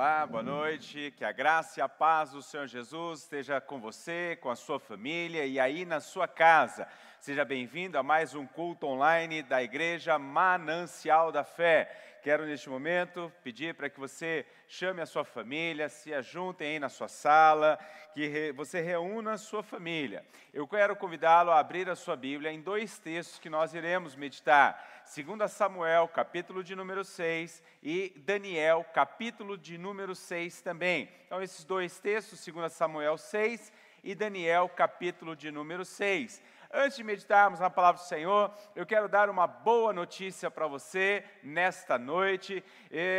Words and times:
Olá, 0.00 0.26
boa 0.26 0.42
noite. 0.42 1.12
Que 1.14 1.26
a 1.26 1.30
graça 1.30 1.78
e 1.78 1.82
a 1.82 1.86
paz 1.86 2.30
do 2.30 2.40
Senhor 2.40 2.66
Jesus 2.66 3.20
esteja 3.20 3.60
com 3.60 3.78
você, 3.78 4.38
com 4.40 4.48
a 4.48 4.56
sua 4.56 4.80
família 4.80 5.44
e 5.44 5.60
aí 5.60 5.84
na 5.84 6.00
sua 6.00 6.26
casa. 6.26 6.88
Seja 7.20 7.44
bem-vindo 7.44 7.98
a 7.98 8.02
mais 8.02 8.34
um 8.34 8.46
culto 8.46 8.86
online 8.86 9.42
da 9.42 9.62
Igreja 9.62 10.18
Manancial 10.18 11.30
da 11.30 11.44
Fé. 11.44 11.94
Quero 12.22 12.46
neste 12.46 12.70
momento 12.70 13.30
pedir 13.44 13.74
para 13.74 13.90
que 13.90 14.00
você 14.00 14.46
chame 14.66 15.02
a 15.02 15.06
sua 15.06 15.22
família, 15.22 15.90
se 15.90 16.14
ajuntem 16.14 16.68
aí 16.68 16.78
na 16.78 16.88
sua 16.88 17.08
sala, 17.08 17.78
que 18.14 18.52
você 18.52 18.80
reúna 18.80 19.32
a 19.32 19.38
sua 19.38 19.62
família. 19.62 20.24
Eu 20.52 20.66
quero 20.66 20.96
convidá-lo 20.96 21.50
a 21.50 21.58
abrir 21.58 21.90
a 21.90 21.94
sua 21.94 22.16
Bíblia 22.16 22.50
em 22.50 22.62
dois 22.62 22.98
textos 22.98 23.38
que 23.38 23.50
nós 23.50 23.74
iremos 23.74 24.16
meditar. 24.16 24.99
2 25.12 25.50
Samuel, 25.50 26.06
capítulo 26.06 26.62
de 26.62 26.76
número 26.76 27.04
6, 27.04 27.60
e 27.82 28.14
Daniel, 28.18 28.86
capítulo 28.94 29.58
de 29.58 29.76
número 29.76 30.14
6 30.14 30.62
também. 30.62 31.10
Então, 31.26 31.42
esses 31.42 31.64
dois 31.64 31.98
textos, 31.98 32.46
2 32.46 32.72
Samuel 32.72 33.18
6 33.18 33.72
e 34.04 34.14
Daniel, 34.14 34.68
capítulo 34.68 35.34
de 35.34 35.50
número 35.50 35.84
6. 35.84 36.40
Antes 36.72 36.96
de 36.96 37.02
meditarmos 37.02 37.58
na 37.58 37.68
palavra 37.68 38.00
do 38.00 38.06
Senhor, 38.06 38.54
eu 38.76 38.86
quero 38.86 39.08
dar 39.08 39.28
uma 39.28 39.48
boa 39.48 39.92
notícia 39.92 40.48
para 40.48 40.68
você 40.68 41.24
nesta 41.42 41.98
noite. 41.98 42.62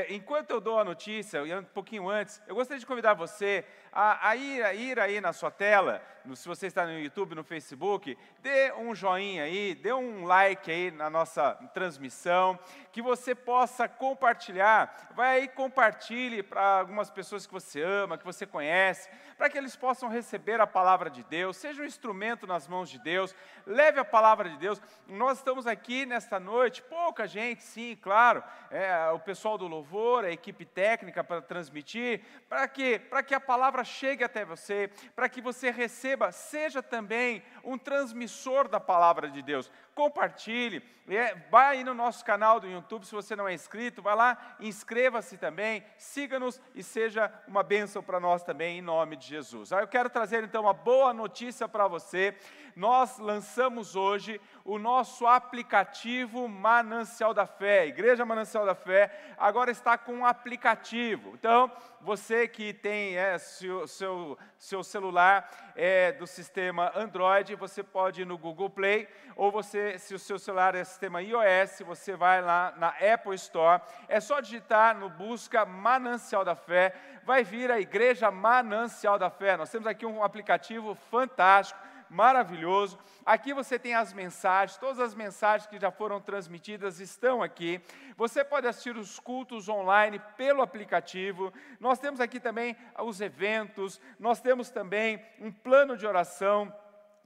Enquanto 0.07 0.51
eu 0.51 0.61
dou 0.61 0.79
a 0.79 0.85
notícia, 0.85 1.43
um 1.59 1.63
pouquinho 1.65 2.09
antes, 2.09 2.41
eu 2.47 2.55
gostaria 2.55 2.79
de 2.79 2.85
convidar 2.85 3.13
você 3.15 3.65
a, 3.91 4.29
a, 4.29 4.35
ir, 4.37 4.63
a 4.63 4.73
ir 4.73 4.97
aí 4.97 5.19
na 5.19 5.33
sua 5.33 5.51
tela, 5.51 6.01
se 6.35 6.47
você 6.47 6.67
está 6.67 6.85
no 6.85 6.99
YouTube, 6.99 7.35
no 7.35 7.43
Facebook, 7.43 8.17
dê 8.39 8.71
um 8.73 8.93
joinha 8.93 9.43
aí, 9.43 9.75
dê 9.75 9.91
um 9.93 10.25
like 10.25 10.69
aí 10.69 10.91
na 10.91 11.09
nossa 11.09 11.53
transmissão, 11.73 12.57
que 12.91 13.01
você 13.01 13.33
possa 13.33 13.87
compartilhar. 13.87 15.09
Vai 15.15 15.39
aí, 15.39 15.47
compartilhe 15.47 16.43
para 16.43 16.79
algumas 16.79 17.09
pessoas 17.09 17.45
que 17.45 17.53
você 17.53 17.81
ama, 17.81 18.17
que 18.17 18.25
você 18.25 18.45
conhece, 18.45 19.09
para 19.37 19.49
que 19.49 19.57
eles 19.57 19.75
possam 19.75 20.07
receber 20.07 20.61
a 20.61 20.67
palavra 20.67 21.09
de 21.09 21.23
Deus, 21.23 21.57
seja 21.57 21.81
um 21.81 21.85
instrumento 21.85 22.45
nas 22.45 22.67
mãos 22.67 22.89
de 22.89 22.99
Deus, 22.99 23.35
leve 23.65 23.99
a 23.99 24.05
palavra 24.05 24.47
de 24.47 24.57
Deus. 24.57 24.79
Nós 25.07 25.39
estamos 25.39 25.65
aqui 25.65 26.05
nesta 26.05 26.39
noite, 26.39 26.83
pouca 26.83 27.25
gente, 27.25 27.63
sim, 27.63 27.97
claro, 27.99 28.43
é, 28.69 29.09
o 29.09 29.19
pessoal 29.19 29.57
do 29.57 29.67
louvor, 29.67 30.25
a 30.25 30.31
equipe 30.31 30.63
técnica 30.63 31.23
para 31.23 31.41
transmitir, 31.41 32.21
para 32.47 32.67
que, 32.67 32.99
para 32.99 33.23
que 33.23 33.33
a 33.33 33.39
palavra 33.39 33.83
chegue 33.83 34.23
até 34.23 34.45
você, 34.45 34.91
para 35.15 35.27
que 35.27 35.41
você 35.41 35.71
receba, 35.71 36.10
seja 36.31 36.81
também 36.81 37.43
um 37.63 37.77
transmissor 37.77 38.67
da 38.67 38.79
palavra 38.79 39.29
de 39.29 39.41
Deus. 39.41 39.71
Compartilhe, 39.93 40.83
é, 41.07 41.35
vai 41.49 41.77
aí 41.77 41.83
no 41.83 41.93
nosso 41.93 42.23
canal 42.23 42.59
do 42.59 42.67
YouTube, 42.67 43.05
se 43.05 43.13
você 43.13 43.35
não 43.35 43.47
é 43.47 43.53
inscrito, 43.53 44.01
vai 44.01 44.15
lá, 44.15 44.55
inscreva-se 44.59 45.37
também, 45.37 45.83
siga-nos 45.97 46.61
e 46.73 46.81
seja 46.81 47.31
uma 47.47 47.63
bênção 47.63 48.01
para 48.01 48.19
nós 48.19 48.43
também, 48.43 48.77
em 48.77 48.81
nome 48.81 49.15
de 49.15 49.27
Jesus. 49.27 49.73
Aí 49.73 49.83
eu 49.83 49.87
quero 49.87 50.09
trazer 50.09 50.43
então 50.43 50.63
uma 50.63 50.73
boa 50.73 51.13
notícia 51.13 51.67
para 51.67 51.87
você. 51.87 52.37
Nós 52.75 53.17
lançamos 53.19 53.95
hoje 53.95 54.39
o 54.63 54.79
nosso 54.79 55.27
aplicativo 55.27 56.47
Manancial 56.47 57.33
da 57.33 57.45
Fé. 57.45 57.87
Igreja 57.87 58.25
Manancial 58.25 58.65
da 58.65 58.75
Fé 58.75 59.33
agora 59.37 59.71
está 59.71 59.97
com 59.97 60.13
um 60.13 60.25
aplicativo. 60.25 61.33
Então, 61.33 61.69
você 61.99 62.47
que 62.47 62.73
tem 62.73 63.17
é, 63.17 63.37
seu, 63.37 63.87
seu, 63.87 64.37
seu 64.57 64.83
celular 64.83 65.73
é, 65.75 66.11
do 66.13 66.25
sistema 66.25 66.91
Android, 66.95 67.50
você 67.55 67.83
pode 67.83 68.21
ir 68.21 68.25
no 68.25 68.37
Google 68.37 68.69
Play, 68.69 69.07
ou 69.35 69.51
você, 69.51 69.97
se 69.97 70.13
o 70.13 70.19
seu 70.19 70.37
celular 70.37 70.75
é 70.75 70.83
sistema 70.83 71.21
iOS, 71.21 71.81
você 71.85 72.15
vai 72.15 72.41
lá 72.41 72.73
na 72.77 72.89
Apple 72.89 73.35
Store. 73.35 73.81
É 74.07 74.19
só 74.19 74.39
digitar 74.39 74.97
no 74.97 75.09
busca 75.09 75.65
Manancial 75.65 76.43
da 76.43 76.55
Fé, 76.55 76.93
vai 77.23 77.43
vir 77.43 77.71
a 77.71 77.79
Igreja 77.79 78.31
Manancial 78.31 79.17
da 79.17 79.29
Fé. 79.29 79.57
Nós 79.57 79.69
temos 79.69 79.87
aqui 79.87 80.05
um 80.05 80.23
aplicativo 80.23 80.95
fantástico 81.09 81.79
maravilhoso. 82.11 82.99
Aqui 83.25 83.53
você 83.53 83.79
tem 83.79 83.95
as 83.95 84.11
mensagens, 84.11 84.77
todas 84.77 84.99
as 84.99 85.15
mensagens 85.15 85.67
que 85.69 85.79
já 85.79 85.89
foram 85.89 86.19
transmitidas 86.19 86.99
estão 86.99 87.41
aqui. 87.41 87.81
Você 88.17 88.43
pode 88.43 88.67
assistir 88.67 88.95
os 88.97 89.17
cultos 89.17 89.69
online 89.69 90.19
pelo 90.35 90.61
aplicativo. 90.61 91.53
Nós 91.79 91.99
temos 91.99 92.19
aqui 92.19 92.39
também 92.39 92.75
os 92.99 93.21
eventos, 93.21 93.99
nós 94.19 94.41
temos 94.41 94.69
também 94.69 95.23
um 95.39 95.51
plano 95.51 95.95
de 95.95 96.05
oração. 96.05 96.71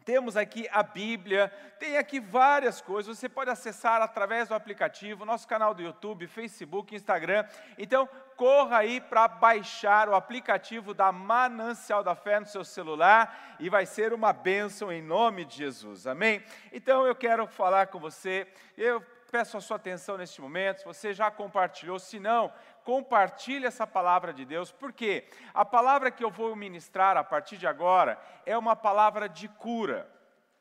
Temos 0.05 0.37
aqui 0.37 0.69
a 0.71 0.83
Bíblia, 0.83 1.51
tem 1.79 1.97
aqui 1.97 2.19
várias 2.19 2.79
coisas. 2.79 3.17
Você 3.17 3.27
pode 3.27 3.49
acessar 3.49 4.03
através 4.03 4.47
do 4.47 4.53
aplicativo, 4.53 5.25
nosso 5.25 5.47
canal 5.47 5.73
do 5.73 5.81
YouTube, 5.81 6.27
Facebook, 6.27 6.95
Instagram. 6.95 7.43
Então, 7.75 8.07
corra 8.35 8.77
aí 8.77 9.01
para 9.01 9.27
baixar 9.27 10.07
o 10.07 10.13
aplicativo 10.13 10.93
da 10.93 11.11
Manancial 11.11 12.03
da 12.03 12.13
Fé 12.13 12.39
no 12.39 12.45
seu 12.45 12.63
celular 12.63 13.57
e 13.59 13.67
vai 13.67 13.87
ser 13.87 14.13
uma 14.13 14.31
bênção 14.31 14.91
em 14.91 15.01
nome 15.01 15.43
de 15.43 15.57
Jesus, 15.57 16.05
amém? 16.05 16.43
Então 16.71 17.07
eu 17.07 17.15
quero 17.15 17.47
falar 17.47 17.87
com 17.87 17.97
você, 17.97 18.47
eu 18.77 19.03
peço 19.31 19.57
a 19.57 19.61
sua 19.61 19.77
atenção 19.77 20.17
neste 20.17 20.39
momento, 20.39 20.79
se 20.79 20.85
você 20.85 21.13
já 21.13 21.31
compartilhou, 21.31 21.97
se 21.97 22.19
não, 22.19 22.53
compartilhe 22.85 23.65
essa 23.65 23.87
palavra 23.87 24.31
de 24.31 24.45
Deus, 24.45 24.71
porque 24.71 25.27
a 25.53 25.65
palavra 25.65 26.11
que 26.11 26.23
eu 26.23 26.29
vou 26.29 26.55
ministrar 26.55 27.17
a 27.17 27.23
partir 27.23 27.57
de 27.57 27.65
agora 27.65 28.21
é 28.45 28.55
uma 28.55 28.75
palavra 28.75 29.27
de 29.27 29.49
cura, 29.49 30.07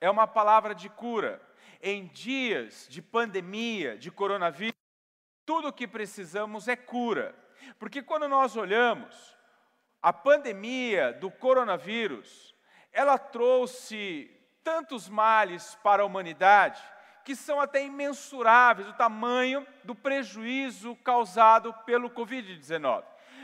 é 0.00 0.10
uma 0.10 0.26
palavra 0.26 0.74
de 0.74 0.88
cura. 0.88 1.40
Em 1.82 2.06
dias 2.06 2.88
de 2.88 3.02
pandemia, 3.02 3.98
de 3.98 4.10
coronavírus, 4.10 4.74
tudo 5.44 5.68
o 5.68 5.72
que 5.72 5.86
precisamos 5.86 6.66
é 6.66 6.74
cura. 6.74 7.34
Porque 7.78 8.02
quando 8.02 8.26
nós 8.26 8.56
olhamos 8.56 9.36
a 10.00 10.10
pandemia 10.10 11.12
do 11.12 11.30
coronavírus, 11.30 12.54
ela 12.90 13.18
trouxe 13.18 14.30
tantos 14.62 15.10
males 15.10 15.78
para 15.82 16.02
a 16.02 16.06
humanidade 16.06 16.82
que 17.24 17.34
são 17.34 17.60
até 17.60 17.84
imensuráveis 17.84 18.88
o 18.88 18.92
tamanho 18.92 19.66
do 19.82 19.94
prejuízo 19.94 20.94
causado 20.96 21.72
pelo 21.86 22.10
Covid-19. 22.10 23.02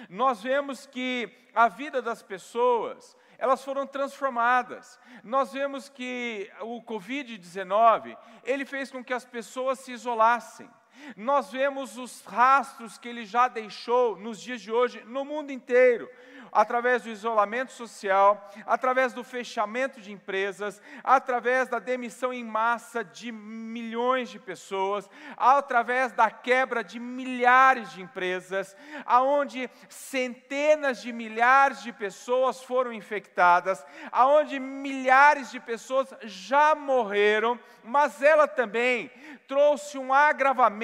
Nós 0.09 0.43
vemos 0.43 0.87
que 0.87 1.31
a 1.55 1.69
vida 1.69 2.01
das 2.01 2.23
pessoas, 2.23 3.17
elas 3.39 3.65
foram 3.65 3.87
transformadas. 3.87 5.01
Nós 5.25 5.53
vemos 5.53 5.89
que 5.89 6.51
o 6.61 6.83
Covid-19, 6.83 8.17
ele 8.45 8.65
fez 8.65 8.91
com 8.91 9.03
que 9.03 9.13
as 9.13 9.25
pessoas 9.25 9.81
se 9.81 9.93
isolassem. 9.93 10.71
Nós 11.17 11.51
vemos 11.51 11.97
os 11.97 12.25
rastros 12.25 12.99
que 12.99 13.09
ele 13.09 13.25
já 13.25 13.49
deixou 13.49 14.17
nos 14.17 14.41
dias 14.41 14.61
de 14.61 14.71
hoje 14.73 15.03
no 15.07 15.25
mundo 15.25 15.51
inteiro 15.53 16.09
através 16.53 17.03
do 17.03 17.11
isolamento 17.11 17.73
social, 17.73 18.51
através 18.67 19.13
do 19.13 19.23
fechamento 19.23 20.01
de 20.01 20.13
empresas, 20.13 20.81
através 21.03 21.69
da 21.69 21.79
demissão 21.79 22.33
em 22.33 22.45
massa 22.45 23.05
de 23.05 23.31
milhões 23.31 24.31
de 24.31 24.39
pessoas, 24.39 25.09
através 25.37 26.13
da 26.13 26.31
quebra 26.31 26.83
de 26.83 26.99
milhares 26.99 27.93
de 27.93 28.03
empresas, 28.03 28.77
aonde 29.05 29.71
centenas 29.89 31.01
de 31.01 31.13
milhares 31.13 31.83
de 31.83 31.93
pessoas 31.93 32.63
foram 32.63 32.93
infectadas, 32.93 33.85
aonde 34.11 34.59
milhares 34.59 35.51
de 35.51 35.61
pessoas 35.61 36.13
já 36.23 36.75
morreram, 36.75 37.59
mas 37.83 38.23
ela 38.23 38.47
também 38.47 39.11
trouxe 39.47 39.99
um 39.99 40.13
agravamento 40.13 40.81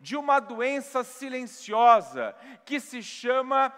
de 0.00 0.16
uma 0.16 0.40
doença 0.40 1.04
silenciosa 1.04 2.34
que 2.64 2.80
se 2.80 3.02
chama 3.02 3.72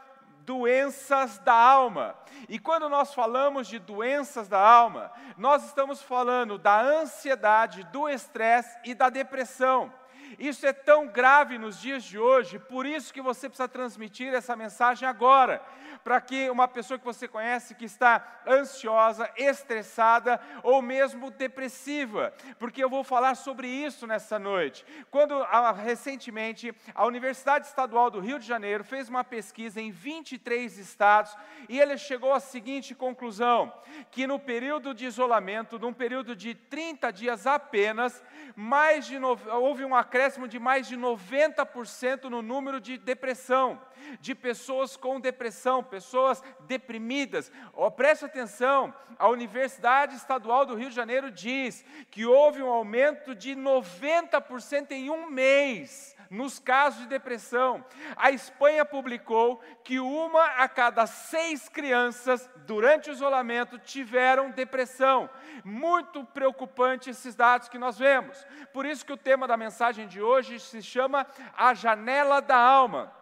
doenças 0.45 1.39
da 1.39 1.55
alma. 1.55 2.15
E 2.49 2.59
quando 2.59 2.89
nós 2.89 3.15
falamos 3.15 3.67
de 3.67 3.79
doenças 3.79 4.49
da 4.49 4.61
alma, 4.61 5.11
nós 5.37 5.65
estamos 5.65 6.03
falando 6.03 6.59
da 6.59 6.81
ansiedade, 6.81 7.85
do 7.85 8.09
estresse 8.09 8.79
e 8.85 8.95
da 8.95 9.09
depressão. 9.09 9.93
Isso 10.39 10.67
é 10.67 10.73
tão 10.73 11.07
grave 11.07 11.59
nos 11.59 11.81
dias 11.81 12.03
de 12.03 12.19
hoje, 12.19 12.59
por 12.59 12.87
isso 12.87 13.13
que 13.13 13.21
você 13.21 13.49
precisa 13.49 13.69
transmitir 13.69 14.33
essa 14.35 14.57
mensagem 14.57 15.09
agora, 15.09 15.63
para 16.05 16.21
que 16.21 16.51
uma 16.51 16.69
pessoa 16.69 16.99
que 16.99 17.05
você 17.05 17.27
conhece 17.27 17.75
que 17.75 17.87
está 17.87 18.43
ansiosa, 18.47 19.29
estressada 19.37 20.39
ou 20.63 20.83
mesmo 20.83 21.31
depressiva, 21.31 22.35
porque 22.59 22.85
eu 22.85 22.91
vou 22.91 23.03
falar 23.03 23.35
sobre 23.35 23.67
isso 23.67 24.07
nessa 24.07 24.39
noite. 24.39 24.85
Quando 25.11 25.43
recentemente 25.73 26.75
a 26.95 27.07
Universidade 27.07 27.67
Estadual 27.67 28.11
do 28.11 28.21
Rio 28.21 28.39
de 28.39 28.47
Janeiro 28.47 28.85
fez 28.85 29.09
uma 29.09 29.25
pesquisa 29.25 29.81
em 29.81 29.91
23 29.91 30.79
estados 30.79 31.35
e 31.69 31.81
ele 31.81 31.97
chegou 31.97 32.35
à 32.35 32.41
seguinte 32.41 32.95
conclusão: 32.95 33.73
que 34.11 34.27
no 34.27 34.39
período 34.39 34.93
de 34.93 35.07
isolamento, 35.07 35.79
num 35.79 35.93
período 35.93 36.37
de 36.37 36.55
30 36.55 37.11
dias 37.13 37.47
apenas, 37.47 38.23
mais 38.55 39.07
de 39.07 39.19
no... 39.19 39.39
houve 39.53 39.85
um 39.85 39.95
acréscimo 39.95 40.47
de 40.47 40.59
mais 40.59 40.87
de 40.87 40.97
90% 40.97 42.25
no 42.25 42.43
número 42.43 42.79
de 42.79 42.99
depressão, 42.99 43.81
de 44.21 44.35
pessoas 44.35 44.97
com 44.97 45.19
depressão, 45.19 45.83
pessoas 45.95 46.43
deprimidas. 46.67 47.53
Oh, 47.73 47.89
preste 47.89 48.25
atenção, 48.25 48.93
a 49.17 49.29
Universidade 49.29 50.17
Estadual 50.17 50.67
do 50.67 50.75
Rio 50.75 50.89
de 50.89 50.97
Janeiro 50.97 51.31
diz 51.31 51.85
que 52.11 52.27
houve 52.27 52.61
um 52.61 52.69
aumento 52.69 53.33
de 53.33 53.55
90% 53.55 54.91
em 54.91 55.09
um 55.09 55.31
mês 55.31 56.17
nos 56.29 56.59
casos 56.59 57.03
de 57.03 57.07
depressão. 57.07 57.85
A 58.17 58.33
Espanha 58.33 58.85
publicou 58.85 59.63
que 59.85 60.01
uma 60.01 60.45
a 60.57 60.69
cada 60.69 61.07
seis 61.07 61.69
crianças, 61.69 62.51
durante 62.67 63.09
o 63.09 63.13
isolamento, 63.13 63.79
tiveram 63.79 64.51
depressão. 64.51 65.31
Muito 65.65 66.25
preocupante 66.25 67.11
esses 67.11 67.37
dados 67.37 67.69
que 67.69 67.79
nós 67.79 67.97
vemos. 67.97 68.45
Por 68.73 68.85
isso 68.85 69.07
que 69.07 69.13
o 69.13 69.17
tema 69.17 69.47
da 69.47 69.57
mensagem 69.57 70.09
de 70.09 70.21
hoje 70.21 70.59
se 70.59 70.83
chama 70.83 71.25
A 71.57 71.73
Janela 71.73 72.43
da 72.43 72.57
Alma. 72.57 73.13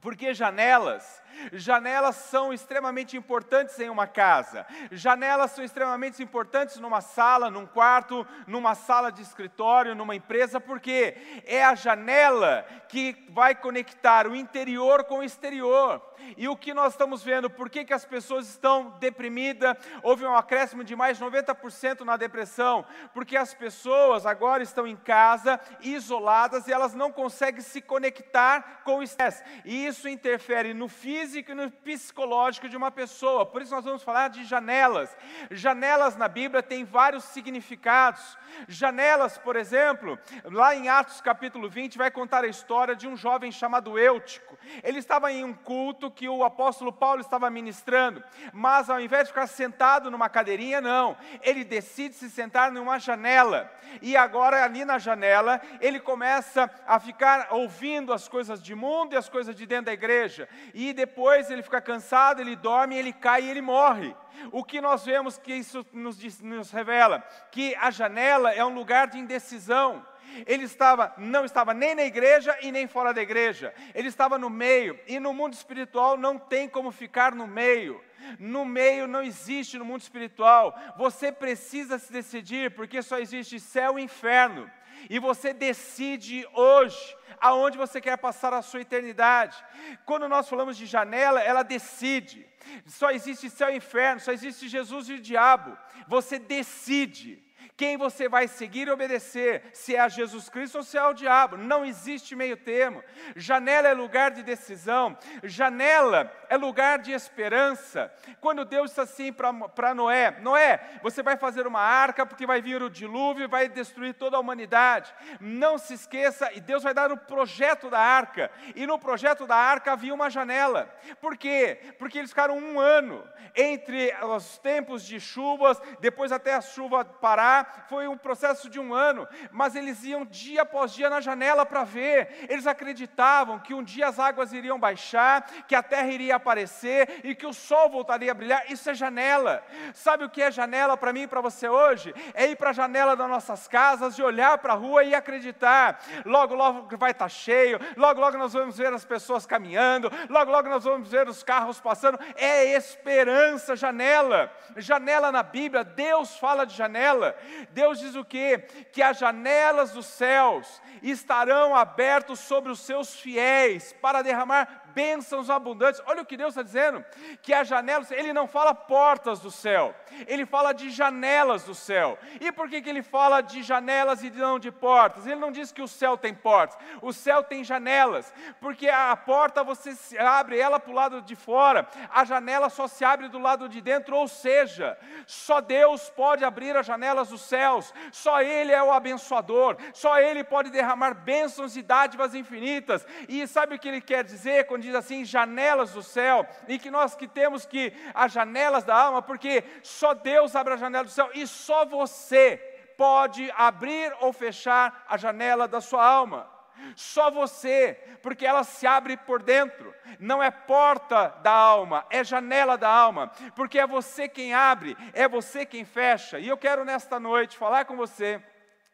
Porque 0.00 0.34
janelas 0.34 1.22
Janelas 1.52 2.16
são 2.16 2.52
extremamente 2.52 3.16
importantes 3.16 3.78
em 3.80 3.88
uma 3.88 4.06
casa. 4.06 4.66
Janelas 4.90 5.52
são 5.52 5.64
extremamente 5.64 6.22
importantes 6.22 6.78
numa 6.78 7.00
sala, 7.00 7.50
num 7.50 7.66
quarto, 7.66 8.26
numa 8.46 8.74
sala 8.74 9.10
de 9.10 9.22
escritório, 9.22 9.94
numa 9.94 10.14
empresa, 10.14 10.60
porque 10.60 11.16
é 11.44 11.64
a 11.64 11.74
janela 11.74 12.64
que 12.88 13.26
vai 13.30 13.54
conectar 13.54 14.26
o 14.26 14.34
interior 14.34 15.04
com 15.04 15.18
o 15.18 15.24
exterior. 15.24 16.02
E 16.36 16.48
o 16.48 16.56
que 16.56 16.72
nós 16.72 16.92
estamos 16.92 17.22
vendo, 17.22 17.50
por 17.50 17.68
que, 17.68 17.84
que 17.84 17.92
as 17.92 18.04
pessoas 18.04 18.48
estão 18.48 18.90
deprimidas? 18.98 19.76
Houve 20.02 20.24
um 20.24 20.34
acréscimo 20.34 20.82
de 20.82 20.96
mais 20.96 21.18
de 21.18 21.24
90% 21.24 22.00
na 22.00 22.16
depressão, 22.16 22.84
porque 23.12 23.36
as 23.36 23.52
pessoas 23.52 24.24
agora 24.24 24.62
estão 24.62 24.86
em 24.86 24.96
casa, 24.96 25.60
isoladas, 25.80 26.66
e 26.66 26.72
elas 26.72 26.94
não 26.94 27.12
conseguem 27.12 27.60
se 27.60 27.80
conectar 27.80 28.82
com 28.84 28.98
o 28.98 29.02
estresse. 29.02 29.42
E 29.64 29.86
isso 29.86 30.08
interfere 30.08 30.72
no 30.72 30.88
físico 30.88 31.25
e 31.34 31.54
no 31.54 31.70
psicológico 31.70 32.68
de 32.68 32.76
uma 32.76 32.90
pessoa. 32.90 33.46
Por 33.46 33.62
isso 33.62 33.74
nós 33.74 33.84
vamos 33.84 34.02
falar 34.02 34.28
de 34.28 34.44
janelas. 34.44 35.14
Janelas 35.50 36.16
na 36.16 36.28
Bíblia 36.28 36.62
têm 36.62 36.84
vários 36.84 37.24
significados. 37.24 38.36
Janelas, 38.68 39.38
por 39.38 39.56
exemplo, 39.56 40.18
lá 40.44 40.74
em 40.74 40.88
Atos 40.88 41.20
capítulo 41.20 41.68
20, 41.68 41.98
vai 41.98 42.10
contar 42.10 42.44
a 42.44 42.48
história 42.48 42.94
de 42.94 43.08
um 43.08 43.16
jovem 43.16 43.50
chamado 43.50 43.98
Eutico. 43.98 44.56
Ele 44.82 44.98
estava 44.98 45.32
em 45.32 45.44
um 45.44 45.54
culto 45.54 46.10
que 46.10 46.28
o 46.28 46.44
apóstolo 46.44 46.92
Paulo 46.92 47.20
estava 47.20 47.48
ministrando, 47.50 48.22
mas 48.52 48.90
ao 48.90 49.00
invés 49.00 49.24
de 49.24 49.32
ficar 49.32 49.46
sentado 49.46 50.10
numa 50.10 50.28
cadeirinha, 50.28 50.80
não, 50.80 51.16
ele 51.42 51.64
decide 51.64 52.14
se 52.14 52.30
sentar 52.30 52.70
numa 52.70 52.98
janela. 52.98 53.72
E 54.02 54.16
agora, 54.16 54.64
ali 54.64 54.84
na 54.84 54.98
janela, 54.98 55.60
ele 55.80 56.00
começa 56.00 56.70
a 56.86 56.98
ficar 56.98 57.48
ouvindo 57.50 58.12
as 58.12 58.28
coisas 58.28 58.62
de 58.62 58.74
mundo 58.74 59.14
e 59.14 59.16
as 59.16 59.28
coisas 59.28 59.54
de 59.54 59.66
dentro 59.66 59.86
da 59.86 59.92
igreja. 59.92 60.48
E 60.74 60.92
depois 60.92 61.15
ele 61.50 61.62
fica 61.62 61.80
cansado, 61.80 62.40
ele 62.40 62.54
dorme, 62.54 62.96
ele 62.96 63.12
cai 63.12 63.42
e 63.42 63.50
ele 63.50 63.62
morre. 63.62 64.14
O 64.52 64.62
que 64.62 64.80
nós 64.80 65.04
vemos 65.04 65.38
que 65.38 65.54
isso 65.54 65.84
nos, 65.92 66.40
nos 66.40 66.70
revela? 66.70 67.20
Que 67.50 67.74
a 67.76 67.90
janela 67.90 68.52
é 68.52 68.64
um 68.64 68.74
lugar 68.74 69.06
de 69.06 69.18
indecisão. 69.18 70.04
Ele 70.46 70.64
estava, 70.64 71.14
não 71.16 71.44
estava 71.44 71.72
nem 71.72 71.94
na 71.94 72.02
igreja 72.02 72.56
e 72.60 72.70
nem 72.70 72.86
fora 72.86 73.14
da 73.14 73.22
igreja. 73.22 73.72
Ele 73.94 74.08
estava 74.08 74.36
no 74.36 74.50
meio. 74.50 74.98
E 75.06 75.18
no 75.18 75.32
mundo 75.32 75.54
espiritual 75.54 76.16
não 76.16 76.38
tem 76.38 76.68
como 76.68 76.90
ficar 76.90 77.34
no 77.34 77.46
meio. 77.46 78.02
No 78.38 78.64
meio 78.64 79.06
não 79.06 79.22
existe 79.22 79.78
no 79.78 79.84
mundo 79.84 80.00
espiritual. 80.00 80.78
Você 80.96 81.30
precisa 81.32 81.98
se 81.98 82.12
decidir, 82.12 82.72
porque 82.72 83.00
só 83.02 83.18
existe 83.18 83.60
céu 83.60 83.98
e 83.98 84.02
inferno. 84.02 84.70
E 85.08 85.18
você 85.18 85.52
decide 85.52 86.46
hoje 86.52 87.16
aonde 87.40 87.78
você 87.78 88.00
quer 88.00 88.16
passar 88.16 88.52
a 88.52 88.62
sua 88.62 88.80
eternidade. 88.80 89.56
Quando 90.04 90.28
nós 90.28 90.48
falamos 90.48 90.76
de 90.76 90.86
janela, 90.86 91.40
ela 91.40 91.62
decide. 91.62 92.46
Só 92.86 93.10
existe 93.10 93.48
céu 93.48 93.70
e 93.70 93.76
inferno, 93.76 94.20
só 94.20 94.32
existe 94.32 94.68
Jesus 94.68 95.08
e 95.08 95.14
o 95.14 95.20
diabo. 95.20 95.76
Você 96.08 96.38
decide 96.38 97.45
quem 97.76 97.96
você 97.96 98.28
vai 98.28 98.48
seguir 98.48 98.88
e 98.88 98.90
obedecer, 98.90 99.62
se 99.72 99.94
é 99.94 100.00
a 100.00 100.08
Jesus 100.08 100.48
Cristo 100.48 100.78
ou 100.78 100.82
se 100.82 100.96
é 100.96 101.00
ao 101.00 101.12
diabo. 101.12 101.56
Não 101.58 101.84
existe 101.84 102.34
meio 102.34 102.56
termo. 102.56 103.04
Janela 103.34 103.88
é 103.88 103.92
lugar 103.92 104.30
de 104.30 104.42
decisão, 104.42 105.16
janela 105.42 106.32
é 106.48 106.56
lugar 106.56 106.98
de 106.98 107.12
esperança. 107.12 108.10
Quando 108.40 108.64
Deus 108.64 108.90
disse 108.90 109.00
assim 109.00 109.32
para 109.32 109.94
Noé: 109.94 110.38
Noé, 110.40 110.80
você 111.02 111.22
vai 111.22 111.36
fazer 111.36 111.66
uma 111.66 111.80
arca 111.80 112.24
porque 112.24 112.46
vai 112.46 112.62
vir 112.62 112.82
o 112.82 112.88
dilúvio 112.88 113.44
e 113.44 113.48
vai 113.48 113.68
destruir 113.68 114.14
toda 114.14 114.36
a 114.36 114.40
humanidade. 114.40 115.14
Não 115.38 115.76
se 115.76 115.94
esqueça, 115.94 116.50
e 116.54 116.60
Deus 116.60 116.82
vai 116.82 116.94
dar 116.94 117.12
o 117.12 117.18
projeto 117.18 117.90
da 117.90 118.00
arca. 118.00 118.50
E 118.74 118.86
no 118.86 118.98
projeto 118.98 119.46
da 119.46 119.56
arca 119.56 119.92
havia 119.92 120.14
uma 120.14 120.30
janela. 120.30 120.88
Por 121.20 121.36
quê? 121.36 121.94
Porque 121.98 122.18
eles 122.18 122.30
ficaram 122.30 122.56
um 122.56 122.80
ano 122.80 123.22
entre 123.54 124.14
os 124.22 124.58
tempos 124.58 125.04
de 125.04 125.20
chuvas, 125.20 125.80
depois 126.00 126.32
até 126.32 126.54
a 126.54 126.60
chuva 126.60 127.04
parar 127.04 127.65
foi 127.88 128.08
um 128.08 128.16
processo 128.16 128.68
de 128.68 128.80
um 128.80 128.92
ano, 128.92 129.26
mas 129.50 129.74
eles 129.76 130.02
iam 130.04 130.24
dia 130.24 130.62
após 130.62 130.92
dia 130.92 131.08
na 131.08 131.20
janela 131.20 131.64
para 131.64 131.84
ver. 131.84 132.46
Eles 132.48 132.66
acreditavam 132.66 133.58
que 133.58 133.74
um 133.74 133.82
dia 133.82 134.08
as 134.08 134.18
águas 134.18 134.52
iriam 134.52 134.78
baixar, 134.78 135.46
que 135.66 135.74
a 135.74 135.82
terra 135.82 136.08
iria 136.08 136.36
aparecer 136.36 137.20
e 137.24 137.34
que 137.34 137.46
o 137.46 137.52
sol 137.52 137.88
voltaria 137.88 138.30
a 138.30 138.34
brilhar. 138.34 138.70
Isso 138.70 138.90
é 138.90 138.94
janela. 138.94 139.64
Sabe 139.94 140.24
o 140.24 140.30
que 140.30 140.42
é 140.42 140.50
janela 140.50 140.96
para 140.96 141.12
mim 141.12 141.22
e 141.22 141.28
para 141.28 141.40
você 141.40 141.68
hoje? 141.68 142.14
É 142.34 142.46
ir 142.46 142.56
para 142.56 142.70
a 142.70 142.72
janela 142.72 143.16
das 143.16 143.28
nossas 143.28 143.68
casas 143.68 144.18
e 144.18 144.22
olhar 144.22 144.58
para 144.58 144.72
a 144.72 144.76
rua 144.76 145.04
e 145.04 145.14
acreditar. 145.14 146.00
Logo, 146.24 146.54
logo 146.54 146.96
vai 146.96 147.12
estar 147.12 147.26
tá 147.26 147.28
cheio, 147.28 147.78
logo, 147.96 148.20
logo 148.20 148.38
nós 148.38 148.52
vamos 148.52 148.76
ver 148.76 148.92
as 148.92 149.04
pessoas 149.04 149.46
caminhando, 149.46 150.10
logo, 150.28 150.50
logo 150.50 150.68
nós 150.68 150.84
vamos 150.84 151.08
ver 151.08 151.28
os 151.28 151.42
carros 151.42 151.80
passando. 151.80 152.18
É 152.36 152.64
esperança, 152.76 153.76
janela. 153.76 154.52
Janela 154.76 155.30
na 155.30 155.42
Bíblia, 155.42 155.84
Deus 155.84 156.36
fala 156.36 156.66
de 156.66 156.74
janela. 156.74 157.36
Deus 157.70 157.98
diz 157.98 158.14
o 158.14 158.24
quê? 158.24 158.58
Que 158.92 159.02
as 159.02 159.18
janelas 159.18 159.92
dos 159.92 160.06
céus 160.06 160.80
estarão 161.02 161.74
abertas 161.74 162.38
sobre 162.40 162.70
os 162.70 162.80
seus 162.80 163.14
fiéis 163.14 163.92
para 164.00 164.22
derramar 164.22 164.85
bênçãos 164.96 165.50
abundantes. 165.50 166.00
Olha 166.06 166.22
o 166.22 166.24
que 166.24 166.38
Deus 166.38 166.52
está 166.52 166.62
dizendo: 166.62 167.04
que 167.42 167.52
as 167.52 167.68
janelas, 167.68 168.10
ele 168.10 168.32
não 168.32 168.48
fala 168.48 168.74
portas 168.74 169.40
do 169.40 169.50
céu, 169.50 169.94
ele 170.26 170.46
fala 170.46 170.72
de 170.72 170.88
janelas 170.88 171.64
do 171.64 171.74
céu. 171.74 172.18
E 172.40 172.50
por 172.50 172.70
que, 172.70 172.80
que 172.80 172.88
ele 172.88 173.02
fala 173.02 173.42
de 173.42 173.62
janelas 173.62 174.22
e 174.22 174.30
não 174.30 174.58
de 174.58 174.72
portas? 174.72 175.26
Ele 175.26 175.36
não 175.36 175.52
diz 175.52 175.70
que 175.70 175.82
o 175.82 175.88
céu 175.88 176.16
tem 176.16 176.32
portas, 176.32 176.78
o 177.02 177.12
céu 177.12 177.42
tem 177.42 177.62
janelas, 177.62 178.32
porque 178.58 178.88
a 178.88 179.14
porta 179.14 179.62
você 179.62 179.94
abre 180.18 180.58
ela 180.58 180.80
para 180.80 180.90
o 180.90 180.94
lado 180.94 181.20
de 181.20 181.36
fora, 181.36 181.86
a 182.10 182.24
janela 182.24 182.70
só 182.70 182.88
se 182.88 183.04
abre 183.04 183.28
do 183.28 183.38
lado 183.38 183.68
de 183.68 183.82
dentro, 183.82 184.16
ou 184.16 184.26
seja, 184.26 184.96
só 185.26 185.60
Deus 185.60 186.08
pode 186.08 186.42
abrir 186.42 186.74
as 186.74 186.86
janelas 186.86 187.28
dos 187.28 187.42
céus, 187.42 187.92
só 188.10 188.40
Ele 188.40 188.72
é 188.72 188.82
o 188.82 188.92
abençoador, 188.92 189.76
só 189.92 190.18
Ele 190.18 190.42
pode 190.42 190.70
derramar 190.70 191.12
bênçãos 191.12 191.76
e 191.76 191.82
dádivas 191.82 192.34
infinitas. 192.34 193.06
E 193.28 193.46
sabe 193.46 193.74
o 193.74 193.78
que 193.78 193.88
ele 193.88 194.00
quer 194.00 194.24
dizer 194.24 194.66
quando 194.66 194.85
diz 194.86 194.94
assim, 194.94 195.24
janelas 195.24 195.92
do 195.92 196.02
céu, 196.02 196.46
e 196.68 196.78
que 196.78 196.90
nós 196.90 197.14
que 197.14 197.28
temos 197.28 197.66
que 197.66 197.92
as 198.14 198.32
janelas 198.32 198.84
da 198.84 198.96
alma, 198.96 199.22
porque 199.22 199.62
só 199.82 200.14
Deus 200.14 200.56
abre 200.56 200.74
a 200.74 200.76
janela 200.76 201.04
do 201.04 201.10
céu 201.10 201.30
e 201.34 201.46
só 201.46 201.84
você 201.84 202.56
pode 202.96 203.52
abrir 203.56 204.14
ou 204.20 204.32
fechar 204.32 205.04
a 205.08 205.16
janela 205.16 205.68
da 205.68 205.80
sua 205.80 206.04
alma. 206.04 206.50
Só 206.94 207.30
você, 207.30 207.98
porque 208.22 208.46
ela 208.46 208.62
se 208.62 208.86
abre 208.86 209.16
por 209.16 209.42
dentro, 209.42 209.94
não 210.20 210.42
é 210.42 210.50
porta 210.50 211.28
da 211.42 211.52
alma, 211.52 212.06
é 212.10 212.22
janela 212.22 212.76
da 212.76 212.88
alma, 212.88 213.30
porque 213.54 213.78
é 213.78 213.86
você 213.86 214.28
quem 214.28 214.52
abre, 214.52 214.96
é 215.12 215.26
você 215.26 215.64
quem 215.64 215.84
fecha. 215.84 216.38
E 216.38 216.48
eu 216.48 216.56
quero 216.56 216.84
nesta 216.84 217.18
noite 217.18 217.56
falar 217.56 217.86
com 217.86 217.96
você 217.96 218.42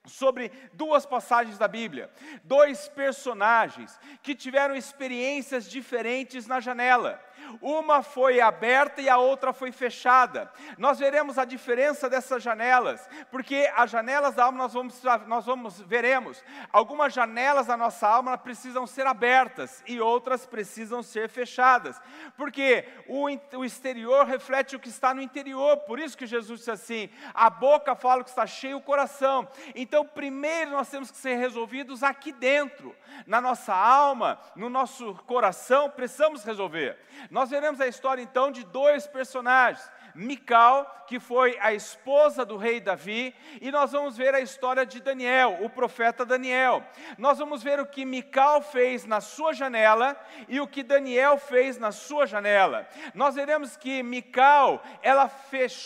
sobre 0.04 0.50
duas 0.72 1.06
passagens 1.06 1.58
da 1.58 1.68
Bíblia, 1.68 2.10
dois 2.42 2.88
personagens 2.88 3.98
que 4.22 4.34
tiveram 4.34 4.74
experiências 4.74 5.70
diferentes 5.70 6.46
na 6.46 6.58
janela. 6.58 7.22
Uma 7.60 8.02
foi 8.02 8.40
aberta 8.40 9.00
e 9.00 9.08
a 9.08 9.18
outra 9.18 9.52
foi 9.52 9.72
fechada. 9.72 10.50
Nós 10.78 10.98
veremos 10.98 11.38
a 11.38 11.44
diferença 11.44 12.08
dessas 12.08 12.42
janelas, 12.42 13.08
porque 13.30 13.70
as 13.76 13.90
janelas 13.90 14.34
da 14.34 14.44
alma 14.44 14.58
nós 14.58 14.72
vamos, 14.72 15.02
nós 15.26 15.46
vamos 15.46 15.80
veremos. 15.80 16.42
Algumas 16.72 17.12
janelas 17.12 17.66
da 17.66 17.76
nossa 17.76 18.08
alma 18.08 18.36
precisam 18.36 18.86
ser 18.86 19.06
abertas 19.06 19.82
e 19.86 20.00
outras 20.00 20.46
precisam 20.46 21.02
ser 21.02 21.28
fechadas, 21.28 22.00
porque 22.36 22.84
o, 23.06 23.26
o 23.58 23.64
exterior 23.64 24.26
reflete 24.26 24.76
o 24.76 24.80
que 24.80 24.88
está 24.88 25.14
no 25.14 25.22
interior. 25.22 25.78
Por 25.78 25.98
isso 25.98 26.16
que 26.16 26.26
Jesus 26.26 26.60
disse 26.60 26.70
assim: 26.70 27.10
a 27.34 27.50
boca 27.50 27.94
fala 27.94 28.22
o 28.22 28.24
que 28.24 28.30
está 28.30 28.46
cheio 28.46 28.78
o 28.78 28.82
coração. 28.82 29.48
Então, 29.74 30.04
primeiro 30.04 30.70
nós 30.70 30.88
temos 30.88 31.10
que 31.10 31.16
ser 31.16 31.36
resolvidos 31.36 32.02
aqui 32.02 32.32
dentro, 32.32 32.94
na 33.26 33.40
nossa 33.40 33.74
alma, 33.74 34.38
no 34.56 34.68
nosso 34.68 35.14
coração, 35.26 35.90
precisamos 35.90 36.44
resolver. 36.44 36.98
Nós 37.30 37.41
veremos 37.50 37.80
a 37.80 37.86
história 37.86 38.22
então 38.22 38.50
de 38.50 38.64
dois 38.64 39.06
personagens. 39.06 39.90
Mical, 40.14 41.04
que 41.06 41.20
foi 41.20 41.58
a 41.60 41.74
esposa 41.74 42.44
do 42.44 42.56
rei 42.56 42.80
Davi, 42.80 43.34
e 43.60 43.70
nós 43.70 43.92
vamos 43.92 44.16
ver 44.16 44.34
a 44.34 44.40
história 44.40 44.86
de 44.86 45.00
Daniel, 45.00 45.58
o 45.60 45.68
profeta 45.68 46.24
Daniel. 46.24 46.82
Nós 47.18 47.38
vamos 47.38 47.62
ver 47.62 47.80
o 47.80 47.86
que 47.86 48.04
Mical 48.04 48.62
fez 48.62 49.04
na 49.04 49.20
sua 49.20 49.52
janela 49.52 50.16
e 50.48 50.60
o 50.60 50.66
que 50.66 50.82
Daniel 50.82 51.36
fez 51.38 51.78
na 51.78 51.92
sua 51.92 52.26
janela. 52.26 52.88
Nós 53.14 53.34
veremos 53.34 53.76
que 53.76 54.02
Mical, 54.02 54.82
ela, 55.02 55.30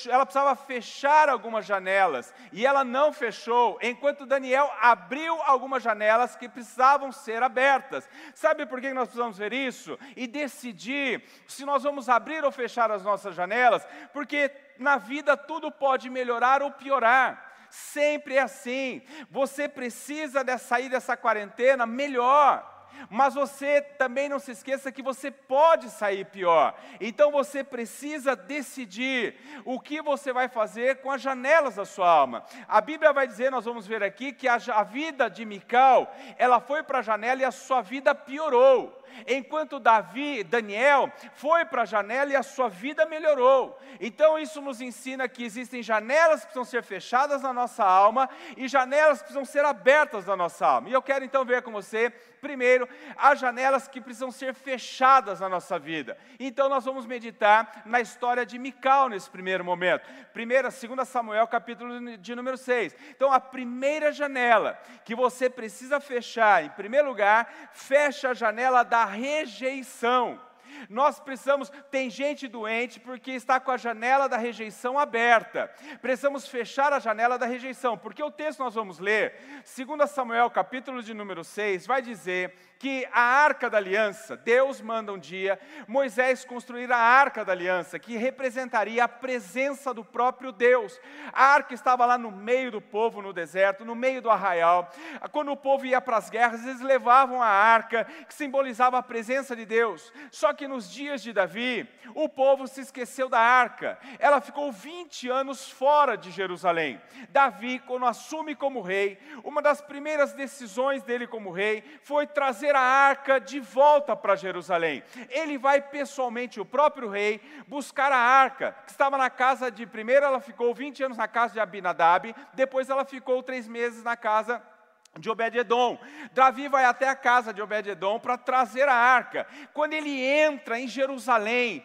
ela 0.08 0.24
precisava 0.24 0.54
fechar 0.54 1.28
algumas 1.28 1.66
janelas, 1.66 2.32
e 2.52 2.66
ela 2.66 2.84
não 2.84 3.12
fechou, 3.12 3.78
enquanto 3.82 4.26
Daniel 4.26 4.70
abriu 4.80 5.40
algumas 5.42 5.82
janelas 5.82 6.36
que 6.36 6.48
precisavam 6.48 7.10
ser 7.10 7.42
abertas. 7.42 8.08
Sabe 8.34 8.66
por 8.66 8.80
que 8.80 8.92
nós 8.92 9.08
precisamos 9.08 9.38
ver 9.38 9.52
isso? 9.52 9.98
E 10.16 10.26
decidir 10.26 11.24
se 11.46 11.64
nós 11.64 11.82
vamos 11.82 12.08
abrir 12.08 12.44
ou 12.44 12.52
fechar 12.52 12.90
as 12.90 13.02
nossas 13.02 13.34
janelas? 13.34 13.86
Porque 14.16 14.50
na 14.78 14.96
vida 14.96 15.36
tudo 15.36 15.70
pode 15.70 16.08
melhorar 16.08 16.62
ou 16.62 16.70
piorar. 16.70 17.66
Sempre 17.68 18.36
é 18.36 18.40
assim. 18.40 19.02
Você 19.30 19.68
precisa 19.68 20.42
de 20.42 20.56
sair 20.56 20.88
dessa 20.88 21.18
quarentena 21.18 21.84
melhor. 21.84 22.64
Mas 23.10 23.34
você 23.34 23.82
também 23.82 24.26
não 24.26 24.38
se 24.38 24.52
esqueça 24.52 24.90
que 24.90 25.02
você 25.02 25.30
pode 25.30 25.90
sair 25.90 26.24
pior. 26.24 26.74
Então 26.98 27.30
você 27.30 27.62
precisa 27.62 28.34
decidir 28.34 29.36
o 29.66 29.78
que 29.78 30.00
você 30.00 30.32
vai 30.32 30.48
fazer 30.48 31.02
com 31.02 31.10
as 31.10 31.20
janelas 31.20 31.74
da 31.74 31.84
sua 31.84 32.08
alma. 32.08 32.42
A 32.66 32.80
Bíblia 32.80 33.12
vai 33.12 33.26
dizer, 33.26 33.50
nós 33.50 33.66
vamos 33.66 33.86
ver 33.86 34.02
aqui, 34.02 34.32
que 34.32 34.48
a, 34.48 34.56
a 34.72 34.82
vida 34.82 35.28
de 35.28 35.44
Mical, 35.44 36.10
ela 36.38 36.58
foi 36.58 36.82
para 36.82 37.00
a 37.00 37.02
janela 37.02 37.42
e 37.42 37.44
a 37.44 37.50
sua 37.50 37.82
vida 37.82 38.14
piorou 38.14 38.98
enquanto 39.26 39.78
Davi, 39.78 40.42
Daniel, 40.42 41.12
foi 41.34 41.64
para 41.64 41.82
a 41.82 41.86
janela 41.86 42.32
e 42.32 42.36
a 42.36 42.42
sua 42.42 42.68
vida 42.68 43.06
melhorou. 43.06 43.78
Então 44.00 44.38
isso 44.38 44.60
nos 44.60 44.80
ensina 44.80 45.28
que 45.28 45.44
existem 45.44 45.82
janelas 45.82 46.40
que 46.40 46.46
precisam 46.46 46.64
ser 46.64 46.82
fechadas 46.82 47.42
na 47.42 47.52
nossa 47.52 47.84
alma 47.84 48.28
e 48.56 48.68
janelas 48.68 49.18
que 49.18 49.24
precisam 49.24 49.44
ser 49.44 49.64
abertas 49.64 50.26
na 50.26 50.36
nossa 50.36 50.66
alma. 50.66 50.88
E 50.88 50.92
eu 50.92 51.02
quero 51.02 51.24
então 51.24 51.44
ver 51.44 51.62
com 51.62 51.72
você, 51.72 52.10
primeiro, 52.40 52.88
as 53.16 53.38
janelas 53.38 53.88
que 53.88 54.00
precisam 54.00 54.30
ser 54.30 54.54
fechadas 54.54 55.40
na 55.40 55.48
nossa 55.48 55.78
vida. 55.78 56.16
Então 56.38 56.68
nós 56.68 56.84
vamos 56.84 57.06
meditar 57.06 57.82
na 57.86 58.00
história 58.00 58.44
de 58.44 58.58
Mical 58.58 59.08
nesse 59.08 59.30
primeiro 59.30 59.64
momento. 59.64 60.06
Primeira, 60.32 60.70
segunda 60.70 61.04
Samuel, 61.04 61.46
capítulo 61.46 62.16
de 62.18 62.34
número 62.34 62.56
6. 62.56 62.94
Então 63.10 63.32
a 63.32 63.40
primeira 63.40 64.12
janela 64.12 64.78
que 65.04 65.14
você 65.14 65.48
precisa 65.48 66.00
fechar, 66.00 66.64
em 66.64 66.70
primeiro 66.70 67.08
lugar, 67.08 67.70
fecha 67.72 68.30
a 68.30 68.34
janela 68.34 68.82
da 68.82 69.05
rejeição. 69.06 70.40
Nós 70.88 71.18
precisamos, 71.18 71.70
tem 71.90 72.10
gente 72.10 72.46
doente 72.48 73.00
porque 73.00 73.32
está 73.32 73.58
com 73.58 73.70
a 73.70 73.76
janela 73.76 74.28
da 74.28 74.36
rejeição 74.36 74.98
aberta. 74.98 75.70
Precisamos 76.00 76.46
fechar 76.46 76.92
a 76.92 76.98
janela 76.98 77.38
da 77.38 77.46
rejeição, 77.46 77.96
porque 77.96 78.22
o 78.22 78.30
texto 78.30 78.58
nós 78.60 78.74
vamos 78.74 78.98
ler, 78.98 79.34
2 79.64 80.10
Samuel, 80.10 80.50
capítulo 80.50 81.02
de 81.02 81.14
número 81.14 81.42
6, 81.42 81.86
vai 81.86 82.02
dizer 82.02 82.54
que 82.78 83.06
a 83.12 83.20
arca 83.20 83.70
da 83.70 83.78
aliança, 83.78 84.36
Deus 84.36 84.80
manda 84.80 85.12
um 85.12 85.18
dia 85.18 85.58
Moisés 85.86 86.44
construir 86.44 86.90
a 86.92 86.98
arca 86.98 87.44
da 87.44 87.52
aliança, 87.52 87.98
que 87.98 88.16
representaria 88.16 89.04
a 89.04 89.08
presença 89.08 89.94
do 89.94 90.04
próprio 90.04 90.52
Deus. 90.52 91.00
A 91.32 91.44
arca 91.44 91.74
estava 91.74 92.04
lá 92.04 92.18
no 92.18 92.30
meio 92.30 92.70
do 92.70 92.80
povo 92.80 93.22
no 93.22 93.32
deserto, 93.32 93.84
no 93.84 93.94
meio 93.94 94.20
do 94.20 94.30
arraial. 94.30 94.90
Quando 95.32 95.52
o 95.52 95.56
povo 95.56 95.86
ia 95.86 96.00
para 96.00 96.16
as 96.16 96.28
guerras, 96.28 96.64
eles 96.64 96.80
levavam 96.80 97.42
a 97.42 97.48
arca, 97.48 98.04
que 98.26 98.34
simbolizava 98.34 98.98
a 98.98 99.02
presença 99.02 99.54
de 99.54 99.64
Deus. 99.64 100.12
Só 100.30 100.52
que 100.52 100.68
nos 100.68 100.90
dias 100.90 101.22
de 101.22 101.32
Davi, 101.32 101.88
o 102.14 102.28
povo 102.28 102.66
se 102.66 102.80
esqueceu 102.80 103.28
da 103.28 103.40
arca. 103.40 103.98
Ela 104.18 104.40
ficou 104.40 104.70
20 104.70 105.28
anos 105.28 105.70
fora 105.70 106.16
de 106.16 106.30
Jerusalém. 106.30 107.00
Davi, 107.30 107.78
quando 107.80 108.06
assume 108.06 108.54
como 108.54 108.80
rei, 108.80 109.18
uma 109.42 109.62
das 109.62 109.80
primeiras 109.80 110.32
decisões 110.32 111.02
dele 111.02 111.26
como 111.26 111.50
rei 111.50 111.82
foi 112.02 112.26
trazer 112.26 112.65
trazer 112.66 112.74
a 112.74 112.80
arca 112.80 113.40
de 113.40 113.60
volta 113.60 114.16
para 114.16 114.34
Jerusalém. 114.34 115.02
Ele 115.30 115.56
vai 115.56 115.80
pessoalmente, 115.80 116.60
o 116.60 116.64
próprio 116.64 117.08
rei, 117.08 117.40
buscar 117.66 118.10
a 118.10 118.16
arca, 118.16 118.74
que 118.84 118.90
estava 118.90 119.16
na 119.16 119.30
casa 119.30 119.70
de. 119.70 119.86
Primeiro 119.86 120.26
ela 120.26 120.40
ficou 120.40 120.74
20 120.74 121.04
anos 121.04 121.16
na 121.16 121.28
casa 121.28 121.54
de 121.54 121.60
Abinadab, 121.60 122.34
depois 122.54 122.90
ela 122.90 123.04
ficou 123.04 123.42
três 123.42 123.68
meses 123.68 124.02
na 124.02 124.16
casa 124.16 124.58
de 124.58 124.75
de 125.18 125.30
Obed-Edom. 125.30 125.98
Davi 126.32 126.68
vai 126.68 126.84
até 126.84 127.08
a 127.08 127.16
casa 127.16 127.52
de 127.52 127.62
Obed-Edom 127.62 128.18
para 128.18 128.36
trazer 128.36 128.88
a 128.88 128.94
arca. 128.94 129.46
Quando 129.72 129.94
ele 129.94 130.20
entra 130.20 130.78
em 130.78 130.86
Jerusalém, 130.86 131.82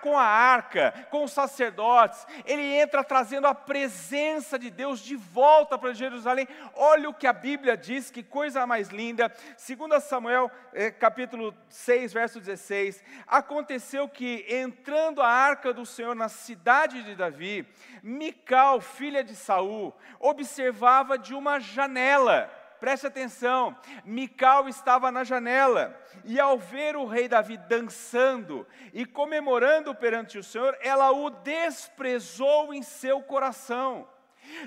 com 0.00 0.18
a 0.18 0.24
arca, 0.24 1.06
com 1.10 1.24
os 1.24 1.32
sacerdotes, 1.32 2.26
ele 2.44 2.62
entra 2.62 3.02
trazendo 3.02 3.46
a 3.46 3.54
presença 3.54 4.58
de 4.58 4.70
Deus 4.70 5.00
de 5.00 5.16
volta 5.16 5.78
para 5.78 5.92
Jerusalém. 5.92 6.48
Olha 6.74 7.08
o 7.08 7.14
que 7.14 7.26
a 7.26 7.32
Bíblia 7.32 7.76
diz, 7.76 8.10
que 8.10 8.22
coisa 8.22 8.66
mais 8.66 8.88
linda. 8.88 9.32
2 9.56 10.02
Samuel, 10.02 10.50
eh, 10.72 10.90
capítulo 10.90 11.54
6, 11.68 12.12
verso 12.12 12.40
16. 12.40 13.02
Aconteceu 13.26 14.08
que, 14.08 14.44
entrando 14.48 15.20
a 15.20 15.28
arca 15.28 15.72
do 15.72 15.84
Senhor 15.84 16.14
na 16.14 16.28
cidade 16.28 17.02
de 17.02 17.14
Davi, 17.14 17.66
Mical, 18.02 18.80
filha 18.80 19.24
de 19.24 19.34
Saul, 19.34 19.94
observava 20.20 21.18
de 21.18 21.34
uma 21.34 21.58
janela 21.58 22.50
Preste 22.84 23.06
atenção, 23.06 23.74
Mical 24.04 24.68
estava 24.68 25.10
na 25.10 25.24
janela, 25.24 25.98
e 26.22 26.38
ao 26.38 26.58
ver 26.58 26.96
o 26.96 27.06
rei 27.06 27.26
Davi 27.26 27.56
dançando 27.56 28.66
e 28.92 29.06
comemorando 29.06 29.94
perante 29.94 30.36
o 30.36 30.44
Senhor, 30.44 30.76
ela 30.82 31.10
o 31.10 31.30
desprezou 31.30 32.74
em 32.74 32.82
seu 32.82 33.22
coração. 33.22 34.06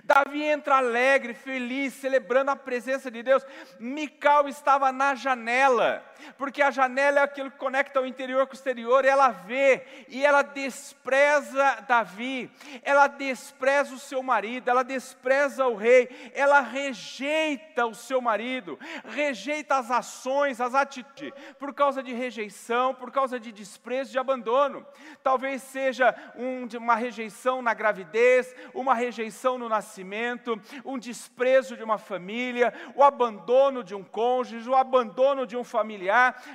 Davi 0.03 0.41
entra 0.41 0.77
alegre, 0.77 1.36
feliz, 1.36 1.93
celebrando 1.93 2.50
a 2.50 2.55
presença 2.55 3.12
de 3.12 3.21
Deus. 3.21 3.45
Mical 3.79 4.47
estava 4.47 4.91
na 4.91 5.13
janela, 5.13 6.03
porque 6.38 6.62
a 6.62 6.71
janela 6.71 7.19
é 7.19 7.24
aquilo 7.24 7.51
que 7.51 7.57
conecta 7.57 8.01
o 8.01 8.05
interior 8.05 8.45
com 8.47 8.53
o 8.53 8.55
exterior, 8.55 9.05
ela 9.05 9.29
vê, 9.29 9.83
e 10.07 10.25
ela 10.25 10.41
despreza 10.41 11.86
Davi, 11.88 12.51
ela 12.83 13.07
despreza 13.07 13.93
o 13.93 14.00
seu 14.00 14.21
marido, 14.24 14.69
ela 14.69 14.83
despreza 14.83 15.67
o 15.67 15.75
rei, 15.75 16.31
ela 16.33 16.59
rejeita 16.59 17.86
o 17.86 17.93
seu 17.93 18.21
marido, 18.21 18.79
rejeita 19.05 19.75
as 19.75 19.91
ações, 19.91 20.59
as 20.59 20.74
atitudes, 20.74 21.33
por 21.59 21.74
causa 21.74 22.01
de 22.01 22.13
rejeição, 22.13 22.93
por 22.93 23.12
causa 23.12 23.39
de 23.39 23.51
desprezo, 23.51 24.12
de 24.12 24.19
abandono. 24.19 24.86
Talvez 25.24 25.62
seja 25.62 26.15
um, 26.36 26.67
uma 26.77 26.95
rejeição 26.95 27.62
na 27.62 27.74
gravidez, 27.74 28.55
uma 28.74 28.93
rejeição 28.93 29.57
no 29.57 29.69
nascimento, 29.69 30.59
um 30.83 30.97
desprezo 30.97 31.75
de 31.75 31.83
uma 31.83 31.97
família, 31.97 32.74
o 32.95 33.03
abandono 33.03 33.83
de 33.83 33.95
um 33.95 34.03
cônjuge, 34.03 34.69
o 34.69 34.75
abandono 34.75 35.45
de 35.45 35.55
um 35.55 35.63
familiar. 35.63 36.06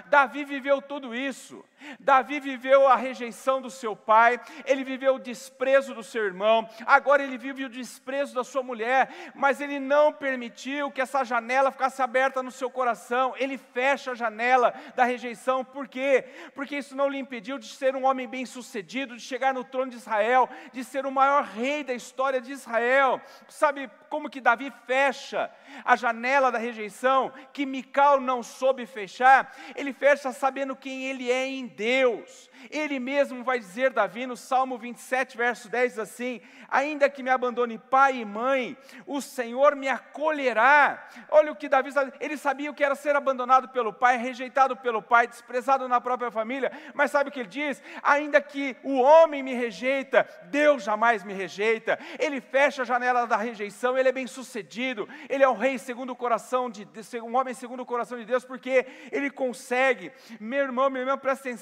Davi 0.07 0.45
viveu 0.45 0.81
tudo 0.81 1.15
isso. 1.15 1.65
Davi 1.99 2.41
viveu 2.41 2.87
a 2.89 2.97
rejeição 2.97 3.61
do 3.61 3.71
seu 3.71 3.95
pai, 3.95 4.41
ele 4.65 4.85
viveu 4.85 5.17
o 5.17 5.19
desprezo 5.19 5.95
do 5.95 6.03
seu 6.03 6.25
irmão, 6.25 6.69
agora 6.87 7.23
ele 7.23 7.39
vive 7.39 7.65
o 7.65 7.69
desprezo 7.69 8.35
da 8.35 8.45
sua 8.45 8.63
mulher, 8.63 9.09
mas 9.35 9.61
ele 9.61 9.79
não 9.79 10.13
permitiu 10.13 10.91
que 10.91 11.01
essa 11.01 11.25
janela 11.25 11.71
ficasse 11.71 12.03
aberta 12.03 12.43
no 12.43 12.51
seu 12.51 12.71
coração, 12.71 13.35
ele 13.39 13.59
fecha 13.59 14.13
a 14.13 14.15
janela 14.15 14.75
da 14.95 15.05
rejeição, 15.05 15.65
por 15.65 15.89
quê? 15.89 16.25
Porque 16.55 16.77
isso 16.77 16.97
não 16.97 17.09
lhe 17.09 17.19
impediu 17.19 17.59
de 17.59 17.67
ser 17.67 17.95
um 17.97 18.05
homem 18.05 18.29
bem-sucedido, 18.29 19.17
de 19.17 19.23
chegar 19.23 19.55
no 19.55 19.65
trono 19.65 19.91
de 19.91 19.97
Israel, 19.97 20.49
de 20.73 20.85
ser 20.85 21.07
o 21.07 21.11
maior 21.11 21.45
rei 21.45 21.85
da 21.85 21.95
história 21.95 22.41
de 22.41 22.53
Israel. 22.53 23.21
Sabe 23.49 23.91
como 24.09 24.29
que 24.29 24.41
Davi 24.41 24.73
fecha 24.87 25.51
a 25.85 25.97
janela 25.97 26.53
da 26.53 26.59
rejeição, 26.59 27.33
que 27.53 27.65
Mical 27.65 28.21
não 28.21 28.43
soube 28.43 28.85
fechar? 28.87 29.55
Ele 29.75 29.93
fecha 29.93 30.33
sabendo 30.33 30.77
quem 30.77 31.05
ele 31.05 31.31
é 31.31 31.47
em 31.47 31.67
Deus. 31.77 32.51
Ele 32.71 32.99
mesmo 32.99 33.43
vai 33.43 33.59
dizer, 33.59 33.91
Davi, 33.91 34.27
no 34.27 34.37
Salmo 34.37 34.79
27, 34.79 35.37
verso 35.37 35.69
10, 35.69 35.99
assim: 35.99 36.41
Ainda 36.69 37.09
que 37.11 37.23
me 37.23 37.31
abandone 37.31 37.79
pai 37.79 38.19
e 38.19 38.25
mãe, 38.25 38.77
o 39.07 39.21
Senhor 39.21 39.75
me 39.75 39.89
acolherá. 39.89 41.07
Olha 41.29 41.53
o 41.53 41.57
que 41.57 41.69
Davi 41.69 41.93
sabia, 41.93 42.15
ele 42.21 42.37
sabia 42.37 42.71
o 42.71 42.75
que 42.75 42.85
era 42.85 42.95
ser 42.95 43.17
abandonado 43.17 43.69
pelo 43.69 43.93
pai, 43.93 44.17
rejeitado 44.17 44.77
pelo 44.77 45.03
pai, 45.03 45.27
desprezado 45.27 45.89
na 45.89 46.01
própria 46.01 46.31
família, 46.31 46.71
mas 46.95 47.11
sabe 47.11 47.29
o 47.29 47.33
que 47.33 47.41
ele 47.41 47.49
diz? 47.49 47.83
Ainda 48.03 48.41
que 48.41 48.77
o 48.83 49.01
homem 49.01 49.43
me 49.43 49.55
rejeita, 49.55 50.29
Deus 50.45 50.83
jamais 50.83 51.25
me 51.25 51.33
rejeita. 51.33 51.99
Ele 52.19 52.41
fecha 52.41 52.83
a 52.83 52.85
janela 52.85 53.27
da 53.27 53.37
rejeição, 53.37 53.99
ele 53.99 54.09
é 54.09 54.13
bem 54.13 54.27
sucedido, 54.27 55.09
ele 55.29 55.43
é 55.43 55.49
um 55.49 55.57
rei 55.57 55.79
segundo 55.79 56.11
o 56.11 56.17
coração 56.17 56.71
de 56.71 56.87
um 57.23 57.37
homem 57.37 57.55
segundo 57.55 57.81
o 57.81 57.87
coração 57.87 58.19
de 58.19 58.25
Deus, 58.25 58.45
porque 58.45 58.87
ele 59.11 59.31
consegue. 59.31 60.13
Meu 60.41 60.65
irmão, 60.65 60.89
meu 60.91 61.03
irmão, 61.03 61.19
presta 61.19 61.49
atenção. 61.49 61.62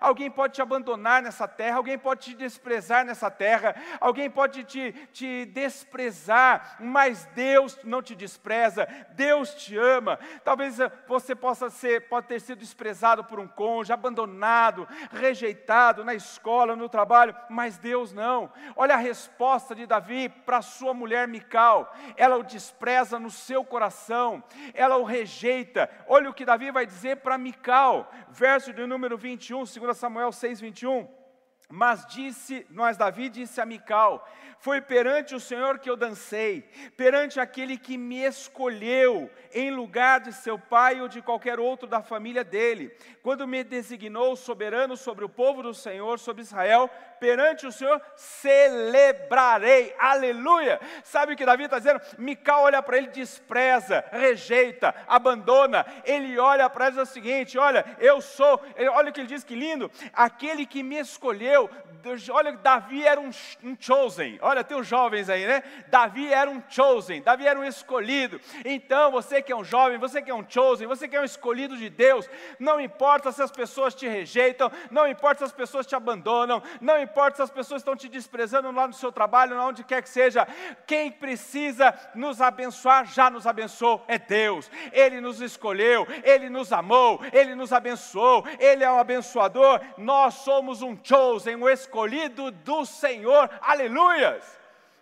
Alguém 0.00 0.30
pode 0.30 0.54
te 0.54 0.62
abandonar 0.62 1.22
nessa 1.22 1.48
terra, 1.48 1.76
alguém 1.76 1.98
pode 1.98 2.26
te 2.26 2.34
desprezar 2.34 3.04
nessa 3.04 3.30
terra, 3.30 3.74
alguém 4.00 4.30
pode 4.30 4.64
te, 4.64 4.92
te 5.12 5.46
desprezar, 5.46 6.76
mas 6.80 7.24
Deus 7.34 7.78
não 7.84 8.02
te 8.02 8.14
despreza, 8.14 8.86
Deus 9.10 9.54
te 9.54 9.76
ama. 9.76 10.18
Talvez 10.44 10.78
eh, 10.80 10.90
você 11.06 11.34
possa 11.34 11.70
ser, 11.70 12.08
pode 12.08 12.26
ter 12.26 12.40
sido 12.40 12.58
desprezado 12.58 13.24
por 13.24 13.40
um 13.40 13.48
cônjuge, 13.48 13.92
abandonado, 13.92 14.86
rejeitado 15.12 16.04
na 16.04 16.14
escola, 16.14 16.76
no 16.76 16.88
trabalho, 16.88 17.34
mas 17.48 17.78
Deus 17.78 18.12
não. 18.12 18.52
Olha 18.76 18.94
a 18.94 18.98
resposta 18.98 19.74
de 19.74 19.86
Davi 19.86 20.28
para 20.28 20.62
sua 20.62 20.92
mulher 20.92 21.26
Mical. 21.26 21.94
Ela 22.16 22.36
o 22.36 22.42
despreza 22.42 23.18
no 23.18 23.30
seu 23.30 23.64
coração, 23.64 24.42
ela 24.74 24.96
o 24.96 25.04
rejeita. 25.04 25.90
Olha 26.06 26.30
o 26.30 26.34
que 26.34 26.44
Davi 26.44 26.70
vai 26.70 26.86
dizer 26.86 27.16
para 27.18 27.38
Mical, 27.38 28.10
verso 28.28 28.72
de 28.72 28.86
número 28.86 29.16
21, 29.38 29.72
2 29.72 29.94
Samuel 29.94 29.94
Samuel 29.94 30.32
6, 30.32 30.60
21. 30.60 31.08
Mas 31.70 32.06
disse, 32.06 32.66
mas 32.70 32.96
Davi 32.96 33.28
disse 33.28 33.60
a 33.60 33.66
Mical: 33.66 34.26
Foi 34.58 34.80
perante 34.80 35.34
o 35.34 35.40
Senhor 35.40 35.78
que 35.78 35.90
eu 35.90 35.96
dancei, 35.96 36.62
perante 36.96 37.38
aquele 37.38 37.76
que 37.76 37.98
me 37.98 38.24
escolheu 38.24 39.30
em 39.52 39.70
lugar 39.70 40.20
de 40.20 40.32
seu 40.32 40.58
pai 40.58 40.98
ou 41.00 41.08
de 41.08 41.20
qualquer 41.20 41.60
outro 41.60 41.86
da 41.86 42.02
família 42.02 42.42
dele, 42.42 42.90
quando 43.22 43.46
me 43.46 43.62
designou 43.62 44.34
soberano 44.34 44.96
sobre 44.96 45.26
o 45.26 45.28
povo 45.28 45.62
do 45.62 45.74
Senhor, 45.74 46.18
sobre 46.18 46.40
Israel, 46.40 46.88
perante 47.20 47.66
o 47.66 47.72
Senhor 47.72 48.00
celebrarei. 48.16 49.94
Aleluia! 49.98 50.80
Sabe 51.04 51.34
o 51.34 51.36
que 51.36 51.44
Davi 51.44 51.64
está 51.64 51.78
dizendo? 51.78 52.00
Mical 52.16 52.62
olha 52.62 52.82
para 52.82 52.96
ele, 52.96 53.08
despreza, 53.08 54.02
rejeita, 54.10 54.94
abandona. 55.06 55.84
Ele 56.04 56.38
olha 56.38 56.70
para 56.70 56.86
ele 56.86 56.96
e 56.96 56.98
diz 57.00 57.10
o 57.10 57.12
seguinte: 57.12 57.58
Olha, 57.58 57.84
eu 57.98 58.22
sou, 58.22 58.58
olha 58.94 59.10
o 59.10 59.12
que 59.12 59.20
ele 59.20 59.28
diz, 59.28 59.44
que 59.44 59.54
lindo, 59.54 59.90
aquele 60.14 60.64
que 60.64 60.82
me 60.82 60.98
escolheu. 60.98 61.57
Olha, 62.30 62.52
Davi 62.52 63.04
era 63.04 63.20
um, 63.20 63.30
um 63.64 63.76
chosen. 63.78 64.38
Olha, 64.40 64.62
tem 64.62 64.78
os 64.78 64.86
jovens 64.86 65.28
aí, 65.28 65.46
né? 65.46 65.62
Davi 65.88 66.32
era 66.32 66.48
um 66.48 66.62
chosen, 66.68 67.20
Davi 67.20 67.46
era 67.46 67.58
um 67.58 67.64
escolhido. 67.64 68.40
Então, 68.64 69.10
você 69.10 69.42
que 69.42 69.52
é 69.52 69.56
um 69.56 69.64
jovem, 69.64 69.98
você 69.98 70.22
que 70.22 70.30
é 70.30 70.34
um 70.34 70.44
chosen, 70.48 70.86
você 70.86 71.08
que 71.08 71.16
é 71.16 71.20
um 71.20 71.24
escolhido 71.24 71.76
de 71.76 71.90
Deus, 71.90 72.28
não 72.58 72.80
importa 72.80 73.32
se 73.32 73.42
as 73.42 73.50
pessoas 73.50 73.94
te 73.94 74.06
rejeitam, 74.06 74.70
não 74.90 75.06
importa 75.06 75.38
se 75.38 75.44
as 75.44 75.52
pessoas 75.52 75.86
te 75.86 75.94
abandonam, 75.94 76.62
não 76.80 77.00
importa 77.00 77.36
se 77.36 77.42
as 77.42 77.50
pessoas 77.50 77.80
estão 77.80 77.96
te 77.96 78.08
desprezando 78.08 78.70
lá 78.70 78.86
no 78.86 78.94
seu 78.94 79.10
trabalho, 79.10 79.60
onde 79.60 79.84
quer 79.84 80.02
que 80.02 80.08
seja, 80.08 80.46
quem 80.86 81.10
precisa 81.10 81.94
nos 82.14 82.40
abençoar 82.40 83.06
já 83.06 83.28
nos 83.28 83.46
abençoou, 83.46 84.04
é 84.06 84.18
Deus. 84.18 84.70
Ele 84.92 85.20
nos 85.20 85.40
escolheu, 85.40 86.06
Ele 86.22 86.48
nos 86.48 86.72
amou, 86.72 87.20
Ele 87.32 87.54
nos 87.54 87.72
abençoou, 87.72 88.44
Ele 88.58 88.84
é 88.84 88.90
o 88.90 88.98
abençoador. 88.98 89.80
Nós 89.96 90.34
somos 90.34 90.80
um 90.80 90.96
chosen, 91.02 91.47
um 91.56 91.68
escolhido 91.68 92.50
do 92.50 92.84
Senhor, 92.84 93.50
aleluias. 93.60 94.44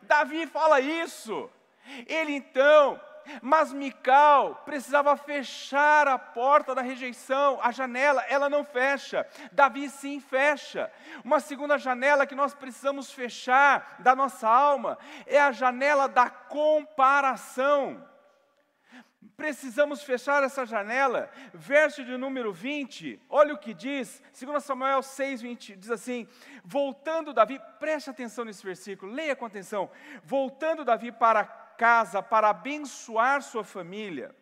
Davi 0.02 0.46
fala 0.46 0.80
isso. 0.80 1.50
Ele 2.06 2.32
então 2.32 3.00
mas 3.42 3.72
Mical 3.72 4.62
precisava 4.64 5.16
fechar 5.16 6.06
a 6.06 6.18
porta 6.18 6.74
da 6.74 6.82
rejeição, 6.82 7.58
a 7.62 7.70
janela, 7.70 8.22
ela 8.28 8.48
não 8.48 8.64
fecha. 8.64 9.26
Davi 9.52 9.88
sim 9.88 10.20
fecha. 10.20 10.90
Uma 11.24 11.40
segunda 11.40 11.78
janela 11.78 12.26
que 12.26 12.34
nós 12.34 12.54
precisamos 12.54 13.10
fechar 13.10 13.96
da 13.98 14.14
nossa 14.14 14.48
alma 14.48 14.98
é 15.26 15.40
a 15.40 15.52
janela 15.52 16.08
da 16.08 16.30
comparação. 16.30 18.02
Precisamos 19.36 20.02
fechar 20.02 20.42
essa 20.42 20.64
janela. 20.64 21.30
Verso 21.52 22.02
de 22.02 22.16
número 22.16 22.52
20, 22.52 23.20
olha 23.28 23.52
o 23.52 23.58
que 23.58 23.74
diz, 23.74 24.22
2 24.38 24.64
Samuel 24.64 25.02
6, 25.02 25.42
20, 25.42 25.76
diz 25.76 25.90
assim: 25.90 26.26
Voltando 26.64 27.34
Davi, 27.34 27.60
preste 27.78 28.08
atenção 28.08 28.44
nesse 28.46 28.64
versículo, 28.64 29.12
leia 29.12 29.36
com 29.36 29.44
atenção. 29.44 29.90
Voltando 30.24 30.84
Davi 30.84 31.12
para 31.12 31.44
casa 31.44 32.22
para 32.22 32.48
abençoar 32.48 33.42
sua 33.42 33.62
família, 33.62 34.34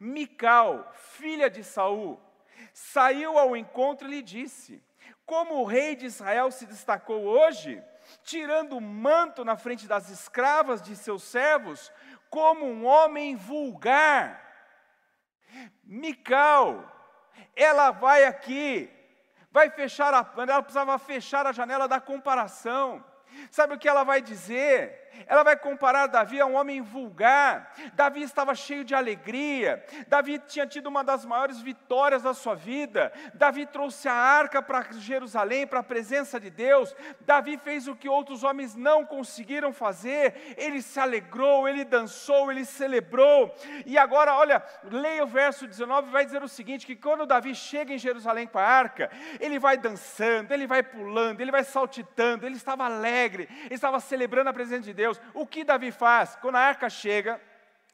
Mical, 0.00 0.90
filha 0.94 1.50
de 1.50 1.62
Saul, 1.62 2.20
saiu 2.72 3.36
ao 3.36 3.56
encontro 3.56 4.08
e 4.08 4.10
lhe 4.10 4.22
disse: 4.22 4.82
Como 5.26 5.56
o 5.56 5.64
rei 5.64 5.94
de 5.94 6.06
Israel 6.06 6.50
se 6.50 6.64
destacou 6.66 7.24
hoje, 7.24 7.82
tirando 8.22 8.76
o 8.76 8.80
manto 8.80 9.44
na 9.44 9.56
frente 9.56 9.86
das 9.86 10.08
escravas 10.08 10.80
de 10.80 10.94
seus 10.96 11.22
servos, 11.22 11.92
como 12.30 12.64
um 12.66 12.84
homem 12.84 13.36
vulgar. 13.36 14.44
Mical, 15.82 16.84
ela 17.56 17.90
vai 17.90 18.24
aqui, 18.24 18.90
vai 19.50 19.70
fechar 19.70 20.12
a, 20.12 20.26
ela 20.36 20.62
precisava 20.62 20.98
fechar 20.98 21.46
a 21.46 21.52
janela 21.52 21.88
da 21.88 22.00
comparação. 22.00 23.04
Sabe 23.50 23.74
o 23.74 23.78
que 23.78 23.88
ela 23.88 24.04
vai 24.04 24.20
dizer? 24.20 25.07
Ela 25.26 25.42
vai 25.42 25.56
comparar 25.56 26.06
Davi 26.06 26.40
a 26.40 26.46
um 26.46 26.54
homem 26.54 26.80
vulgar. 26.80 27.72
Davi 27.94 28.22
estava 28.22 28.54
cheio 28.54 28.84
de 28.84 28.94
alegria. 28.94 29.84
Davi 30.06 30.38
tinha 30.38 30.66
tido 30.66 30.86
uma 30.86 31.02
das 31.02 31.24
maiores 31.24 31.60
vitórias 31.60 32.22
da 32.22 32.34
sua 32.34 32.54
vida. 32.54 33.12
Davi 33.34 33.66
trouxe 33.66 34.08
a 34.08 34.14
arca 34.14 34.62
para 34.62 34.92
Jerusalém, 34.92 35.66
para 35.66 35.80
a 35.80 35.84
presença 35.84 36.38
de 36.40 36.50
Deus. 36.50 36.94
Davi 37.20 37.58
fez 37.58 37.88
o 37.88 37.96
que 37.96 38.08
outros 38.08 38.42
homens 38.42 38.74
não 38.74 39.04
conseguiram 39.04 39.72
fazer. 39.72 40.54
Ele 40.56 40.82
se 40.82 40.98
alegrou, 40.98 41.68
ele 41.68 41.84
dançou, 41.84 42.50
ele 42.50 42.64
celebrou. 42.64 43.54
E 43.86 43.98
agora, 43.98 44.34
olha, 44.34 44.62
leia 44.84 45.24
o 45.24 45.26
verso 45.26 45.66
19, 45.66 46.10
vai 46.10 46.24
dizer 46.24 46.42
o 46.42 46.48
seguinte: 46.48 46.86
que 46.86 46.96
quando 46.96 47.26
Davi 47.26 47.54
chega 47.54 47.92
em 47.92 47.98
Jerusalém 47.98 48.46
com 48.46 48.58
a 48.58 48.62
arca, 48.62 49.10
ele 49.40 49.58
vai 49.58 49.76
dançando, 49.76 50.52
ele 50.52 50.66
vai 50.66 50.82
pulando, 50.82 51.40
ele 51.40 51.50
vai 51.50 51.64
saltitando, 51.64 52.46
ele 52.46 52.56
estava 52.56 52.84
alegre, 52.84 53.48
ele 53.64 53.74
estava 53.74 54.00
celebrando 54.00 54.50
a 54.50 54.52
presença 54.52 54.82
de 54.82 54.92
Deus. 54.98 55.20
O 55.32 55.46
que 55.46 55.62
Davi 55.62 55.92
faz? 55.92 56.34
Quando 56.36 56.56
a 56.56 56.60
arca 56.60 56.90
chega, 56.90 57.40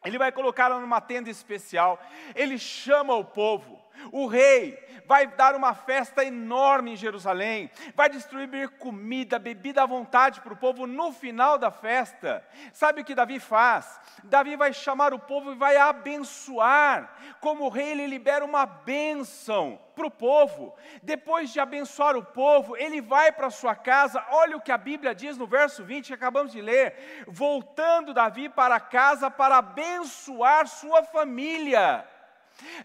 ele 0.05 0.17
vai 0.17 0.33
colocá-la 0.33 0.81
numa 0.81 1.01
tenda 1.01 1.29
especial, 1.29 2.03
ele 2.35 2.59
chama 2.59 3.15
o 3.15 3.25
povo. 3.25 3.84
O 4.13 4.27
rei 4.27 4.83
vai 5.07 5.27
dar 5.27 5.55
uma 5.55 5.75
festa 5.75 6.25
enorme 6.25 6.93
em 6.93 6.97
Jerusalém, 6.97 7.71
vai 7.95 8.09
distribuir 8.09 8.71
comida, 8.71 9.39
bebida 9.39 9.83
à 9.83 9.87
vontade 9.87 10.41
para 10.41 10.53
o 10.53 10.57
povo 10.57 10.87
no 10.87 11.13
final 11.13 11.59
da 11.59 11.71
festa. 11.71 12.47
Sabe 12.73 13.03
o 13.03 13.05
que 13.05 13.15
Davi 13.15 13.39
faz? 13.39 14.01
Davi 14.25 14.57
vai 14.57 14.73
chamar 14.73 15.13
o 15.13 15.19
povo 15.19 15.53
e 15.53 15.57
vai 15.57 15.77
abençoar. 15.77 17.15
Como 17.41 17.69
rei, 17.69 17.93
ele 17.93 18.07
libera 18.07 18.45
uma 18.45 18.65
bênção 18.67 19.79
para 19.95 20.07
o 20.07 20.11
povo. 20.11 20.75
Depois 21.03 21.51
de 21.51 21.61
abençoar 21.61 22.17
o 22.17 22.25
povo, 22.25 22.77
ele 22.77 23.01
vai 23.01 23.31
para 23.31 23.51
sua 23.51 23.75
casa. 23.75 24.25
Olha 24.31 24.57
o 24.57 24.61
que 24.61 24.73
a 24.73 24.79
Bíblia 24.79 25.15
diz 25.15 25.37
no 25.37 25.47
verso 25.47 25.85
20 25.85 26.09
que 26.09 26.15
acabamos 26.15 26.53
de 26.53 26.61
ler: 26.61 27.25
voltando 27.27 28.15
Davi 28.15 28.49
para 28.49 28.81
casa 28.81 29.31
para 29.31 29.59
abençoar 29.59 30.67
sua 30.67 31.03
família. 31.03 32.07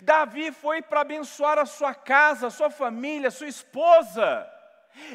Davi 0.02 0.52
foi 0.52 0.82
para 0.82 1.02
abençoar 1.02 1.58
a 1.60 1.66
sua 1.66 1.94
casa, 1.94 2.48
a 2.48 2.52
sua 2.52 2.70
família, 2.70 3.28
a 3.28 3.32
sua 3.32 3.48
esposa 3.48 4.50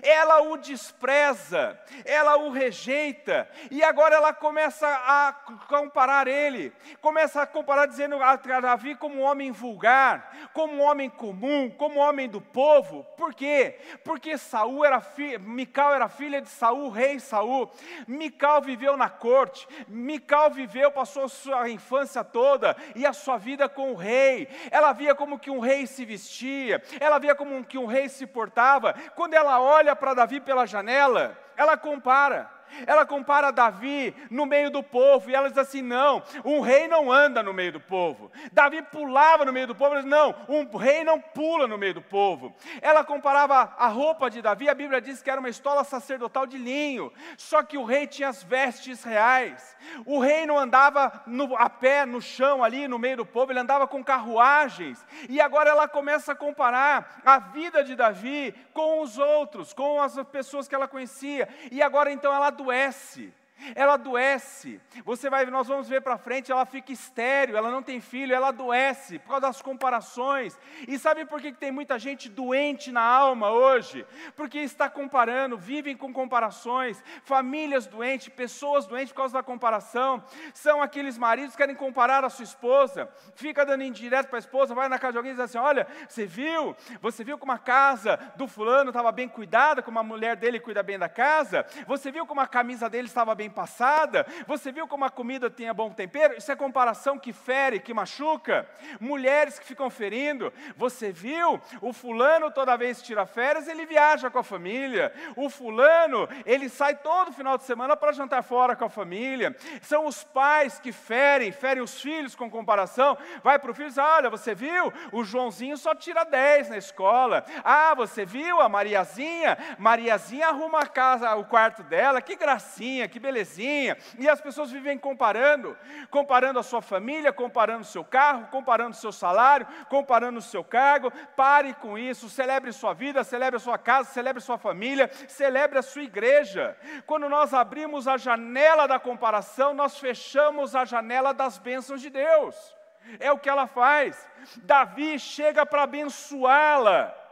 ela 0.03 0.41
o 0.43 0.57
despreza, 0.57 1.79
ela 2.05 2.37
o 2.37 2.51
rejeita, 2.51 3.49
e 3.71 3.83
agora 3.83 4.17
ela 4.17 4.33
começa 4.33 4.87
a 4.89 5.33
comparar 5.69 6.27
ele, 6.27 6.73
começa 7.01 7.43
a 7.43 7.47
comparar 7.47 7.87
dizendo 7.87 8.23
a 8.23 8.37
Davi 8.37 8.95
como 8.95 9.21
um 9.21 9.23
homem 9.23 9.53
vulgar, 9.53 10.49
como 10.53 10.75
um 10.75 10.83
homem 10.83 11.09
comum, 11.09 11.71
como 11.71 11.97
um 11.97 12.03
homem 12.03 12.29
do 12.29 12.41
povo. 12.41 13.05
Por 13.17 13.35
quê? 13.35 13.79
Porque 14.05 14.37
Saul 14.37 14.85
era 14.85 15.01
fi, 15.01 15.39
Mical 15.39 15.95
era 15.95 16.09
filha 16.09 16.41
de 16.41 16.49
Saul, 16.49 16.91
rei 16.91 17.19
Saul. 17.21 17.71
Mical 18.07 18.61
viveu 18.61 18.97
na 18.97 19.09
corte, 19.09 19.67
Mical 19.89 20.51
viveu, 20.51 20.91
passou 20.91 21.29
sua 21.29 21.69
infância 21.69 22.25
toda 22.25 22.77
e 22.95 23.07
a 23.07 23.13
sua 23.13 23.37
vida 23.37 23.69
com 23.69 23.93
o 23.93 23.97
rei. 23.97 24.49
Ela 24.71 24.93
via 24.93 25.15
como 25.15 25.39
que 25.39 25.51
um 25.51 25.61
rei 25.61 25.87
se 25.87 26.05
vestia, 26.05 26.83
ela 27.01 27.19
via 27.19 27.35
como 27.35 27.65
que 27.65 27.79
um 27.79 27.87
rei 27.87 28.09
se 28.09 28.27
portava. 28.27 28.95
Quando 29.15 29.35
ela 29.35 29.61
olha 29.65 29.97
para 29.97 30.15
Davi 30.15 30.41
pela 30.41 30.67
janela, 30.67 31.37
ela 31.57 31.77
compara. 31.77 32.51
Ela 32.87 33.07
compara 33.07 33.53
Davi 33.53 34.15
no 34.31 34.47
meio 34.47 34.71
do 34.71 34.83
povo, 34.83 35.31
e 35.31 35.35
ela 35.35 35.49
diz 35.49 35.59
assim: 35.59 35.83
não, 35.83 36.23
um 36.45 36.61
rei 36.61 36.89
não 36.89 37.13
anda 37.13 37.43
no 37.43 37.53
meio 37.53 37.73
do 37.73 37.81
povo. 37.81 38.31
Davi 38.53 38.83
pulava 38.83 39.45
no 39.45 39.53
meio 39.53 39.67
do 39.67 39.75
povo, 39.75 39.93
ela 39.93 40.03
diz: 40.03 40.11
não, 40.11 40.35
um 40.49 40.77
rei 40.77 41.05
não 41.05 41.21
pula 41.21 41.67
no 41.67 41.79
meio 41.79 41.95
do 41.95 42.03
povo. 42.03 42.55
Ela 42.81 43.05
comparava 43.05 43.75
a 43.79 43.87
roupa 43.89 44.29
de 44.29 44.43
Davi, 44.43 44.69
a 44.69 44.75
Bíblia 44.75 45.01
diz 45.01 45.23
que 45.23 45.31
era 45.31 45.41
uma 45.41 45.49
estola 45.49 45.85
sacerdotal 45.85 46.47
de 46.47 46.59
linho, 46.59 47.13
só 47.37 47.63
que 47.63 47.79
o 47.79 47.85
rei 47.85 48.07
tinha 48.07 48.29
as 48.29 48.43
vestes 48.43 49.05
reais. 49.05 49.77
O 50.05 50.19
rei 50.19 50.47
não 50.47 50.59
andava 50.59 51.23
no, 51.27 51.57
a 51.57 51.69
pé 51.69 52.05
no 52.05 52.21
chão 52.21 52.65
ali 52.65 52.89
no 52.89 52.99
meio 52.99 53.19
do 53.19 53.27
povo, 53.27 53.53
ele 53.53 53.61
andava 53.61 53.87
com 53.87 54.03
carruagens. 54.03 55.05
E 55.29 55.41
agora 55.41 55.71
ela 55.71 55.87
começa 55.87 56.33
a 56.33 56.37
comparar 56.37 57.21
a 57.25 57.39
vida 57.39 57.85
de 57.85 57.95
Davi 57.95 58.55
com 58.73 59.01
os 59.01 59.19
outros, 59.19 59.73
com 59.73 60.01
as 60.01 60.17
pessoas 60.25 60.67
que 60.67 60.75
ela 60.75 60.89
conhecia. 60.89 61.44
E 61.71 61.83
agora 61.83 62.13
então 62.13 62.33
ela 62.33 62.49
adoece 62.49 63.33
ela 63.75 63.95
adoece. 63.95 64.81
Você 65.05 65.31
vai, 65.31 65.47
nós 65.47 65.69
vamos 65.69 65.89
ver 65.89 66.03
para 66.03 66.19
frente, 66.19 66.53
ela 66.53 66.67
fica 66.67 66.93
estéril, 66.93 67.57
ela 67.57 67.71
não 67.71 67.83
tem 67.83 68.01
filho, 68.01 68.35
ela 68.35 68.49
adoece 68.49 69.19
por 69.19 69.29
causa 69.29 69.43
das 69.43 69.63
comparações. 69.63 70.59
E 70.87 70.99
sabe 70.99 71.25
por 71.25 71.41
que 71.41 71.53
tem 71.53 71.71
muita 71.71 71.99
gente 71.99 72.29
doente 72.29 72.93
na 72.93 73.01
alma 73.01 73.51
hoje? 73.51 74.05
Porque 74.37 74.59
está 74.59 74.91
comparando, 74.91 75.57
vivem 75.57 75.97
com 75.97 76.13
comparações, 76.13 77.03
famílias 77.23 77.87
doentes, 77.87 78.29
pessoas 78.29 78.87
doentes 78.87 79.13
por 79.13 79.19
causa 79.19 79.35
da 79.35 79.43
comparação. 79.43 80.23
São 80.53 80.83
aqueles 80.83 81.17
maridos 81.17 81.53
que 81.53 81.59
querem 81.59 81.77
comparar 81.77 82.25
a 82.25 82.31
sua 82.31 82.45
esposa, 82.45 83.09
fica 83.35 83.65
dando 83.65 83.85
indireto 83.85 84.29
para 84.29 84.39
a 84.39 84.41
esposa, 84.41 84.75
vai 84.75 84.89
na 84.89 84.99
casa 84.99 85.13
de 85.13 85.19
alguém 85.19 85.33
e 85.33 85.35
diz 85.37 85.45
assim: 85.45 85.59
Olha, 85.59 85.87
você 86.09 86.27
viu? 86.27 86.77
Você 87.01 87.25
viu 87.25 87.39
como 87.39 87.53
a 87.53 87.59
casa 87.59 88.19
do 88.37 88.47
fulano 88.47 88.91
estava 88.91 89.11
bem 89.11 89.29
cuidada, 89.29 89.83
como 89.83 89.99
a 89.99 90.03
mulher 90.03 90.37
dele 90.37 90.61
cuida 90.61 90.83
bem 90.83 90.99
da 90.99 91.09
casa? 91.09 91.65
Você 91.87 92.11
viu 92.11 92.27
como 92.27 92.41
a 92.41 92.47
camisa 92.47 92.91
dele 92.91 93.09
estava 93.09 93.35
bem 93.35 93.44
bem 93.45 93.51
passada? 93.51 94.27
Você 94.47 94.73
viu 94.73 94.89
como 94.89 95.05
a 95.05 95.11
comida 95.11 95.51
tem 95.51 95.73
bom 95.75 95.91
tempero? 95.91 96.35
Isso 96.37 96.51
é 96.51 96.57
comparação 96.57 97.19
que 97.19 97.33
fere, 97.33 97.79
que 97.79 97.93
machuca. 97.93 98.67
Mulheres 98.99 99.59
que 99.59 99.67
ficam 99.67 99.91
ferindo. 99.91 100.53
Você 100.77 101.13
viu? 101.13 101.61
O 101.83 101.93
fulano 101.93 102.51
toda 102.51 102.77
vez 102.77 102.99
que 102.99 103.05
tira 103.05 103.27
férias, 103.27 103.69
ele 103.69 103.85
viaja 103.85 104.31
com 104.31 104.39
a 104.39 104.43
família. 104.43 105.13
O 105.37 105.51
fulano, 105.51 106.27
ele 106.47 106.69
sai 106.71 106.97
todo 106.97 107.33
final 107.33 107.59
de 107.59 107.65
semana 107.65 107.97
para 107.97 108.13
jantar 108.13 108.43
fora 108.43 108.75
com 108.75 108.87
a 108.87 108.89
família. 108.89 109.55
São 109.83 110.07
os 110.07 110.25
pais 110.25 110.79
que 110.79 110.93
ferem, 110.93 111.53
ferem 111.53 111.83
os 111.83 112.01
filhos 112.01 112.35
com 112.35 112.51
comparação. 112.51 113.19
Vai 113.43 113.59
para 113.59 113.71
o 113.71 113.75
filho 113.75 113.87
e 113.87 113.89
diz: 113.91 113.99
Olha, 113.99 114.31
você 114.31 114.55
viu? 114.55 114.93
O 115.13 115.23
Joãozinho 115.23 115.77
só 115.77 115.95
tira 115.95 116.25
10 116.25 116.71
na 116.71 116.79
escola. 116.79 117.45
Ah, 117.63 117.95
você 117.95 118.25
viu 118.25 118.61
a 118.61 118.69
Mariazinha? 118.69 119.59
Mariazinha 119.79 120.49
arruma 120.49 120.81
a 120.81 120.87
casa, 120.87 121.35
o 121.35 121.45
quarto 121.45 121.83
dela. 121.83 122.23
Que 122.23 122.37
gracinha, 122.37 123.07
que 123.07 123.21
belezinha. 123.35 123.99
E 124.19 124.29
as 124.29 124.41
pessoas 124.41 124.71
vivem 124.71 124.97
comparando, 124.97 125.77
comparando 126.11 126.61
a 126.61 126.63
sua 126.63 126.81
família, 126.81 127.33
comparando 127.33 127.83
o 127.83 127.87
seu 127.87 128.05
carro, 128.05 128.47
comparando 128.47 128.93
o 128.93 128.99
seu 128.99 129.11
salário, 129.11 129.67
comparando 129.89 130.39
o 130.39 130.43
seu 130.43 130.63
cargo. 130.63 131.11
Pare 131.37 131.75
com 131.75 131.99
isso, 131.99 132.31
celebre 132.31 132.73
sua 132.73 132.95
vida, 132.95 133.25
celebre 133.25 133.57
a 133.57 133.61
sua 133.61 133.77
casa, 133.77 134.11
celebre 134.11 134.41
sua 134.41 134.57
família, 134.57 135.11
celebre 135.27 135.79
a 135.79 135.83
sua 135.83 136.03
igreja. 136.03 136.77
Quando 137.07 137.29
nós 137.29 137.53
abrimos 137.53 138.07
a 138.07 138.17
janela 138.17 138.87
da 138.87 138.99
comparação, 138.99 139.75
nós 139.75 139.99
fechamos 139.99 140.77
a 140.77 140.85
janela 140.85 141.35
das 141.35 141.59
bênçãos 141.59 142.01
de 142.01 142.11
Deus. 142.11 142.75
É 143.19 143.31
o 143.31 143.39
que 143.39 143.51
ela 143.51 143.67
faz. 143.67 144.27
Davi 144.63 145.19
chega 145.19 145.67
para 145.67 145.83
abençoá-la. 145.83 147.24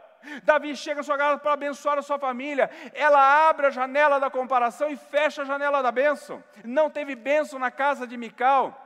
Davi 0.43 0.75
chega 0.75 1.01
à 1.01 1.03
sua 1.03 1.17
casa 1.17 1.37
para 1.37 1.53
abençoar 1.53 1.97
a 1.97 2.01
sua 2.01 2.19
família. 2.19 2.69
Ela 2.93 3.49
abre 3.49 3.67
a 3.67 3.69
janela 3.69 4.19
da 4.19 4.29
comparação 4.29 4.89
e 4.89 4.95
fecha 4.95 5.41
a 5.41 5.45
janela 5.45 5.81
da 5.81 5.91
bênção. 5.91 6.43
Não 6.63 6.89
teve 6.89 7.15
bênção 7.15 7.59
na 7.59 7.71
casa 7.71 8.07
de 8.07 8.17
Mical. 8.17 8.79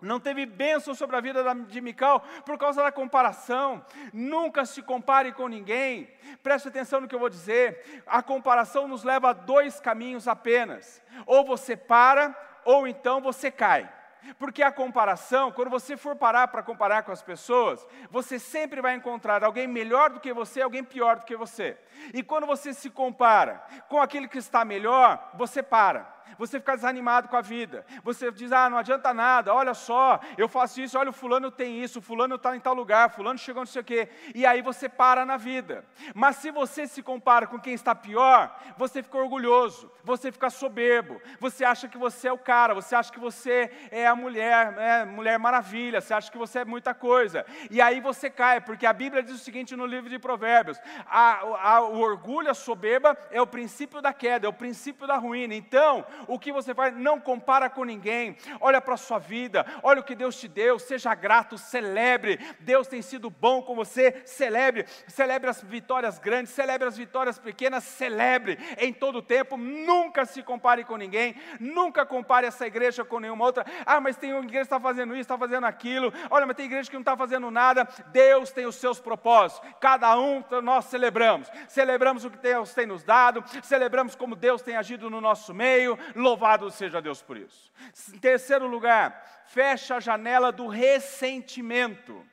Não 0.00 0.20
teve 0.20 0.44
bênção 0.44 0.94
sobre 0.94 1.16
a 1.16 1.20
vida 1.20 1.42
de 1.66 1.80
Mical 1.80 2.20
por 2.44 2.58
causa 2.58 2.82
da 2.82 2.92
comparação. 2.92 3.84
Nunca 4.12 4.64
se 4.66 4.82
compare 4.82 5.32
com 5.32 5.48
ninguém. 5.48 6.10
Preste 6.42 6.68
atenção 6.68 7.00
no 7.00 7.08
que 7.08 7.14
eu 7.14 7.18
vou 7.18 7.30
dizer. 7.30 8.02
A 8.06 8.22
comparação 8.22 8.86
nos 8.86 9.02
leva 9.02 9.30
a 9.30 9.32
dois 9.32 9.80
caminhos 9.80 10.28
apenas. 10.28 11.02
Ou 11.26 11.44
você 11.44 11.76
para, 11.76 12.34
ou 12.64 12.86
então 12.86 13.20
você 13.20 13.50
cai. 13.50 13.90
Porque 14.38 14.62
a 14.62 14.72
comparação, 14.72 15.52
quando 15.52 15.70
você 15.70 15.96
for 15.96 16.16
parar 16.16 16.48
para 16.48 16.62
comparar 16.62 17.02
com 17.02 17.12
as 17.12 17.22
pessoas, 17.22 17.86
você 18.10 18.38
sempre 18.38 18.80
vai 18.80 18.94
encontrar 18.94 19.44
alguém 19.44 19.66
melhor 19.66 20.10
do 20.10 20.20
que 20.20 20.32
você, 20.32 20.62
alguém 20.62 20.84
pior 20.84 21.16
do 21.16 21.24
que 21.24 21.36
você. 21.36 21.76
E 22.12 22.22
quando 22.22 22.46
você 22.46 22.72
se 22.72 22.88
compara 22.88 23.62
com 23.88 24.00
aquele 24.00 24.28
que 24.28 24.38
está 24.38 24.64
melhor, 24.64 25.30
você 25.34 25.62
para 25.62 26.13
você 26.38 26.58
fica 26.58 26.74
desanimado 26.74 27.28
com 27.28 27.36
a 27.36 27.40
vida, 27.40 27.84
você 28.02 28.30
diz, 28.30 28.52
ah, 28.52 28.68
não 28.68 28.78
adianta 28.78 29.12
nada, 29.14 29.54
olha 29.54 29.74
só, 29.74 30.20
eu 30.36 30.48
faço 30.48 30.80
isso, 30.80 30.98
olha, 30.98 31.10
o 31.10 31.12
fulano 31.12 31.50
tem 31.50 31.82
isso, 31.82 31.98
o 31.98 32.02
fulano 32.02 32.34
está 32.36 32.56
em 32.56 32.60
tal 32.60 32.74
lugar, 32.74 33.10
fulano 33.10 33.38
chegou 33.38 33.62
não 33.62 33.66
sei 33.66 33.82
o 33.82 33.84
quê, 33.84 34.08
e 34.34 34.44
aí 34.44 34.62
você 34.62 34.88
para 34.88 35.24
na 35.24 35.36
vida. 35.36 35.84
Mas 36.14 36.36
se 36.36 36.50
você 36.50 36.86
se 36.86 37.02
compara 37.02 37.46
com 37.46 37.58
quem 37.58 37.74
está 37.74 37.94
pior, 37.94 38.54
você 38.76 39.02
fica 39.02 39.18
orgulhoso, 39.18 39.90
você 40.02 40.30
fica 40.32 40.50
soberbo, 40.50 41.20
você 41.40 41.64
acha 41.64 41.88
que 41.88 41.98
você 41.98 42.28
é 42.28 42.32
o 42.32 42.38
cara, 42.38 42.74
você 42.74 42.94
acha 42.94 43.12
que 43.12 43.20
você 43.20 43.70
é 43.90 44.06
a 44.06 44.16
mulher, 44.16 44.74
é, 44.78 45.04
mulher 45.04 45.38
maravilha, 45.38 46.00
você 46.00 46.14
acha 46.14 46.30
que 46.30 46.38
você 46.38 46.60
é 46.60 46.64
muita 46.64 46.94
coisa, 46.94 47.44
e 47.70 47.80
aí 47.80 48.00
você 48.00 48.28
cai, 48.30 48.60
porque 48.60 48.86
a 48.86 48.92
Bíblia 48.92 49.22
diz 49.22 49.34
o 49.34 49.44
seguinte 49.44 49.76
no 49.76 49.86
livro 49.86 50.10
de 50.10 50.18
Provérbios: 50.18 50.78
a, 51.06 51.74
a, 51.74 51.80
o 51.82 52.00
orgulho, 52.00 52.50
a 52.50 52.54
soberba 52.54 53.16
é 53.30 53.40
o 53.40 53.46
princípio 53.46 54.00
da 54.00 54.12
queda, 54.12 54.46
é 54.46 54.48
o 54.48 54.52
princípio 54.52 55.06
da 55.06 55.16
ruína. 55.16 55.54
Então, 55.54 56.04
o 56.26 56.38
que 56.38 56.52
você 56.52 56.74
faz, 56.74 56.96
não 56.96 57.20
compara 57.20 57.68
com 57.68 57.84
ninguém. 57.84 58.36
Olha 58.60 58.80
para 58.80 58.94
a 58.94 58.98
sua 58.98 59.18
vida, 59.18 59.64
olha 59.82 60.00
o 60.00 60.04
que 60.04 60.14
Deus 60.14 60.36
te 60.38 60.48
deu, 60.48 60.78
seja 60.78 61.14
grato, 61.14 61.56
celebre. 61.58 62.38
Deus 62.60 62.86
tem 62.86 63.02
sido 63.02 63.30
bom 63.30 63.62
com 63.62 63.74
você, 63.74 64.22
celebre. 64.24 64.86
Celebre 65.06 65.50
as 65.50 65.62
vitórias 65.62 66.18
grandes, 66.18 66.52
celebre 66.52 66.88
as 66.88 66.96
vitórias 66.96 67.38
pequenas, 67.38 67.84
celebre 67.84 68.58
em 68.78 68.92
todo 68.92 69.18
o 69.18 69.22
tempo. 69.22 69.56
Nunca 69.56 70.24
se 70.24 70.42
compare 70.42 70.84
com 70.84 70.96
ninguém, 70.96 71.34
nunca 71.60 72.04
compare 72.04 72.46
essa 72.46 72.66
igreja 72.66 73.04
com 73.04 73.20
nenhuma 73.20 73.44
outra. 73.44 73.64
Ah, 73.86 74.00
mas 74.00 74.16
tem 74.16 74.32
uma 74.32 74.42
igreja 74.42 74.60
que 74.60 74.66
está 74.66 74.80
fazendo 74.80 75.12
isso, 75.12 75.22
está 75.22 75.38
fazendo 75.38 75.64
aquilo. 75.64 76.12
Olha, 76.30 76.46
mas 76.46 76.56
tem 76.56 76.66
igreja 76.66 76.88
que 76.88 76.96
não 76.96 77.02
está 77.02 77.16
fazendo 77.16 77.50
nada. 77.50 77.86
Deus 78.08 78.50
tem 78.50 78.66
os 78.66 78.76
seus 78.76 79.00
propósitos. 79.00 79.68
Cada 79.80 80.18
um 80.18 80.42
nós 80.62 80.86
celebramos. 80.86 81.50
Celebramos 81.68 82.24
o 82.24 82.30
que 82.30 82.38
Deus 82.38 82.74
tem 82.74 82.86
nos 82.86 83.02
dado, 83.02 83.44
celebramos 83.62 84.14
como 84.14 84.36
Deus 84.36 84.62
tem 84.62 84.76
agido 84.76 85.08
no 85.10 85.20
nosso 85.20 85.54
meio, 85.54 85.98
Louvado 86.14 86.70
seja 86.70 87.00
Deus 87.00 87.22
por 87.22 87.36
isso. 87.36 87.72
Em 88.12 88.18
terceiro 88.18 88.66
lugar, 88.66 89.44
fecha 89.46 89.96
a 89.96 90.00
janela 90.00 90.50
do 90.50 90.66
ressentimento. 90.66 92.24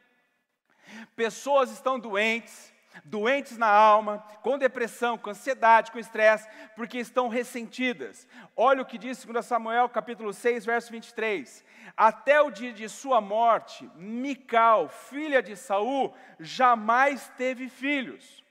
Pessoas 1.15 1.71
estão 1.71 1.99
doentes, 1.99 2.73
doentes 3.05 3.57
na 3.57 3.67
alma, 3.67 4.19
com 4.41 4.57
depressão, 4.57 5.17
com 5.17 5.29
ansiedade, 5.29 5.91
com 5.91 5.99
estresse, 5.99 6.47
porque 6.75 6.97
estão 6.99 7.27
ressentidas. 7.27 8.27
Olha 8.55 8.81
o 8.81 8.85
que 8.85 8.97
diz 8.97 9.23
2 9.23 9.45
Samuel, 9.45 9.89
capítulo 9.89 10.33
6, 10.33 10.65
verso 10.65 10.91
23. 10.91 11.63
Até 11.95 12.41
o 12.41 12.51
dia 12.51 12.73
de 12.73 12.87
sua 12.89 13.21
morte, 13.21 13.89
Mical, 13.95 14.89
filha 14.89 15.41
de 15.41 15.55
Saul, 15.55 16.13
jamais 16.39 17.29
teve 17.37 17.69
filhos. 17.69 18.43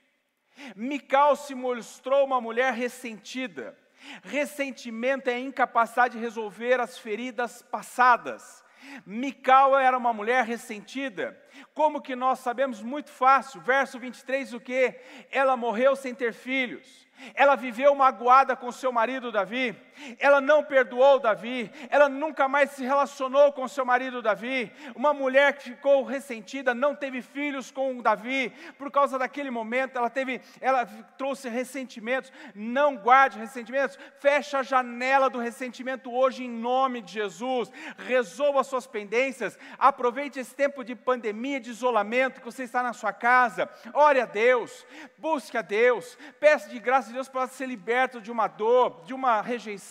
Mical 0.75 1.35
se 1.35 1.55
mostrou 1.55 2.25
uma 2.25 2.41
mulher 2.41 2.73
ressentida. 2.73 3.77
Ressentimento 4.23 5.29
é 5.29 5.35
a 5.35 5.39
incapacidade 5.39 6.15
de 6.15 6.23
resolver 6.23 6.79
as 6.79 6.97
feridas 6.97 7.61
passadas. 7.61 8.63
Mical 9.05 9.77
era 9.77 9.97
uma 9.97 10.11
mulher 10.11 10.43
ressentida. 10.43 11.39
Como 11.73 12.01
que 12.01 12.15
nós 12.15 12.39
sabemos 12.39 12.81
muito 12.81 13.11
fácil, 13.11 13.61
verso 13.61 13.99
23, 13.99 14.53
o 14.53 14.59
que? 14.59 14.99
Ela 15.31 15.55
morreu 15.55 15.95
sem 15.95 16.15
ter 16.15 16.33
filhos. 16.33 17.07
Ela 17.35 17.55
viveu 17.55 17.93
magoada 17.93 18.55
com 18.55 18.71
seu 18.71 18.91
marido 18.91 19.31
Davi, 19.31 19.75
ela 20.19 20.41
não 20.41 20.63
perdoou 20.63 21.19
Davi, 21.19 21.71
ela 21.89 22.09
nunca 22.09 22.47
mais 22.47 22.71
se 22.71 22.83
relacionou 22.83 23.51
com 23.51 23.67
seu 23.67 23.85
marido 23.85 24.21
Davi. 24.21 24.71
Uma 24.95 25.13
mulher 25.13 25.53
que 25.53 25.71
ficou 25.71 26.03
ressentida, 26.03 26.73
não 26.73 26.95
teve 26.95 27.21
filhos 27.21 27.71
com 27.71 28.01
Davi, 28.01 28.53
por 28.77 28.91
causa 28.91 29.17
daquele 29.17 29.51
momento, 29.51 29.97
ela 29.97 30.09
teve, 30.09 30.41
ela 30.59 30.85
trouxe 31.17 31.49
ressentimentos. 31.49 32.31
Não 32.53 32.95
guarde 32.95 33.39
ressentimentos, 33.39 33.97
fecha 34.19 34.59
a 34.59 34.63
janela 34.63 35.29
do 35.29 35.39
ressentimento 35.39 36.11
hoje 36.11 36.43
em 36.43 36.49
nome 36.49 37.01
de 37.01 37.13
Jesus. 37.13 37.71
Resolva 37.97 38.63
suas 38.63 38.87
pendências, 38.87 39.57
aproveite 39.77 40.39
esse 40.39 40.55
tempo 40.55 40.83
de 40.83 40.95
pandemia, 40.95 41.59
de 41.59 41.69
isolamento 41.69 42.39
que 42.39 42.45
você 42.45 42.63
está 42.63 42.83
na 42.83 42.93
sua 42.93 43.13
casa. 43.13 43.69
Ore 43.93 44.19
a 44.19 44.25
Deus, 44.25 44.85
busque 45.17 45.57
a 45.57 45.61
Deus, 45.61 46.17
peça 46.39 46.69
de 46.69 46.79
graça 46.79 47.07
de 47.07 47.13
Deus 47.13 47.29
para 47.29 47.47
ser 47.47 47.67
liberto 47.67 48.21
de 48.21 48.31
uma 48.31 48.47
dor, 48.47 49.03
de 49.05 49.13
uma 49.13 49.41
rejeição, 49.41 49.90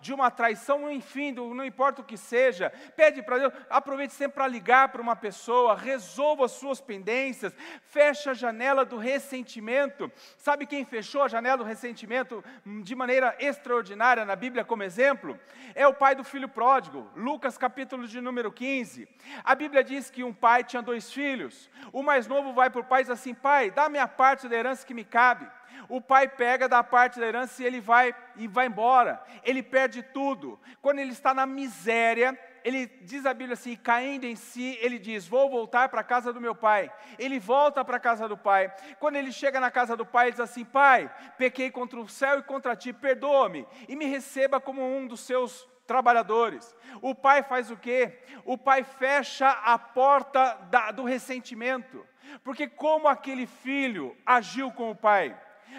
de 0.00 0.12
uma 0.12 0.30
traição, 0.30 0.90
enfim, 0.90 1.32
do, 1.32 1.54
não 1.54 1.64
importa 1.64 2.00
o 2.00 2.04
que 2.04 2.16
seja. 2.16 2.70
Pede 2.96 3.22
para 3.22 3.38
Deus, 3.38 3.52
aproveite 3.68 4.12
sempre 4.12 4.34
para 4.34 4.46
ligar 4.46 4.88
para 4.88 5.02
uma 5.02 5.16
pessoa, 5.16 5.76
resolva 5.76 6.46
as 6.46 6.52
suas 6.52 6.80
pendências, 6.80 7.54
fecha 7.82 8.30
a 8.30 8.34
janela 8.34 8.84
do 8.84 8.96
ressentimento. 8.96 10.10
Sabe 10.36 10.66
quem 10.66 10.84
fechou 10.84 11.22
a 11.22 11.28
janela 11.28 11.58
do 11.58 11.64
ressentimento 11.64 12.42
de 12.82 12.94
maneira 12.94 13.36
extraordinária 13.38 14.24
na 14.24 14.36
Bíblia 14.36 14.64
como 14.64 14.82
exemplo? 14.82 15.38
É 15.74 15.86
o 15.86 15.94
pai 15.94 16.14
do 16.14 16.24
filho 16.24 16.48
pródigo, 16.48 17.10
Lucas 17.14 17.56
capítulo 17.56 18.06
de 18.06 18.20
número 18.20 18.50
15. 18.50 19.08
A 19.44 19.54
Bíblia 19.54 19.84
diz 19.84 20.10
que 20.10 20.24
um 20.24 20.32
pai 20.32 20.64
tinha 20.64 20.82
dois 20.82 21.12
filhos. 21.12 21.70
O 21.92 22.02
mais 22.02 22.26
novo 22.26 22.52
vai 22.52 22.70
para 22.70 22.80
o 22.80 22.84
pai 22.84 23.02
e 23.02 23.04
diz 23.04 23.10
assim: 23.10 23.34
Pai, 23.34 23.70
dá 23.70 23.88
minha 23.88 24.08
parte 24.08 24.48
da 24.48 24.56
herança 24.56 24.86
que 24.86 24.94
me 24.94 25.04
cabe 25.04 25.46
o 25.88 26.00
pai 26.00 26.28
pega 26.28 26.68
da 26.68 26.82
parte 26.82 27.18
da 27.18 27.26
herança 27.26 27.62
e 27.62 27.66
ele 27.66 27.80
vai 27.80 28.14
e 28.36 28.46
vai 28.46 28.66
embora. 28.66 29.22
Ele 29.44 29.62
perde 29.62 30.02
tudo. 30.02 30.58
Quando 30.80 30.98
ele 30.98 31.12
está 31.12 31.32
na 31.32 31.46
miséria, 31.46 32.38
ele 32.64 32.86
diz 33.02 33.24
a 33.26 33.32
Bíblia 33.32 33.54
assim, 33.54 33.76
caindo 33.76 34.24
em 34.24 34.36
si, 34.36 34.78
ele 34.80 34.98
diz: 34.98 35.26
Vou 35.26 35.48
voltar 35.50 35.88
para 35.88 36.00
a 36.00 36.04
casa 36.04 36.32
do 36.32 36.40
meu 36.40 36.54
pai. 36.54 36.92
Ele 37.18 37.38
volta 37.38 37.84
para 37.84 37.96
a 37.96 38.00
casa 38.00 38.28
do 38.28 38.36
pai. 38.36 38.72
Quando 38.98 39.16
ele 39.16 39.32
chega 39.32 39.60
na 39.60 39.70
casa 39.70 39.96
do 39.96 40.04
pai, 40.04 40.26
ele 40.26 40.32
diz 40.32 40.40
assim: 40.40 40.64
Pai, 40.64 41.10
pequei 41.38 41.70
contra 41.70 41.98
o 41.98 42.08
céu 42.08 42.38
e 42.38 42.42
contra 42.42 42.76
ti, 42.76 42.92
perdoa-me 42.92 43.66
e 43.88 43.96
me 43.96 44.06
receba 44.06 44.60
como 44.60 44.82
um 44.82 45.06
dos 45.06 45.20
seus 45.20 45.68
trabalhadores. 45.86 46.74
O 47.02 47.14
pai 47.14 47.42
faz 47.42 47.70
o 47.70 47.76
quê? 47.76 48.22
O 48.44 48.56
pai 48.56 48.84
fecha 48.84 49.50
a 49.50 49.76
porta 49.78 50.54
da, 50.70 50.92
do 50.92 51.04
ressentimento. 51.04 52.06
Porque, 52.44 52.68
como 52.68 53.08
aquele 53.08 53.44
filho 53.46 54.16
agiu 54.24 54.70
com 54.70 54.90
o 54.90 54.94
pai? 54.94 55.36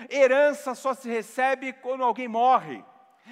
Herança 0.09 0.75
só 0.75 0.93
se 0.93 1.09
recebe 1.09 1.73
quando 1.73 2.03
alguém 2.03 2.27
morre. 2.27 2.83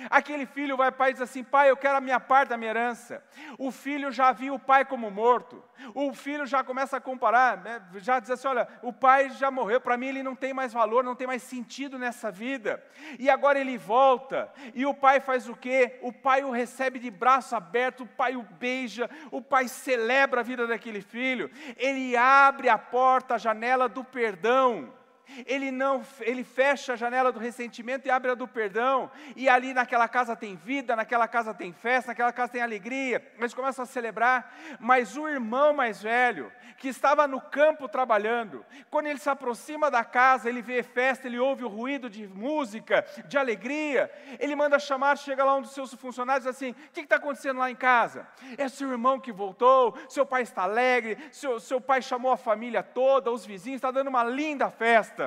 Aquele 0.10 0.46
filho 0.46 0.78
vai 0.78 0.92
para 0.92 1.10
e 1.10 1.14
diz 1.14 1.22
assim: 1.22 1.44
Pai, 1.44 1.70
eu 1.70 1.76
quero 1.76 1.98
a 1.98 2.02
minha 2.02 2.20
parte 2.20 2.50
da 2.50 2.58
minha 2.58 2.70
herança. 2.70 3.24
O 3.58 3.72
filho 3.72 4.12
já 4.12 4.32
viu 4.32 4.54
o 4.54 4.60
pai 4.60 4.86
como 4.86 5.10
morto. 5.10 5.64
O 5.94 6.14
filho 6.14 6.46
já 6.46 6.64
começa 6.64 6.98
a 6.98 7.02
comparar, 7.02 7.58
né? 7.58 7.82
já 7.96 8.20
diz 8.20 8.30
assim: 8.30 8.48
Olha, 8.48 8.68
o 8.82 8.94
pai 8.94 9.30
já 9.32 9.50
morreu, 9.50 9.82
para 9.82 9.98
mim 9.98 10.08
ele 10.08 10.24
não 10.24 10.36
tem 10.36 10.54
mais 10.54 10.72
valor, 10.72 11.04
não 11.04 11.16
tem 11.16 11.28
mais 11.28 11.44
sentido 11.44 11.98
nessa 11.98 12.32
vida. 12.32 12.84
E 13.18 13.30
agora 13.30 13.60
ele 13.60 13.78
volta. 13.78 14.50
E 14.74 14.86
o 14.86 14.94
pai 14.94 15.20
faz 15.20 15.50
o 15.50 15.56
quê? 15.56 16.00
O 16.02 16.14
pai 16.14 16.44
o 16.44 16.52
recebe 16.52 17.00
de 17.00 17.10
braço 17.10 17.56
aberto, 17.56 18.04
o 18.04 18.08
pai 18.08 18.36
o 18.36 18.44
beija, 18.44 19.10
o 19.32 19.42
pai 19.42 19.68
celebra 19.68 20.42
a 20.42 20.44
vida 20.44 20.68
daquele 20.68 21.02
filho. 21.02 21.50
Ele 21.76 22.16
abre 22.16 22.70
a 22.70 22.78
porta, 22.78 23.36
a 23.36 23.40
janela 23.40 23.90
do 23.90 24.04
perdão 24.04 24.99
ele 25.46 25.72
não, 25.72 26.02
ele 26.22 26.44
fecha 26.44 26.94
a 26.94 26.96
janela 26.96 27.32
do 27.32 27.40
ressentimento 27.40 28.08
e 28.08 28.12
abre 28.12 28.32
a 28.32 28.36
do 28.36 28.48
perdão, 28.48 29.12
e 29.36 29.48
ali 29.48 29.74
naquela 29.74 30.08
casa 30.08 30.36
tem 30.36 30.56
vida, 30.56 30.96
naquela 30.96 31.28
casa 31.28 31.54
tem 31.54 31.72
festa, 31.72 32.12
naquela 32.12 32.32
casa 32.32 32.54
tem 32.54 32.62
alegria, 32.62 33.26
eles 33.38 33.54
começam 33.54 33.84
a 33.84 33.86
celebrar, 33.86 34.54
mas 34.80 35.18
o 35.18 35.28
irmão 35.28 35.74
mais 35.74 36.02
velho, 36.02 36.52
que 36.78 36.88
estava 36.88 37.28
no 37.28 37.42
campo 37.42 37.88
trabalhando, 37.88 38.66
quando 38.90 39.08
ele 39.08 39.20
se 39.20 39.30
aproxima 39.30 39.92
da 39.92 40.04
casa, 40.04 40.48
ele 40.50 40.62
vê 40.62 40.82
festa, 40.82 41.28
ele 41.28 41.38
ouve 41.38 41.64
o 41.64 41.68
ruído 41.68 42.10
de 42.10 42.28
música, 42.28 43.06
de 43.26 43.38
alegria, 43.38 44.10
ele 44.40 44.56
manda 44.56 44.80
chamar, 44.80 45.18
chega 45.18 45.44
lá 45.44 45.56
um 45.56 45.62
dos 45.62 45.72
seus 45.72 45.94
funcionários 45.94 46.48
assim, 46.48 46.72
o 46.72 46.76
que 46.94 47.02
está 47.02 47.18
acontecendo 47.18 47.60
lá 47.60 47.70
em 47.70 47.76
casa? 47.76 48.28
É 48.58 48.68
seu 48.68 48.90
irmão 48.90 49.20
que 49.20 49.32
voltou, 49.32 49.98
seu 50.08 50.26
pai 50.26 50.44
está 50.44 50.64
alegre, 50.64 51.18
seu, 51.32 51.60
seu 51.60 51.82
pai 51.82 52.02
chamou 52.02 52.32
a 52.32 52.38
família 52.38 52.82
toda, 52.82 53.32
os 53.32 53.46
vizinhos, 53.46 53.78
está 53.78 53.92
dando 53.92 54.08
uma 54.08 54.24
linda 54.24 54.70
festa, 54.70 55.19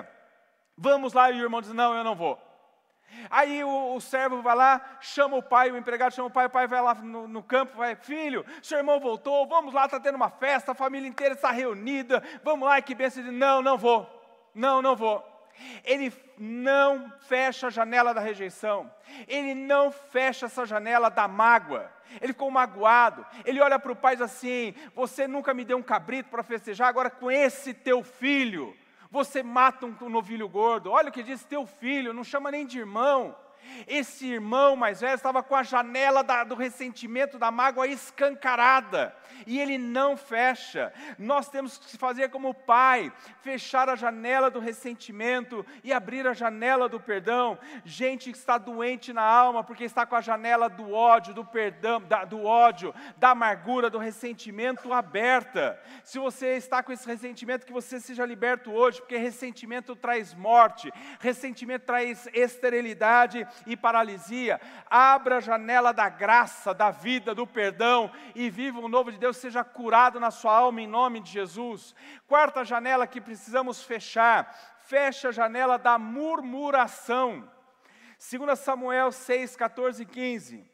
Vamos 0.77 1.13
lá, 1.13 1.31
e 1.31 1.41
o 1.41 1.43
irmão 1.43 1.61
diz: 1.61 1.73
Não, 1.73 1.95
eu 1.95 2.05
não 2.05 2.15
vou. 2.15 2.41
Aí 3.31 3.63
o, 3.63 3.95
o, 3.95 4.01
servo 4.01 4.43
vai 4.43 4.55
lá, 4.55 4.81
chama 5.01 5.37
o 5.37 5.43
pai, 5.43 5.71
o 5.71 5.77
empregado 5.77 6.15
chama 6.15 6.29
o 6.29 6.31
pai, 6.31 6.47
o 6.47 6.51
pai 6.51 6.67
vai 6.67 6.81
lá 6.81 6.95
no, 6.95 7.29
no 7.29 7.43
campo, 7.43 7.77
vai, 7.77 7.95
filho, 7.95 8.45
seu 8.63 8.79
irmão 8.79 8.99
voltou, 9.01 9.47
vamos 9.47 9.75
lá, 9.75 9.85
está 9.85 10.01
tendo 10.01 10.15
uma 10.17 10.31
festa, 10.31 10.73
a 10.73 10.75
família 10.75 11.09
inteira 11.09 11.35
está 11.35 11.51
reunida, 11.51 12.23
vamos 12.43 12.67
lá, 12.67 12.81
que 12.81 12.95
benção. 12.95 13.23
Ele 13.23 13.31
diz, 13.31 13.39
não, 13.39 13.63
não 13.63 13.77
vou, 13.77 14.09
não, 14.55 14.83
não 14.83 14.97
vou. 14.97 15.31
Ele 15.85 16.13
não 16.39 17.13
fecha 17.21 17.67
a 17.67 17.71
janela 17.71 18.15
da 18.15 18.21
rejeição, 18.21 18.91
ele 19.29 19.55
não 19.55 19.93
fecha 19.93 20.47
essa 20.47 20.65
janela 20.65 21.11
da 21.11 21.29
mágoa, 21.29 21.93
ele 22.21 22.33
ficou 22.33 22.51
magoado, 22.51 23.25
ele 23.45 23.61
olha 23.61 23.79
para 23.79 23.93
o 23.93 23.97
pai 23.97 24.15
e 24.15 24.17
diz 24.17 24.25
assim, 24.25 24.75
você 24.95 25.29
nunca 25.29 25.53
me 25.53 25.65
deu 25.65 25.77
um 25.77 25.83
cabrito 25.83 26.31
para 26.31 26.43
festejar, 26.43 26.89
agora 26.89 27.11
com 27.11 27.31
esse 27.31 27.75
teu 27.75 28.03
filho, 28.03 28.75
você 29.13 29.43
mata 29.43 29.85
um 29.85 30.09
novilho 30.09 30.49
gordo. 30.49 30.91
Olha 30.91 31.11
o 31.11 31.13
que 31.13 31.23
diz 31.23 31.45
teu 31.45 31.67
filho, 31.67 32.15
não 32.15 32.25
chama 32.25 32.51
nem 32.51 32.67
de 32.67 32.79
irmão. 32.79 33.37
Esse 33.87 34.27
irmão 34.27 34.77
mais 34.77 35.01
velho 35.01 35.15
estava 35.15 35.43
com 35.43 35.55
a 35.55 35.63
janela 35.63 36.23
da, 36.23 36.45
do 36.45 36.55
ressentimento, 36.55 37.39
da 37.39 37.51
mágoa 37.51 37.87
escancarada, 37.87 39.15
e 39.47 39.61
ele 39.61 39.79
não 39.79 40.17
fecha. 40.17 40.93
Nós 41.19 41.49
temos 41.49 41.79
que 41.79 41.97
fazer 41.97 42.31
como 42.31 42.55
pai, 42.55 43.13
fechar 43.41 43.89
a 43.89 43.97
janela 43.97 44.51
do 44.51 44.61
ressentimento 44.61 45.65
e 45.83 45.93
abrir 45.93 46.27
a 46.27 46.33
janela 46.33 46.89
do 46.89 47.01
perdão. 47.01 47.59
Gente 47.85 48.31
que 48.31 48.39
está 48.39 48.59
doente 48.59 49.13
na 49.13 49.23
alma 49.23 49.65
porque 49.65 49.85
está 49.85 50.07
com 50.07 50.15
a 50.15 50.21
janela 50.21 50.69
do 50.69 50.93
ódio, 50.93 51.35
do 51.35 51.45
perdão, 51.45 52.01
da, 52.01 52.25
do 52.25 52.45
ódio, 52.45 52.95
da 53.17 53.31
amargura, 53.31 53.91
do 53.91 53.99
ressentimento 53.99 54.93
aberta. 54.93 55.81
Se 56.05 56.19
você 56.19 56.57
está 56.57 56.83
com 56.83 56.93
esse 56.93 57.07
ressentimento, 57.07 57.67
que 57.67 57.73
você 57.73 57.99
seja 58.01 58.25
liberto 58.25 58.73
hoje, 58.73 59.01
porque 59.01 59.17
ressentimento 59.17 59.97
traz 59.97 60.35
morte, 60.35 60.93
ressentimento 61.21 61.87
traz 61.87 62.29
esterilidade 62.33 63.47
e 63.67 63.77
paralisia. 63.77 64.61
Abra 64.89 65.37
a 65.37 65.41
janela 65.41 65.93
da 65.93 66.09
graça, 66.09 66.73
da 66.73 66.91
vida, 66.91 67.35
do 67.35 67.47
perdão 67.47 68.11
e 68.35 68.51
viva 68.51 68.81
o 68.81 68.89
novo 68.89 69.11
de 69.11 69.19
Deus, 69.19 69.37
seja 69.37 69.65
curado 69.65 70.19
na 70.19 70.31
sua 70.31 70.57
alma 70.57 70.81
em 70.81 70.87
nome 70.87 71.21
de 71.21 71.31
Jesus. 71.31 71.95
Quarta 72.27 72.65
janela 72.65 73.07
que 73.07 73.21
precisamos 73.21 73.83
fechar, 73.83 74.79
fecha 74.87 75.29
a 75.29 75.33
janela 75.33 75.79
da 75.79 75.99
murmuração. 75.99 77.49
2 78.31 78.59
Samuel 78.59 79.11
6, 79.11 79.57
14 79.57 80.03
e 80.03 80.07
15. 80.07 80.73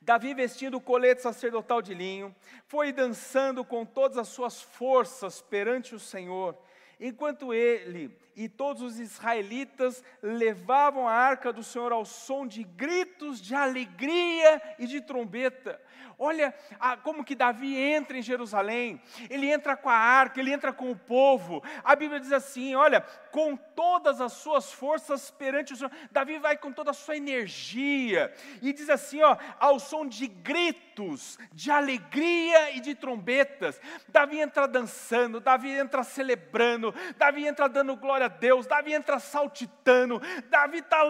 Davi, 0.00 0.34
vestindo 0.34 0.76
o 0.76 0.80
colete 0.80 1.22
sacerdotal 1.22 1.80
de 1.80 1.94
linho, 1.94 2.34
foi 2.66 2.92
dançando 2.92 3.64
com 3.64 3.86
todas 3.86 4.18
as 4.18 4.28
suas 4.28 4.60
forças 4.60 5.40
perante 5.40 5.94
o 5.94 5.98
Senhor, 5.98 6.58
enquanto 7.00 7.54
ele 7.54 8.14
e 8.36 8.48
todos 8.48 8.82
os 8.82 8.98
israelitas 8.98 10.02
levavam 10.22 11.08
a 11.08 11.12
arca 11.12 11.52
do 11.52 11.62
Senhor 11.62 11.92
ao 11.92 12.04
som 12.04 12.46
de 12.46 12.62
gritos 12.64 13.40
de 13.40 13.54
alegria 13.54 14.60
e 14.78 14.86
de 14.86 15.00
trombeta. 15.00 15.80
Olha 16.18 16.54
a, 16.78 16.96
como 16.96 17.24
que 17.24 17.34
Davi 17.34 17.76
entra 17.76 18.16
em 18.16 18.22
Jerusalém, 18.22 19.00
ele 19.28 19.50
entra 19.50 19.76
com 19.76 19.88
a 19.88 19.96
arca, 19.96 20.40
ele 20.40 20.52
entra 20.52 20.72
com 20.72 20.90
o 20.90 20.96
povo. 20.96 21.62
A 21.82 21.96
Bíblia 21.96 22.20
diz 22.20 22.32
assim: 22.32 22.74
olha, 22.74 23.00
com 23.30 23.56
todas 23.56 24.20
as 24.20 24.32
suas 24.32 24.72
forças 24.72 25.30
perante 25.30 25.72
o 25.72 25.76
Senhor. 25.76 25.90
Davi 26.10 26.38
vai 26.38 26.56
com 26.56 26.72
toda 26.72 26.92
a 26.92 26.94
sua 26.94 27.16
energia, 27.16 28.32
e 28.62 28.72
diz 28.72 28.88
assim: 28.88 29.22
ó, 29.22 29.36
ao 29.58 29.80
som 29.80 30.06
de 30.06 30.26
gritos, 30.26 31.38
de 31.52 31.70
alegria 31.70 32.76
e 32.76 32.80
de 32.80 32.94
trombetas. 32.94 33.80
Davi 34.08 34.38
entra 34.40 34.68
dançando, 34.68 35.40
Davi 35.40 35.70
entra 35.70 36.04
celebrando, 36.04 36.94
Davi 37.16 37.46
entra 37.46 37.68
dando 37.68 37.96
glória 37.96 38.23
a 38.24 38.28
Deus, 38.28 38.66
Davi 38.66 38.92
entra 38.92 39.18
saltitando, 39.18 40.20
Davi 40.50 40.78
está 40.78 41.04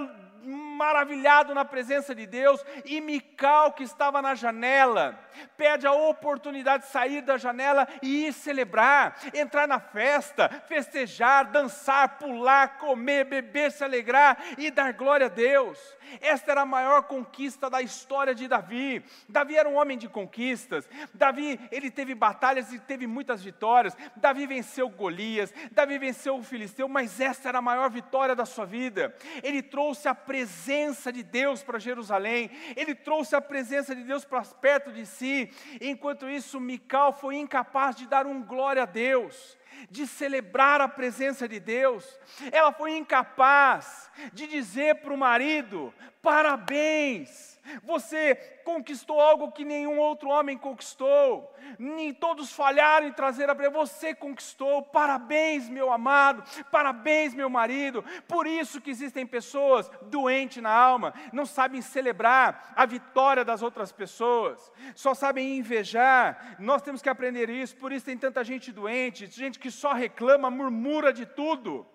maravilhado 0.75 1.55
na 1.55 1.65
presença 1.65 2.15
de 2.15 2.27
Deus, 2.27 2.65
e 2.85 3.01
Mical, 3.01 3.73
que 3.73 3.85
estava 3.85 4.21
na 4.21 4.35
janela, 4.35 5.19
pede 5.57 5.87
a 5.87 5.93
oportunidade 5.93 6.85
de 6.85 6.91
sair 6.91 7.23
da 7.23 7.39
janela 7.39 7.87
e 8.03 8.27
ir 8.27 8.33
celebrar, 8.33 9.17
entrar 9.33 9.67
na 9.67 9.81
festa, 9.81 10.49
festejar, 10.67 11.51
dançar, 11.51 12.19
pular, 12.19 12.79
comer, 12.79 13.25
beber, 13.25 13.71
se 13.71 13.85
alegrar 13.85 14.37
e 14.59 14.71
dar 14.71 14.93
glória 14.93 15.27
a 15.27 15.31
Deus. 15.31 15.79
Esta 16.21 16.53
era 16.53 16.63
a 16.63 16.67
maior 16.67 17.05
conquista 17.05 17.71
da 17.71 17.81
história 17.81 18.35
de 18.35 18.47
Davi. 18.47 19.05
Davi 19.29 19.57
era 19.57 19.69
um 19.69 19.77
homem 19.77 19.97
de 19.97 20.09
conquistas. 20.09 20.89
Davi, 21.13 21.59
ele 21.71 21.91
teve 21.91 22.15
batalhas 22.15 22.73
e 22.73 22.79
teve 22.79 23.07
muitas 23.07 23.43
vitórias. 23.43 23.97
Davi 24.17 24.47
venceu 24.47 24.89
Golias, 24.89 25.53
Davi 25.73 25.99
venceu 25.99 26.37
o 26.37 26.43
filisteu, 26.43 26.89
mas 26.89 27.21
esta 27.21 27.49
era 27.49 27.59
a 27.59 27.63
maior 27.63 27.89
vitória 27.91 28.35
da 28.35 28.45
sua 28.45 28.67
vida. 28.67 29.15
Ele 29.43 29.63
trouxe 29.63 30.09
a 30.09 30.15
presença 30.15 30.64
de 31.13 31.23
Deus 31.23 31.63
para 31.63 31.79
Jerusalém. 31.79 32.51
Ele 32.77 32.95
trouxe 32.95 33.37
a 33.37 33.41
presença 33.41 33.95
de 33.95 34.03
Deus 34.03 34.25
para 34.25 34.43
perto 34.43 34.93
de 34.93 35.07
si. 35.07 35.51
Enquanto 35.81 36.29
isso, 36.29 36.61
Mical 36.61 37.13
foi 37.13 37.37
incapaz 37.37 37.97
de 37.97 38.07
dar 38.07 38.27
um 38.27 38.43
glória 38.43 38.83
a 38.83 38.87
Deus 38.87 39.57
de 39.91 40.07
celebrar 40.07 40.81
a 40.81 40.89
presença 40.89 41.49
de 41.49 41.61
Deus, 41.61 42.19
ela 42.53 42.73
foi 42.73 42.97
incapaz 42.97 44.11
de 44.33 44.47
dizer 44.47 44.97
para 44.97 45.13
o 45.13 45.19
marido: 45.19 45.93
parabéns, 46.23 47.54
você 47.83 48.35
conquistou 48.65 49.21
algo 49.21 49.53
que 49.53 49.65
nenhum 49.65 49.99
outro 49.99 50.29
homem 50.29 50.57
conquistou, 50.57 51.55
nem 51.79 52.13
todos 52.13 52.53
falharam 52.53 53.07
em 53.07 53.13
trazer 53.13 53.49
a 53.51 53.55
você 53.71 54.15
conquistou, 54.15 54.83
parabéns, 54.83 55.69
meu 55.69 55.93
amado, 55.93 56.43
parabéns, 56.71 57.35
meu 57.35 57.49
marido. 57.49 58.05
Por 58.29 58.47
isso 58.47 58.81
que 58.81 58.91
existem 58.91 59.27
pessoas 59.27 59.91
doentes 60.03 60.63
na 60.63 60.71
alma, 60.71 61.15
não 61.33 61.47
sabem 61.47 61.81
celebrar 61.81 62.73
a 62.77 62.87
vitória 62.87 63.45
das 63.45 63.63
outras 63.63 63.91
pessoas, 63.93 64.73
só 64.95 65.15
sabem 65.15 65.57
invejar. 65.57 66.57
Nós 66.59 66.83
temos 66.83 67.03
que 67.03 67.09
aprender 67.09 67.49
isso, 67.49 67.77
por 67.77 67.93
isso 67.93 68.07
tem 68.07 68.19
tanta 68.19 68.45
gente 68.45 68.71
doente, 68.71 69.27
gente 69.27 69.59
que 69.59 69.71
só 69.71 69.93
reclama, 69.93 70.51
murmura 70.51 71.13
de 71.13 71.27
tudo. 71.27 71.87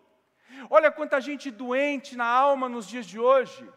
Olha 0.70 0.92
quanta 0.92 1.22
gente 1.22 1.52
doente 1.52 2.18
na 2.18 2.26
alma 2.26 2.68
nos 2.68 2.88
dias 2.88 3.06
de 3.06 3.20
hoje. 3.20 3.68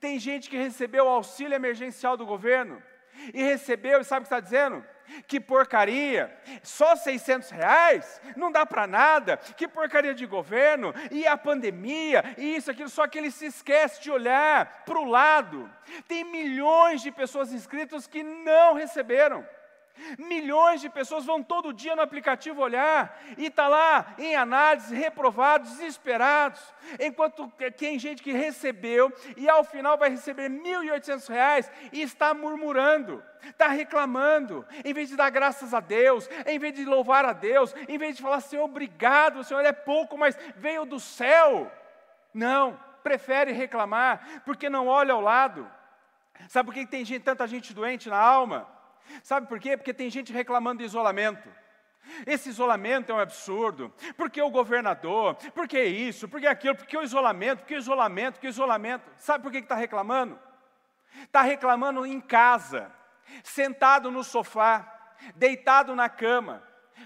Tem 0.00 0.18
gente 0.18 0.48
que 0.50 0.56
recebeu 0.56 1.06
o 1.06 1.08
auxílio 1.08 1.54
emergencial 1.54 2.16
do 2.16 2.26
governo 2.26 2.82
e 3.32 3.42
recebeu, 3.42 4.00
e 4.00 4.04
sabe 4.04 4.20
o 4.20 4.22
que 4.22 4.26
está 4.26 4.40
dizendo? 4.40 4.84
Que 5.26 5.38
porcaria, 5.38 6.34
só 6.62 6.96
600 6.96 7.50
reais, 7.50 8.20
não 8.36 8.50
dá 8.50 8.64
para 8.64 8.86
nada, 8.86 9.36
que 9.36 9.68
porcaria 9.68 10.14
de 10.14 10.24
governo, 10.24 10.94
e 11.10 11.26
a 11.26 11.36
pandemia, 11.36 12.24
e 12.38 12.56
isso, 12.56 12.70
aquilo, 12.70 12.88
só 12.88 13.06
que 13.06 13.18
ele 13.18 13.30
se 13.30 13.46
esquece 13.46 14.02
de 14.02 14.10
olhar 14.10 14.84
para 14.86 14.98
o 14.98 15.04
lado. 15.04 15.70
Tem 16.08 16.24
milhões 16.24 17.02
de 17.02 17.10
pessoas 17.10 17.52
inscritas 17.52 18.06
que 18.06 18.22
não 18.22 18.74
receberam. 18.74 19.46
Milhões 20.18 20.80
de 20.80 20.88
pessoas 20.88 21.24
vão 21.24 21.40
todo 21.40 21.72
dia 21.72 21.94
no 21.94 22.02
aplicativo 22.02 22.60
olhar 22.60 23.16
e 23.38 23.46
está 23.46 23.68
lá 23.68 24.14
em 24.18 24.34
análise, 24.34 24.94
reprovados, 24.94 25.70
desesperados, 25.70 26.60
enquanto 26.98 27.48
tem 27.76 27.96
gente 27.96 28.22
que 28.22 28.32
recebeu 28.32 29.12
e 29.36 29.48
ao 29.48 29.62
final 29.62 29.96
vai 29.96 30.10
receber 30.10 30.50
R$ 30.50 30.58
1.800 30.58 31.70
e 31.92 32.02
está 32.02 32.34
murmurando, 32.34 33.22
está 33.44 33.68
reclamando, 33.68 34.66
em 34.84 34.92
vez 34.92 35.08
de 35.08 35.16
dar 35.16 35.30
graças 35.30 35.72
a 35.72 35.78
Deus, 35.78 36.28
em 36.44 36.58
vez 36.58 36.74
de 36.74 36.84
louvar 36.84 37.24
a 37.24 37.32
Deus, 37.32 37.72
em 37.88 37.96
vez 37.96 38.16
de 38.16 38.22
falar, 38.22 38.40
Senhor, 38.40 38.64
obrigado, 38.64 39.44
Senhor 39.44 39.64
é 39.64 39.72
pouco, 39.72 40.18
mas 40.18 40.36
veio 40.56 40.84
do 40.84 40.98
céu. 40.98 41.70
Não, 42.32 42.78
prefere 43.04 43.52
reclamar 43.52 44.42
porque 44.44 44.68
não 44.68 44.88
olha 44.88 45.14
ao 45.14 45.20
lado. 45.20 45.70
Sabe 46.48 46.66
por 46.66 46.74
que 46.74 46.84
tem 46.84 47.04
gente, 47.04 47.22
tanta 47.22 47.46
gente 47.46 47.72
doente 47.72 48.08
na 48.08 48.18
alma? 48.18 48.73
Sabe 49.22 49.46
por 49.46 49.58
quê? 49.58 49.76
Porque 49.76 49.94
tem 49.94 50.10
gente 50.10 50.32
reclamando 50.32 50.78
de 50.78 50.84
isolamento. 50.84 51.48
Esse 52.26 52.50
isolamento 52.50 53.10
é 53.10 53.14
um 53.14 53.18
absurdo. 53.18 53.92
Porque 54.16 54.40
o 54.40 54.50
governador, 54.50 55.36
porque 55.54 55.82
isso, 55.82 56.28
porque 56.28 56.46
aquilo, 56.46 56.76
porque 56.76 56.96
o 56.96 57.02
isolamento, 57.02 57.60
porque 57.60 57.74
o 57.74 57.78
isolamento, 57.78 58.34
porque 58.34 58.46
o 58.46 58.50
isolamento. 58.50 59.10
Sabe 59.16 59.42
por 59.42 59.52
que 59.52 59.58
está 59.58 59.74
reclamando? 59.74 60.38
Está 61.22 61.42
reclamando 61.42 62.04
em 62.04 62.20
casa, 62.20 62.92
sentado 63.42 64.10
no 64.10 64.24
sofá, 64.24 65.16
deitado 65.36 65.94
na 65.94 66.08
cama, 66.08 66.62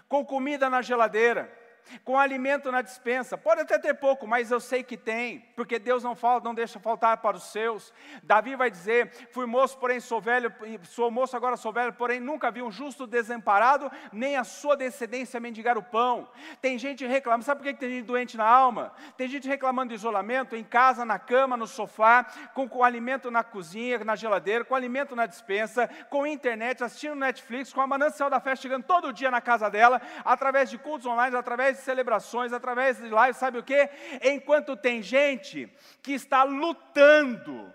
com 0.08 0.24
comida 0.24 0.70
na 0.70 0.82
geladeira, 0.82 1.57
com 2.04 2.18
alimento 2.18 2.70
na 2.70 2.82
dispensa. 2.82 3.36
Pode 3.36 3.60
até 3.60 3.78
ter 3.78 3.94
pouco, 3.94 4.26
mas 4.26 4.50
eu 4.50 4.60
sei 4.60 4.82
que 4.82 4.96
tem, 4.96 5.40
porque 5.56 5.78
Deus 5.78 6.02
não 6.02 6.14
fala, 6.14 6.40
não 6.40 6.54
deixa 6.54 6.78
faltar 6.78 7.16
para 7.18 7.36
os 7.36 7.44
seus. 7.44 7.92
Davi 8.22 8.56
vai 8.56 8.70
dizer: 8.70 9.10
Fui 9.30 9.46
moço, 9.46 9.78
porém 9.78 10.00
sou 10.00 10.20
velho, 10.20 10.52
sou 10.82 11.10
moço, 11.10 11.36
agora 11.36 11.56
sou 11.56 11.72
velho, 11.72 11.92
porém 11.92 12.20
nunca 12.20 12.50
vi 12.50 12.62
um 12.62 12.70
justo 12.70 13.06
desamparado, 13.06 13.90
nem 14.12 14.36
a 14.36 14.44
sua 14.44 14.76
descendência 14.76 15.40
mendigar 15.40 15.76
o 15.76 15.82
pão. 15.82 16.28
Tem 16.60 16.78
gente 16.78 17.06
reclamando, 17.06 17.44
sabe 17.44 17.60
por 17.60 17.66
que 17.66 17.78
tem 17.78 17.90
gente 17.90 18.06
doente 18.06 18.36
na 18.36 18.46
alma? 18.46 18.92
Tem 19.16 19.28
gente 19.28 19.48
reclamando 19.48 19.90
de 19.90 19.94
isolamento, 19.94 20.56
em 20.56 20.64
casa, 20.64 21.04
na 21.04 21.18
cama, 21.18 21.56
no 21.56 21.66
sofá, 21.66 22.24
com, 22.54 22.68
com 22.68 22.84
alimento 22.84 23.30
na 23.30 23.42
cozinha, 23.42 24.04
na 24.04 24.16
geladeira, 24.16 24.64
com 24.64 24.74
alimento 24.74 25.16
na 25.16 25.26
dispensa, 25.26 25.88
com 26.10 26.26
internet, 26.26 26.84
assistindo 26.84 27.14
Netflix, 27.14 27.72
com 27.72 27.80
a 27.80 27.86
manancial 27.86 28.30
da 28.30 28.40
festa 28.40 28.62
chegando 28.62 28.84
todo 28.84 29.12
dia 29.12 29.30
na 29.30 29.40
casa 29.40 29.70
dela, 29.70 30.00
através 30.24 30.70
de 30.70 30.78
cultos 30.78 31.06
online, 31.06 31.36
através 31.36 31.77
de 31.78 31.84
celebrações, 31.84 32.52
através 32.52 32.98
de 32.98 33.08
lives, 33.08 33.36
sabe 33.36 33.58
o 33.58 33.62
que? 33.62 33.88
Enquanto 34.22 34.76
tem 34.76 35.02
gente 35.02 35.66
que 36.02 36.12
está 36.12 36.42
lutando 36.44 37.72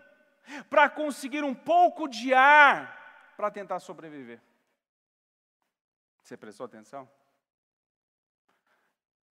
para 0.69 0.89
conseguir 0.89 1.43
um 1.43 1.55
pouco 1.55 2.07
de 2.07 2.33
ar 2.33 3.33
para 3.35 3.49
tentar 3.49 3.79
sobreviver. 3.79 4.41
Você 6.21 6.37
prestou 6.37 6.65
atenção? 6.65 7.09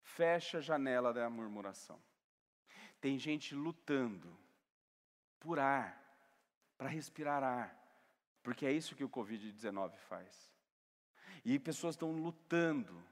Fecha 0.03 0.59
a 0.59 0.61
janela 0.61 1.13
da 1.13 1.29
murmuração. 1.29 2.01
Tem 3.01 3.19
gente 3.19 3.55
lutando 3.55 4.37
por 5.41 5.59
ar, 5.59 6.03
para 6.79 6.89
respirar 6.89 7.43
ar, 7.43 7.77
porque 8.43 8.65
é 8.65 8.73
isso 8.73 8.95
que 8.95 9.05
o 9.05 9.09
Covid-19 9.09 9.97
faz. 9.97 10.53
E 11.45 11.59
pessoas 11.59 11.95
estão 11.95 12.13
lutando 12.13 13.03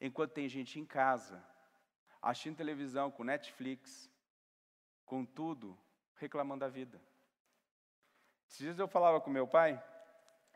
enquanto 0.00 0.32
tem 0.32 0.48
gente 0.48 0.80
em 0.80 0.84
casa, 0.84 1.44
assistindo 2.22 2.56
televisão, 2.56 3.10
com 3.10 3.24
Netflix, 3.24 4.10
com 5.04 5.24
tudo, 5.24 5.78
reclamando 6.16 6.60
da 6.60 6.68
vida. 6.68 7.00
Esses 8.46 8.58
dias 8.58 8.78
eu 8.78 8.88
falava 8.88 9.20
com 9.20 9.30
meu 9.30 9.46
pai, 9.46 9.82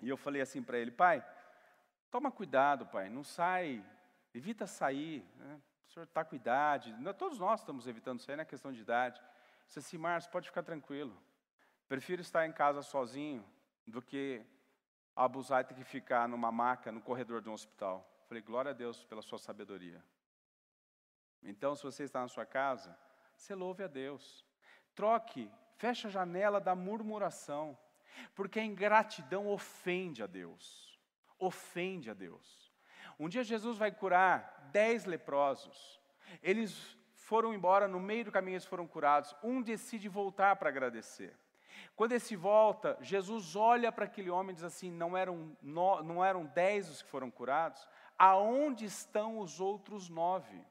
e 0.02 0.09
eu 0.09 0.16
falei 0.16 0.42
assim 0.42 0.62
para 0.62 0.78
ele, 0.78 0.90
pai, 0.90 1.24
toma 2.11 2.30
cuidado, 2.30 2.87
pai, 2.87 3.09
não 3.09 3.24
sai, 3.24 3.85
evita 4.35 4.66
sair, 4.66 5.24
né? 5.37 5.61
o 5.87 5.92
senhor 5.92 6.04
está 6.04 6.24
com 6.24 6.35
idade, 6.35 6.94
todos 7.16 7.38
nós 7.38 7.61
estamos 7.61 7.87
evitando 7.87 8.20
sair, 8.20 8.37
não 8.37 8.42
é 8.42 8.46
questão 8.46 8.72
de 8.72 8.80
idade. 8.80 9.20
Eu 9.20 9.66
disse 9.66 9.78
assim, 9.78 9.98
Márcio, 9.98 10.30
pode 10.30 10.48
ficar 10.48 10.62
tranquilo, 10.62 11.16
prefiro 11.88 12.20
estar 12.20 12.46
em 12.46 12.52
casa 12.52 12.83
sozinho 12.83 13.44
do 13.87 14.02
que 14.02 14.44
abusar 15.14 15.61
e 15.61 15.64
ter 15.64 15.74
que 15.74 15.85
ficar 15.85 16.28
numa 16.28 16.50
maca 16.50 16.90
no 16.90 17.00
corredor 17.00 17.40
de 17.40 17.48
um 17.48 17.52
hospital. 17.52 18.11
Falei, 18.26 18.42
glória 18.42 18.70
a 18.70 18.74
Deus 18.74 19.04
pela 19.04 19.22
sua 19.22 19.38
sabedoria. 19.38 20.02
Então, 21.42 21.74
se 21.74 21.82
você 21.82 22.04
está 22.04 22.20
na 22.20 22.28
sua 22.28 22.46
casa, 22.46 22.96
você 23.37 23.54
louve 23.54 23.82
a 23.84 23.87
Deus. 23.87 24.44
Troque, 24.94 25.50
feche 25.76 26.06
a 26.06 26.10
janela 26.10 26.60
da 26.60 26.74
murmuração, 26.74 27.76
porque 28.34 28.58
a 28.58 28.64
ingratidão 28.64 29.48
ofende 29.48 30.22
a 30.22 30.26
Deus. 30.26 30.98
Ofende 31.38 32.10
a 32.10 32.14
Deus. 32.14 32.72
Um 33.18 33.28
dia 33.28 33.44
Jesus 33.44 33.76
vai 33.76 33.92
curar 33.92 34.70
dez 34.72 35.04
leprosos. 35.04 36.00
Eles 36.42 36.96
foram 37.12 37.54
embora, 37.54 37.87
no 37.87 38.00
meio 38.00 38.24
do 38.24 38.32
caminho 38.32 38.54
eles 38.54 38.66
foram 38.66 38.87
curados. 38.87 39.34
Um 39.42 39.62
decide 39.62 40.08
voltar 40.08 40.56
para 40.56 40.68
agradecer. 40.68 41.37
Quando 41.96 42.12
esse 42.12 42.34
volta, 42.34 42.96
Jesus 43.00 43.54
olha 43.54 43.92
para 43.92 44.04
aquele 44.04 44.30
homem 44.30 44.52
e 44.52 44.54
diz 44.54 44.64
assim: 44.64 44.90
não 44.90 45.16
eram, 45.16 45.56
não 45.62 46.24
eram 46.24 46.44
dez 46.44 46.88
os 46.88 47.02
que 47.02 47.08
foram 47.08 47.30
curados? 47.30 47.87
Aonde 48.18 48.85
estão 48.85 49.38
os 49.38 49.61
outros 49.61 50.09
nove? 50.09 50.64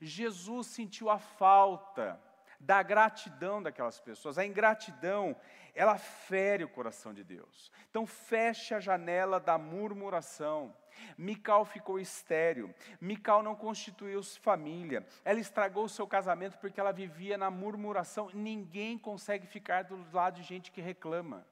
Jesus 0.00 0.68
sentiu 0.68 1.10
a 1.10 1.18
falta 1.18 2.20
da 2.60 2.82
gratidão 2.82 3.62
daquelas 3.62 4.00
pessoas. 4.00 4.38
A 4.38 4.44
ingratidão, 4.44 5.36
ela 5.74 5.96
fere 5.96 6.64
o 6.64 6.68
coração 6.68 7.14
de 7.14 7.22
Deus. 7.22 7.70
Então 7.90 8.06
feche 8.06 8.74
a 8.74 8.80
janela 8.80 9.38
da 9.38 9.56
murmuração. 9.56 10.74
Mical 11.16 11.64
ficou 11.64 12.00
estéril. 12.00 12.74
Mical 13.00 13.42
não 13.42 13.54
constituiu 13.54 14.20
família. 14.22 15.06
Ela 15.24 15.38
estragou 15.38 15.88
seu 15.88 16.06
casamento 16.06 16.58
porque 16.58 16.80
ela 16.80 16.92
vivia 16.92 17.38
na 17.38 17.50
murmuração. 17.50 18.30
Ninguém 18.34 18.98
consegue 18.98 19.46
ficar 19.46 19.84
do 19.84 20.04
lado 20.12 20.36
de 20.36 20.42
gente 20.42 20.72
que 20.72 20.80
reclama 20.80 21.46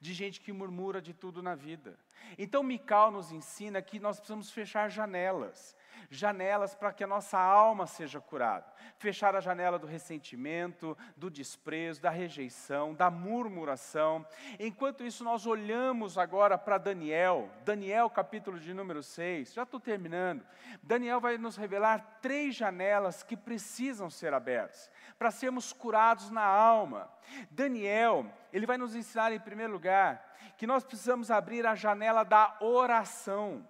de 0.00 0.14
gente 0.14 0.40
que 0.40 0.52
murmura 0.52 1.00
de 1.00 1.12
tudo 1.12 1.42
na 1.42 1.54
vida. 1.54 1.98
Então, 2.38 2.62
Mical 2.62 3.10
nos 3.10 3.30
ensina 3.30 3.82
que 3.82 4.00
nós 4.00 4.16
precisamos 4.18 4.50
fechar 4.50 4.88
janelas 4.90 5.76
janelas 6.08 6.74
para 6.74 6.92
que 6.92 7.04
a 7.04 7.06
nossa 7.06 7.38
alma 7.38 7.86
seja 7.86 8.20
curada. 8.20 8.66
Fechar 8.96 9.34
a 9.34 9.40
janela 9.40 9.78
do 9.78 9.86
ressentimento, 9.86 10.96
do 11.16 11.30
desprezo, 11.30 12.00
da 12.00 12.10
rejeição, 12.10 12.94
da 12.94 13.10
murmuração. 13.10 14.24
Enquanto 14.58 15.04
isso, 15.04 15.24
nós 15.24 15.46
olhamos 15.46 16.16
agora 16.16 16.56
para 16.56 16.78
Daniel, 16.78 17.50
Daniel, 17.64 18.08
capítulo 18.08 18.58
de 18.58 18.72
número 18.72 19.02
6, 19.02 19.52
já 19.52 19.64
estou 19.64 19.80
terminando. 19.80 20.44
Daniel 20.82 21.20
vai 21.20 21.36
nos 21.38 21.56
revelar 21.56 22.18
três 22.22 22.54
janelas 22.54 23.22
que 23.22 23.36
precisam 23.36 24.08
ser 24.08 24.32
abertas 24.32 24.90
para 25.18 25.30
sermos 25.30 25.72
curados 25.72 26.30
na 26.30 26.44
alma. 26.44 27.10
Daniel, 27.50 28.26
ele 28.52 28.66
vai 28.66 28.78
nos 28.78 28.94
ensinar, 28.94 29.32
em 29.32 29.38
primeiro 29.38 29.72
lugar, 29.72 30.34
que 30.56 30.66
nós 30.66 30.84
precisamos 30.84 31.30
abrir 31.30 31.66
a 31.66 31.74
janela 31.74 32.24
da 32.24 32.56
oração. 32.60 33.66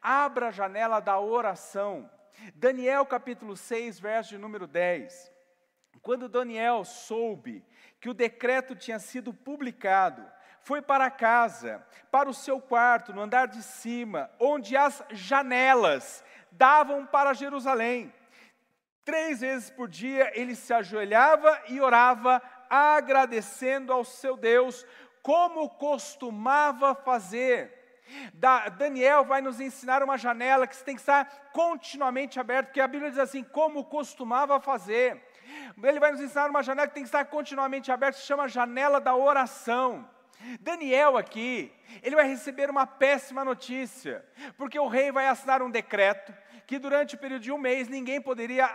Abra 0.00 0.48
a 0.48 0.52
janela 0.52 1.00
da 1.00 1.18
oração. 1.18 2.10
Daniel 2.54 3.04
capítulo 3.06 3.56
6, 3.56 3.98
verso 3.98 4.30
de 4.30 4.38
número 4.38 4.66
10. 4.66 5.32
Quando 6.00 6.28
Daniel 6.28 6.84
soube 6.84 7.64
que 8.00 8.08
o 8.08 8.14
decreto 8.14 8.76
tinha 8.76 8.98
sido 8.98 9.34
publicado, 9.34 10.24
foi 10.60 10.82
para 10.82 11.10
casa, 11.10 11.84
para 12.10 12.28
o 12.28 12.34
seu 12.34 12.60
quarto, 12.60 13.12
no 13.12 13.22
andar 13.22 13.48
de 13.48 13.62
cima, 13.62 14.30
onde 14.38 14.76
as 14.76 15.02
janelas 15.10 16.24
davam 16.52 17.06
para 17.06 17.32
Jerusalém. 17.32 18.12
Três 19.04 19.40
vezes 19.40 19.70
por 19.70 19.88
dia 19.88 20.30
ele 20.38 20.54
se 20.54 20.72
ajoelhava 20.72 21.62
e 21.68 21.80
orava, 21.80 22.42
agradecendo 22.68 23.92
ao 23.92 24.04
seu 24.04 24.36
Deus, 24.36 24.86
como 25.22 25.70
costumava 25.70 26.94
fazer. 26.94 27.77
Da, 28.34 28.68
Daniel 28.68 29.24
vai 29.24 29.40
nos 29.40 29.60
ensinar 29.60 30.02
uma 30.02 30.16
janela 30.16 30.66
que 30.66 30.76
tem 30.82 30.94
que 30.94 31.00
estar 31.00 31.50
continuamente 31.52 32.40
aberta, 32.40 32.68
porque 32.68 32.80
a 32.80 32.88
Bíblia 32.88 33.10
diz 33.10 33.18
assim, 33.18 33.42
como 33.42 33.84
costumava 33.84 34.60
fazer. 34.60 35.22
Ele 35.82 36.00
vai 36.00 36.12
nos 36.12 36.20
ensinar 36.20 36.50
uma 36.50 36.62
janela 36.62 36.88
que 36.88 36.94
tem 36.94 37.02
que 37.02 37.08
estar 37.08 37.24
continuamente 37.26 37.90
aberta, 37.92 38.18
se 38.18 38.26
chama 38.26 38.48
janela 38.48 39.00
da 39.00 39.14
oração. 39.14 40.08
Daniel 40.60 41.16
aqui, 41.16 41.72
ele 42.02 42.14
vai 42.14 42.26
receber 42.28 42.70
uma 42.70 42.86
péssima 42.86 43.44
notícia, 43.44 44.24
porque 44.56 44.78
o 44.78 44.86
rei 44.86 45.10
vai 45.10 45.26
assinar 45.26 45.62
um 45.62 45.70
decreto 45.70 46.32
que 46.66 46.78
durante 46.78 47.14
o 47.14 47.18
período 47.18 47.42
de 47.42 47.50
um 47.50 47.58
mês 47.58 47.88
ninguém 47.88 48.20
poderia 48.20 48.66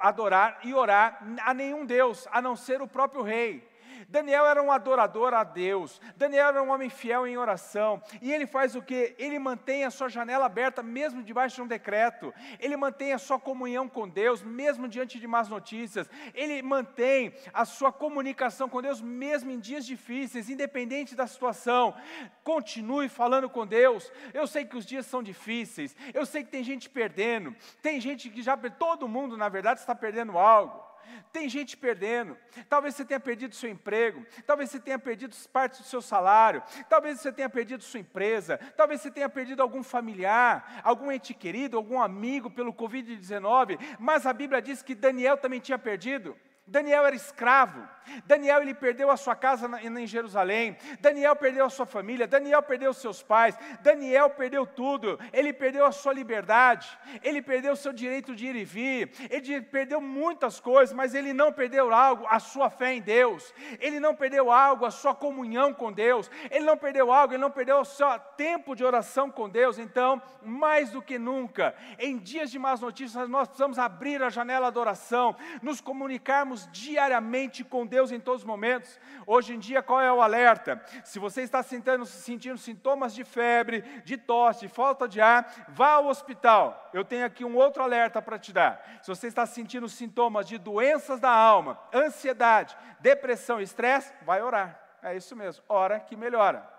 adorar 0.00 0.60
e 0.62 0.72
orar 0.72 1.18
a 1.44 1.52
nenhum 1.52 1.84
Deus, 1.84 2.28
a 2.30 2.40
não 2.40 2.54
ser 2.54 2.80
o 2.80 2.86
próprio 2.86 3.22
rei. 3.22 3.68
Daniel 4.08 4.46
era 4.46 4.62
um 4.62 4.70
adorador 4.70 5.34
a 5.34 5.44
Deus, 5.44 6.00
Daniel 6.16 6.48
era 6.48 6.62
um 6.62 6.70
homem 6.70 6.88
fiel 6.88 7.26
em 7.26 7.36
oração, 7.36 8.02
e 8.20 8.32
ele 8.32 8.46
faz 8.46 8.74
o 8.74 8.82
que? 8.82 9.14
Ele 9.18 9.38
mantém 9.38 9.84
a 9.84 9.90
sua 9.90 10.08
janela 10.08 10.46
aberta, 10.46 10.82
mesmo 10.82 11.22
debaixo 11.22 11.56
de 11.56 11.62
um 11.62 11.66
decreto, 11.66 12.32
ele 12.58 12.76
mantém 12.76 13.12
a 13.12 13.18
sua 13.18 13.38
comunhão 13.38 13.88
com 13.88 14.08
Deus, 14.08 14.42
mesmo 14.42 14.88
diante 14.88 15.18
de 15.18 15.26
más 15.26 15.48
notícias, 15.48 16.08
ele 16.34 16.62
mantém 16.62 17.34
a 17.52 17.64
sua 17.64 17.92
comunicação 17.92 18.68
com 18.68 18.82
Deus, 18.82 19.00
mesmo 19.00 19.50
em 19.50 19.58
dias 19.58 19.86
difíceis, 19.86 20.50
independente 20.50 21.14
da 21.14 21.26
situação. 21.26 21.94
Continue 22.42 23.08
falando 23.08 23.48
com 23.48 23.66
Deus. 23.66 24.10
Eu 24.32 24.46
sei 24.46 24.64
que 24.64 24.76
os 24.76 24.86
dias 24.86 25.06
são 25.06 25.22
difíceis, 25.22 25.96
eu 26.12 26.26
sei 26.26 26.44
que 26.44 26.50
tem 26.50 26.64
gente 26.64 26.88
perdendo, 26.88 27.54
tem 27.82 28.00
gente 28.00 28.28
que 28.30 28.42
já, 28.42 28.56
todo 28.56 29.08
mundo 29.08 29.36
na 29.36 29.48
verdade 29.48 29.80
está 29.80 29.94
perdendo 29.94 30.38
algo. 30.38 30.93
Tem 31.32 31.48
gente 31.48 31.76
perdendo. 31.76 32.36
Talvez 32.68 32.94
você 32.94 33.04
tenha 33.04 33.20
perdido 33.20 33.54
seu 33.54 33.70
emprego, 33.70 34.24
talvez 34.46 34.70
você 34.70 34.78
tenha 34.78 34.98
perdido 34.98 35.34
parte 35.52 35.82
do 35.82 35.86
seu 35.86 36.00
salário, 36.00 36.62
talvez 36.88 37.20
você 37.20 37.32
tenha 37.32 37.48
perdido 37.48 37.82
sua 37.82 38.00
empresa, 38.00 38.58
talvez 38.76 39.00
você 39.00 39.10
tenha 39.10 39.28
perdido 39.28 39.62
algum 39.62 39.82
familiar, 39.82 40.80
algum 40.82 41.10
ente 41.10 41.34
querido, 41.34 41.76
algum 41.76 42.00
amigo 42.00 42.50
pelo 42.50 42.72
Covid-19, 42.72 43.78
mas 43.98 44.26
a 44.26 44.32
Bíblia 44.32 44.62
diz 44.62 44.82
que 44.82 44.94
Daniel 44.94 45.36
também 45.36 45.60
tinha 45.60 45.78
perdido. 45.78 46.36
Daniel 46.66 47.04
era 47.04 47.14
escravo. 47.14 47.86
Daniel 48.26 48.62
ele 48.62 48.74
perdeu 48.74 49.10
a 49.10 49.16
sua 49.16 49.34
casa 49.34 49.68
em 49.82 50.06
Jerusalém. 50.06 50.76
Daniel 51.00 51.36
perdeu 51.36 51.66
a 51.66 51.70
sua 51.70 51.84
família. 51.84 52.26
Daniel 52.26 52.62
perdeu 52.62 52.92
seus 52.92 53.22
pais. 53.22 53.56
Daniel 53.80 54.30
perdeu 54.30 54.66
tudo. 54.66 55.18
Ele 55.32 55.52
perdeu 55.52 55.84
a 55.84 55.92
sua 55.92 56.12
liberdade. 56.12 56.88
Ele 57.22 57.42
perdeu 57.42 57.72
o 57.72 57.76
seu 57.76 57.92
direito 57.92 58.34
de 58.34 58.46
ir 58.46 58.56
e 58.56 58.64
vir. 58.64 59.10
Ele 59.30 59.60
perdeu 59.60 60.00
muitas 60.00 60.58
coisas, 60.58 60.94
mas 60.94 61.14
ele 61.14 61.32
não 61.32 61.52
perdeu 61.52 61.92
algo, 61.92 62.26
a 62.28 62.38
sua 62.38 62.70
fé 62.70 62.94
em 62.94 63.00
Deus. 63.00 63.52
Ele 63.78 64.00
não 64.00 64.14
perdeu 64.14 64.50
algo, 64.50 64.86
a 64.86 64.90
sua 64.90 65.14
comunhão 65.14 65.72
com 65.72 65.92
Deus. 65.92 66.30
Ele 66.50 66.64
não 66.64 66.76
perdeu 66.76 67.12
algo, 67.12 67.34
ele 67.34 67.42
não 67.42 67.50
perdeu 67.50 67.78
o 67.78 67.84
seu 67.84 68.06
tempo 68.36 68.74
de 68.74 68.84
oração 68.84 69.30
com 69.30 69.48
Deus. 69.48 69.78
Então, 69.78 70.20
mais 70.42 70.90
do 70.90 71.02
que 71.02 71.18
nunca, 71.18 71.74
em 71.98 72.18
dias 72.18 72.50
de 72.50 72.58
más 72.58 72.80
notícias, 72.80 73.28
nós 73.28 73.48
precisamos 73.48 73.78
abrir 73.78 74.22
a 74.22 74.30
janela 74.30 74.70
da 74.70 74.80
oração, 74.80 75.36
nos 75.62 75.80
comunicarmos 75.80 76.53
diariamente 76.70 77.64
com 77.64 77.86
Deus 77.86 78.04
Deus 78.04 78.10
em 78.10 78.18
todos 78.20 78.42
os 78.42 78.46
momentos. 78.46 78.98
Hoje 79.26 79.54
em 79.54 79.58
dia, 79.58 79.82
qual 79.82 80.00
é 80.00 80.12
o 80.12 80.20
alerta? 80.20 80.82
Se 81.04 81.18
você 81.18 81.42
está 81.42 81.62
sentindo, 81.62 82.04
sentindo 82.04 82.58
sintomas 82.58 83.14
de 83.14 83.24
febre, 83.24 83.82
de 84.04 84.16
tosse, 84.16 84.66
de 84.66 84.68
falta 84.68 85.08
de 85.08 85.20
ar, 85.20 85.66
vá 85.68 85.92
ao 85.92 86.06
hospital. 86.06 86.90
Eu 86.92 87.04
tenho 87.04 87.24
aqui 87.24 87.44
um 87.44 87.56
outro 87.56 87.82
alerta 87.82 88.20
para 88.20 88.38
te 88.38 88.52
dar. 88.52 88.98
Se 89.00 89.08
você 89.08 89.28
está 89.28 89.46
sentindo 89.46 89.88
sintomas 89.88 90.46
de 90.46 90.58
doenças 90.58 91.20
da 91.20 91.30
alma, 91.30 91.78
ansiedade, 91.94 92.76
depressão, 93.00 93.60
estresse, 93.60 94.12
vai 94.22 94.42
orar. 94.42 94.80
É 95.02 95.16
isso 95.16 95.36
mesmo, 95.36 95.62
ora 95.68 96.00
que 96.00 96.16
melhora. 96.16 96.73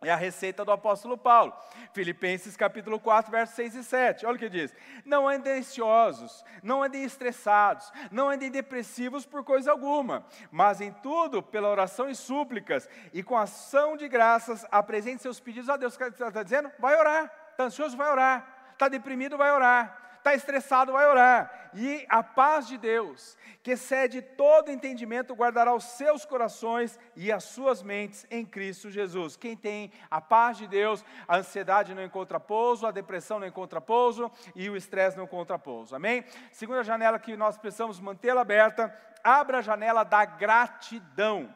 É 0.00 0.12
a 0.12 0.16
receita 0.16 0.64
do 0.64 0.70
apóstolo 0.70 1.18
Paulo. 1.18 1.52
Filipenses 1.92 2.56
capítulo 2.56 3.00
4, 3.00 3.32
versos 3.32 3.56
6 3.56 3.74
e 3.74 3.84
7. 3.84 4.26
Olha 4.26 4.36
o 4.36 4.38
que 4.38 4.48
diz: 4.48 4.72
Não 5.04 5.28
andem 5.28 5.58
ansiosos, 5.58 6.44
não 6.62 6.82
andem 6.82 7.02
estressados, 7.02 7.92
não 8.10 8.30
andem 8.30 8.50
depressivos 8.50 9.26
por 9.26 9.42
coisa 9.42 9.72
alguma, 9.72 10.24
mas 10.52 10.80
em 10.80 10.92
tudo, 10.92 11.42
pela 11.42 11.68
oração 11.68 12.08
e 12.08 12.14
súplicas, 12.14 12.88
e 13.12 13.24
com 13.24 13.36
ação 13.36 13.96
de 13.96 14.08
graças, 14.08 14.64
apresente 14.70 15.22
seus 15.22 15.40
pedidos 15.40 15.68
a 15.68 15.76
Deus. 15.76 15.98
Está 16.00 16.42
dizendo? 16.44 16.70
Vai 16.78 16.96
orar. 16.96 17.24
Está 17.50 17.64
ansioso? 17.64 17.96
Vai 17.96 18.08
orar. 18.08 18.70
Está 18.74 18.88
deprimido? 18.88 19.36
Vai 19.36 19.50
orar 19.50 20.07
está 20.28 20.34
estressado, 20.34 20.92
vai 20.92 21.06
orar. 21.06 21.70
E 21.74 22.04
a 22.08 22.22
paz 22.22 22.66
de 22.66 22.76
Deus, 22.76 23.36
que 23.62 23.72
excede 23.72 24.20
todo 24.20 24.70
entendimento, 24.70 25.34
guardará 25.34 25.74
os 25.74 25.84
seus 25.84 26.24
corações 26.24 26.98
e 27.16 27.30
as 27.30 27.44
suas 27.44 27.82
mentes 27.82 28.26
em 28.30 28.44
Cristo 28.44 28.90
Jesus. 28.90 29.36
Quem 29.36 29.56
tem 29.56 29.92
a 30.10 30.20
paz 30.20 30.56
de 30.56 30.66
Deus, 30.66 31.04
a 31.26 31.36
ansiedade 31.36 31.94
não 31.94 32.02
encontra 32.02 32.40
pouso, 32.40 32.86
a 32.86 32.90
depressão 32.90 33.38
não 33.38 33.46
encontra 33.46 33.80
pouso 33.80 34.30
e 34.54 34.68
o 34.68 34.76
estresse 34.76 35.16
não 35.16 35.24
encontra 35.24 35.58
pouso. 35.58 35.94
Amém? 35.94 36.24
Segunda 36.52 36.82
janela 36.82 37.18
que 37.18 37.36
nós 37.36 37.56
precisamos 37.56 38.00
mantê-la 38.00 38.40
aberta, 38.40 38.94
abra 39.22 39.58
a 39.58 39.62
janela 39.62 40.04
da 40.04 40.24
gratidão 40.24 41.52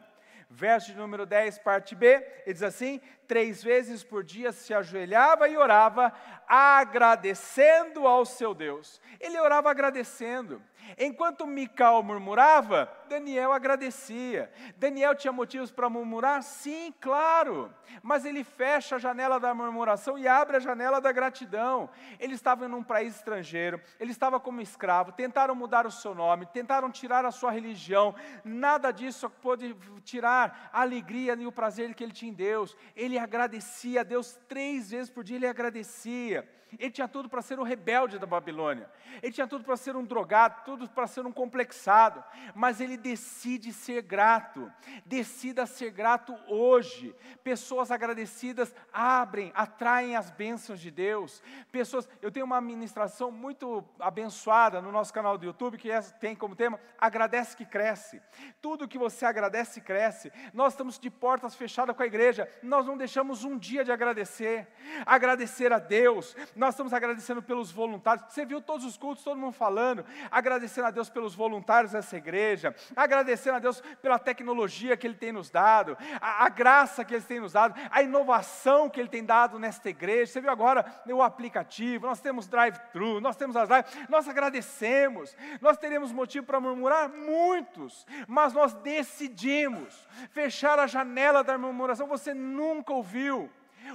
verso 0.53 0.91
de 0.91 0.97
número 0.97 1.25
10, 1.25 1.59
parte 1.59 1.95
B, 1.95 2.07
ele 2.45 2.53
diz 2.53 2.63
assim: 2.63 3.01
três 3.27 3.63
vezes 3.63 4.03
por 4.03 4.23
dia 4.23 4.51
se 4.51 4.73
ajoelhava 4.73 5.49
e 5.49 5.57
orava, 5.57 6.13
agradecendo 6.47 8.07
ao 8.07 8.25
seu 8.25 8.53
Deus. 8.53 9.01
Ele 9.19 9.39
orava 9.39 9.71
agradecendo. 9.71 10.61
Enquanto 10.97 11.47
Mical 11.47 12.03
murmurava, 12.03 12.91
Daniel 13.07 13.51
agradecia. 13.51 14.51
Daniel 14.77 15.15
tinha 15.15 15.31
motivos 15.31 15.71
para 15.71 15.89
murmurar? 15.89 16.43
Sim, 16.43 16.93
claro. 16.99 17.73
Mas 18.01 18.25
ele 18.25 18.43
fecha 18.43 18.95
a 18.95 18.99
janela 18.99 19.39
da 19.39 19.53
murmuração 19.53 20.17
e 20.17 20.27
abre 20.27 20.57
a 20.57 20.59
janela 20.59 20.99
da 20.99 21.11
gratidão. 21.11 21.89
Ele 22.19 22.33
estava 22.33 22.65
em 22.65 22.73
um 22.73 22.83
país 22.83 23.15
estrangeiro, 23.15 23.81
ele 23.99 24.11
estava 24.11 24.39
como 24.39 24.61
escravo, 24.61 25.11
tentaram 25.11 25.55
mudar 25.55 25.85
o 25.85 25.91
seu 25.91 26.13
nome, 26.13 26.45
tentaram 26.47 26.91
tirar 26.91 27.25
a 27.25 27.31
sua 27.31 27.51
religião. 27.51 28.15
Nada 28.43 28.91
disso 28.91 29.29
pôde 29.29 29.75
tirar 30.03 30.69
a 30.73 30.81
alegria 30.81 31.35
e 31.35 31.45
o 31.45 31.51
prazer 31.51 31.93
que 31.93 32.03
ele 32.03 32.13
tinha 32.13 32.31
em 32.31 32.35
Deus. 32.35 32.75
Ele 32.95 33.17
agradecia 33.17 34.01
a 34.01 34.03
Deus 34.03 34.39
três 34.47 34.91
vezes 34.91 35.09
por 35.09 35.23
dia, 35.23 35.37
ele 35.37 35.47
agradecia. 35.47 36.47
Ele 36.79 36.91
tinha 36.91 37.07
tudo 37.07 37.29
para 37.29 37.41
ser 37.41 37.59
o 37.59 37.63
rebelde 37.63 38.19
da 38.19 38.25
Babilônia. 38.25 38.89
Ele 39.21 39.31
tinha 39.31 39.47
tudo 39.47 39.63
para 39.63 39.77
ser 39.77 39.95
um 39.95 40.03
drogado, 40.03 40.63
tudo 40.65 40.89
para 40.89 41.07
ser 41.07 41.25
um 41.25 41.31
complexado. 41.31 42.23
Mas 42.55 42.81
ele 42.81 42.97
decide 42.97 43.71
ser 43.71 44.01
grato. 44.01 44.71
Decida 45.05 45.65
ser 45.65 45.91
grato 45.91 46.35
hoje. 46.47 47.15
Pessoas 47.43 47.91
agradecidas 47.91 48.73
abrem, 48.91 49.51
atraem 49.55 50.15
as 50.15 50.31
bênçãos 50.31 50.79
de 50.79 50.91
Deus. 50.91 51.41
Pessoas, 51.71 52.07
eu 52.21 52.31
tenho 52.31 52.45
uma 52.45 52.61
ministração 52.61 53.31
muito 53.31 53.83
abençoada 53.99 54.81
no 54.81 54.91
nosso 54.91 55.13
canal 55.13 55.37
do 55.37 55.45
YouTube 55.45 55.77
que 55.77 55.91
é, 55.91 56.01
tem 56.01 56.35
como 56.35 56.55
tema 56.55 56.79
agradece 56.99 57.55
que 57.55 57.65
cresce. 57.65 58.21
Tudo 58.61 58.87
que 58.87 58.97
você 58.97 59.25
agradece 59.25 59.81
cresce. 59.81 60.31
Nós 60.53 60.73
estamos 60.73 60.97
de 60.97 61.09
portas 61.09 61.53
fechadas 61.53 61.95
com 61.95 62.03
a 62.03 62.05
igreja. 62.05 62.49
Nós 62.61 62.85
não 62.85 62.97
deixamos 62.97 63.43
um 63.43 63.57
dia 63.57 63.83
de 63.83 63.91
agradecer. 63.91 64.67
Agradecer 65.05 65.73
a 65.73 65.79
Deus 65.79 66.35
estamos 66.69 66.93
agradecendo 66.93 67.41
pelos 67.41 67.71
voluntários. 67.71 68.25
Você 68.29 68.45
viu 68.45 68.61
todos 68.61 68.85
os 68.85 68.97
cultos, 68.97 69.23
todo 69.23 69.37
mundo 69.37 69.53
falando, 69.53 70.05
agradecendo 70.31 70.87
a 70.87 70.91
Deus 70.91 71.09
pelos 71.09 71.35
voluntários 71.35 71.91
dessa 71.91 72.17
igreja, 72.17 72.75
agradecendo 72.95 73.57
a 73.57 73.59
Deus 73.59 73.81
pela 74.01 74.19
tecnologia 74.19 74.97
que 74.97 75.07
Ele 75.07 75.15
tem 75.15 75.31
nos 75.31 75.49
dado, 75.49 75.97
a, 76.21 76.45
a 76.45 76.49
graça 76.49 77.03
que 77.03 77.13
Ele 77.13 77.23
tem 77.23 77.39
nos 77.39 77.53
dado, 77.53 77.79
a 77.89 78.01
inovação 78.01 78.89
que 78.89 78.99
Ele 78.99 79.09
tem 79.09 79.23
dado 79.23 79.59
nesta 79.59 79.89
igreja. 79.89 80.31
Você 80.31 80.41
viu 80.41 80.51
agora 80.51 80.85
o 81.07 81.21
aplicativo, 81.21 82.07
nós 82.07 82.19
temos 82.19 82.47
drive-thru, 82.47 83.21
nós 83.21 83.35
temos 83.35 83.55
as 83.55 83.69
lives, 83.69 84.09
nós 84.09 84.27
agradecemos. 84.27 85.35
Nós 85.61 85.77
teremos 85.77 86.11
motivo 86.11 86.45
para 86.45 86.59
murmurar? 86.59 87.09
Muitos, 87.09 88.05
mas 88.27 88.53
nós 88.53 88.73
decidimos 88.73 90.07
fechar 90.29 90.79
a 90.79 90.87
janela 90.87 91.43
da 91.43 91.57
murmuração. 91.57 92.07
Você 92.07 92.33
nunca 92.33 92.93
ouviu 92.93 93.49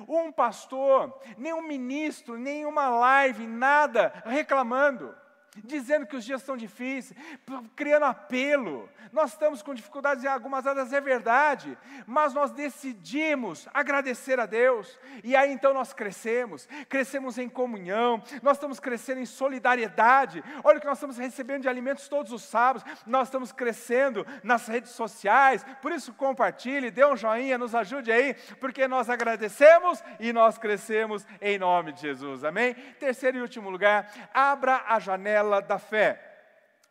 um 0.08 0.32
pastor, 0.32 1.18
nem 1.36 1.52
um 1.52 1.62
ministro, 1.62 2.38
nenhuma 2.38 2.88
live, 2.88 3.46
nada 3.46 4.12
reclamando 4.24 5.14
dizendo 5.64 6.06
que 6.06 6.16
os 6.16 6.24
dias 6.24 6.42
são 6.42 6.56
difíceis, 6.56 7.18
criando 7.74 8.04
apelo. 8.04 8.88
Nós 9.12 9.32
estamos 9.32 9.62
com 9.62 9.74
dificuldades 9.74 10.24
em 10.24 10.28
algumas 10.28 10.66
áreas, 10.66 10.92
é 10.92 11.00
verdade, 11.00 11.76
mas 12.06 12.34
nós 12.34 12.50
decidimos 12.50 13.68
agradecer 13.72 14.38
a 14.38 14.46
Deus, 14.46 14.98
e 15.24 15.34
aí 15.34 15.52
então 15.52 15.72
nós 15.72 15.92
crescemos, 15.92 16.68
crescemos 16.88 17.38
em 17.38 17.48
comunhão, 17.48 18.22
nós 18.42 18.56
estamos 18.56 18.78
crescendo 18.78 19.20
em 19.20 19.26
solidariedade. 19.26 20.44
Olha 20.62 20.78
o 20.78 20.80
que 20.80 20.86
nós 20.86 20.98
estamos 20.98 21.16
recebendo 21.16 21.62
de 21.62 21.68
alimentos 21.68 22.08
todos 22.08 22.32
os 22.32 22.42
sábados, 22.42 22.84
nós 23.06 23.28
estamos 23.28 23.52
crescendo 23.52 24.26
nas 24.42 24.66
redes 24.66 24.90
sociais, 24.92 25.64
por 25.80 25.92
isso 25.92 26.12
compartilhe, 26.12 26.90
dê 26.90 27.04
um 27.04 27.16
joinha, 27.16 27.56
nos 27.56 27.74
ajude 27.74 28.12
aí, 28.12 28.34
porque 28.60 28.86
nós 28.86 29.08
agradecemos 29.08 30.02
e 30.20 30.32
nós 30.32 30.58
crescemos 30.58 31.26
em 31.40 31.58
nome 31.58 31.92
de 31.92 32.02
Jesus, 32.02 32.44
amém? 32.44 32.74
Terceiro 32.98 33.38
e 33.38 33.40
último 33.40 33.70
lugar, 33.70 34.10
abra 34.34 34.84
a 34.86 34.98
janela 34.98 35.47
da 35.66 35.78
fé. 35.78 36.24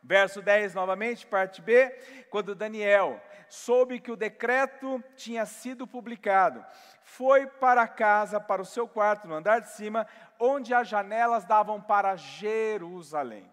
Verso 0.03 0.41
10 0.41 0.73
novamente, 0.73 1.25
parte 1.25 1.61
B, 1.61 1.89
quando 2.29 2.55
Daniel 2.55 3.21
soube 3.49 3.99
que 3.99 4.11
o 4.11 4.15
decreto 4.15 5.03
tinha 5.15 5.45
sido 5.45 5.87
publicado, 5.87 6.65
foi 7.03 7.47
para 7.47 7.87
casa, 7.87 8.39
para 8.39 8.61
o 8.61 8.65
seu 8.65 8.87
quarto, 8.87 9.27
no 9.27 9.35
andar 9.35 9.59
de 9.59 9.69
cima, 9.71 10.05
onde 10.39 10.73
as 10.73 10.87
janelas 10.87 11.45
davam 11.45 11.81
para 11.81 12.15
Jerusalém. 12.15 13.49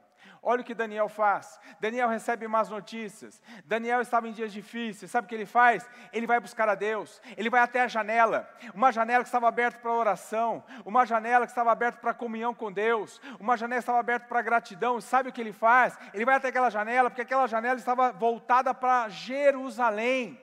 Olha 0.46 0.60
o 0.60 0.64
que 0.64 0.74
Daniel 0.74 1.08
faz. 1.08 1.58
Daniel 1.80 2.06
recebe 2.06 2.46
más 2.46 2.68
notícias. 2.68 3.40
Daniel 3.64 4.02
estava 4.02 4.28
em 4.28 4.32
dias 4.32 4.52
difíceis. 4.52 5.10
Sabe 5.10 5.24
o 5.24 5.28
que 5.28 5.34
ele 5.34 5.46
faz? 5.46 5.88
Ele 6.12 6.26
vai 6.26 6.38
buscar 6.38 6.68
a 6.68 6.74
Deus. 6.74 7.20
Ele 7.34 7.48
vai 7.48 7.62
até 7.62 7.80
a 7.80 7.88
janela. 7.88 8.46
Uma 8.74 8.92
janela 8.92 9.24
que 9.24 9.28
estava 9.28 9.48
aberta 9.48 9.78
para 9.78 9.90
oração. 9.90 10.62
Uma 10.84 11.06
janela 11.06 11.46
que 11.46 11.52
estava 11.52 11.72
aberta 11.72 11.98
para 11.98 12.12
comunhão 12.12 12.52
com 12.52 12.70
Deus. 12.70 13.22
Uma 13.40 13.56
janela 13.56 13.80
que 13.80 13.84
estava 13.84 14.00
aberta 14.00 14.26
para 14.26 14.42
gratidão. 14.42 15.00
Sabe 15.00 15.30
o 15.30 15.32
que 15.32 15.40
ele 15.40 15.52
faz? 15.52 15.98
Ele 16.12 16.26
vai 16.26 16.34
até 16.34 16.48
aquela 16.48 16.68
janela, 16.68 17.08
porque 17.08 17.22
aquela 17.22 17.46
janela 17.46 17.78
estava 17.78 18.12
voltada 18.12 18.74
para 18.74 19.08
Jerusalém. 19.08 20.38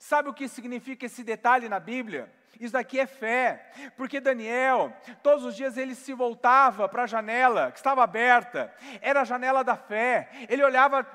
Sabe 0.00 0.28
o 0.28 0.34
que 0.34 0.48
significa 0.48 1.06
esse 1.06 1.22
detalhe 1.22 1.68
na 1.68 1.78
Bíblia? 1.78 2.32
Isso 2.60 2.72
daqui 2.72 2.98
é 2.98 3.06
fé, 3.06 3.70
porque 3.96 4.20
Daniel, 4.20 4.92
todos 5.22 5.44
os 5.44 5.54
dias 5.54 5.76
ele 5.76 5.94
se 5.94 6.12
voltava 6.12 6.88
para 6.88 7.04
a 7.04 7.06
janela 7.06 7.70
que 7.70 7.78
estava 7.78 8.02
aberta, 8.02 8.72
era 9.00 9.20
a 9.20 9.24
janela 9.24 9.62
da 9.62 9.76
fé, 9.76 10.28
ele 10.48 10.64
olhava 10.64 11.06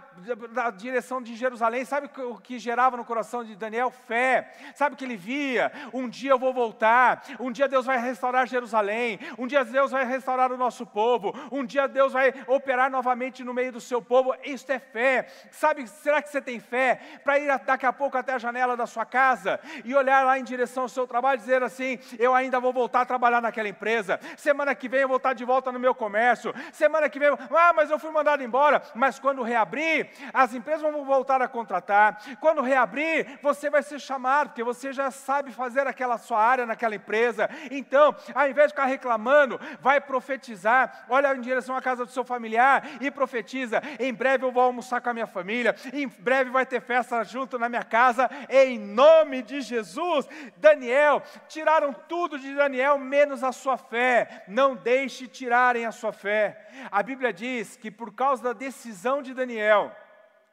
na 0.52 0.70
direção 0.70 1.22
de 1.22 1.36
Jerusalém, 1.36 1.84
sabe 1.84 2.10
o 2.22 2.38
que 2.38 2.60
gerava 2.60 2.96
no 2.96 3.04
coração 3.04 3.44
de 3.44 3.56
Daniel? 3.56 3.92
Fé, 3.92 4.52
sabe 4.74 4.94
o 4.94 4.98
que 4.98 5.04
ele 5.04 5.18
via? 5.18 5.72
Um 5.94 6.08
dia 6.08 6.32
eu 6.32 6.40
vou 6.40 6.54
voltar, 6.54 7.24
um 7.40 7.52
dia 7.52 7.68
Deus 7.68 7.86
vai 7.86 7.98
restaurar 7.98 8.48
Jerusalém, 8.48 9.20
um 9.38 9.46
dia 9.46 9.66
Deus 9.66 9.92
vai 9.92 10.06
restaurar 10.06 10.50
o 10.52 10.58
nosso 10.58 10.86
povo, 10.86 11.34
um 11.52 11.66
dia 11.66 11.88
Deus 11.88 12.14
vai 12.14 12.34
operar 12.48 12.90
novamente 12.90 13.44
no 13.44 13.54
meio 13.54 13.72
do 13.74 13.82
seu 13.82 14.02
povo, 14.02 14.34
isso 14.46 14.72
é 14.72 14.80
fé, 14.80 15.28
sabe, 15.52 15.88
será 15.88 16.22
que 16.22 16.30
você 16.30 16.42
tem 16.42 16.60
fé 16.60 17.02
para 17.22 17.38
ir 17.38 17.48
daqui 17.66 17.86
a 17.86 17.92
pouco 17.92 18.18
até 18.18 18.34
a 18.34 18.38
janela 18.38 18.78
da 18.78 18.86
sua 18.86 19.06
casa 19.06 19.60
e 19.84 19.94
olhar 19.94 20.24
lá 20.24 20.40
em 20.40 20.44
direção 20.44 20.84
ao 20.84 20.90
seu 20.90 21.06
trabalho? 21.06 21.23
Trabalho 21.24 21.40
dizer 21.40 21.64
assim: 21.64 21.98
eu 22.20 22.36
ainda 22.36 22.60
vou 22.60 22.74
voltar 22.74 23.02
a 23.02 23.06
trabalhar 23.06 23.42
naquela 23.42 23.70
empresa. 23.70 24.20
Semana 24.36 24.76
que 24.76 24.90
vem 24.90 25.02
eu 25.02 25.08
vou 25.08 25.18
estar 25.18 25.34
de 25.34 25.46
volta 25.46 25.72
no 25.72 25.80
meu 25.80 25.96
comércio. 25.96 26.54
Semana 26.74 27.08
que 27.08 27.18
vem, 27.18 27.30
ah, 27.30 27.74
mas 27.74 27.90
eu 27.90 27.98
fui 27.98 28.12
mandado 28.12 28.44
embora. 28.44 28.82
Mas 28.94 29.20
quando 29.20 29.42
reabrir, 29.42 30.10
as 30.34 30.54
empresas 30.54 30.82
vão 30.82 31.06
voltar 31.06 31.42
a 31.42 31.48
contratar. 31.48 32.22
Quando 32.42 32.62
reabrir, 32.62 33.40
você 33.42 33.70
vai 33.70 33.82
ser 33.82 34.00
chamado, 34.00 34.50
porque 34.50 34.64
você 34.64 34.92
já 34.92 35.10
sabe 35.12 35.52
fazer 35.52 35.88
aquela 35.88 36.18
sua 36.18 36.44
área 36.44 36.66
naquela 36.66 36.96
empresa. 36.96 37.50
Então, 37.72 38.14
ao 38.36 38.50
invés 38.50 38.68
de 38.68 38.74
ficar 38.74 38.86
reclamando, 38.86 39.60
vai 39.80 40.02
profetizar. 40.02 41.06
Olha 41.08 41.34
em 41.34 41.42
direção 41.42 41.76
à 41.76 41.82
casa 41.82 42.04
do 42.06 42.12
seu 42.12 42.26
familiar 42.26 42.84
e 43.00 43.10
profetiza: 43.10 43.82
em 43.98 44.14
breve 44.14 44.46
eu 44.46 44.52
vou 44.52 44.64
almoçar 44.64 45.00
com 45.00 45.10
a 45.10 45.14
minha 45.14 45.28
família. 45.28 45.74
Em 45.94 46.08
breve 46.08 46.50
vai 46.50 46.66
ter 46.66 46.82
festa 46.82 47.24
junto 47.24 47.58
na 47.58 47.70
minha 47.70 47.84
casa. 47.84 48.30
Em 48.50 48.78
nome 48.78 49.42
de 49.42 49.62
Jesus. 49.62 50.28
Daniel, 50.58 51.13
tiraram 51.48 51.94
tudo 51.94 52.40
de 52.40 52.54
Daniel, 52.56 52.98
menos 52.98 53.44
a 53.44 53.52
sua 53.52 53.78
fé. 53.78 54.44
Não 54.48 54.76
deixe 54.76 55.28
tirarem 55.28 55.86
a 55.86 55.92
sua 55.92 56.12
fé. 56.12 56.68
A 56.92 57.02
Bíblia 57.04 57.34
diz 57.34 57.76
que 57.76 57.92
por 57.92 58.14
causa 58.14 58.44
da 58.44 58.54
decisão 58.54 59.22
de 59.22 59.34
Daniel, 59.34 59.96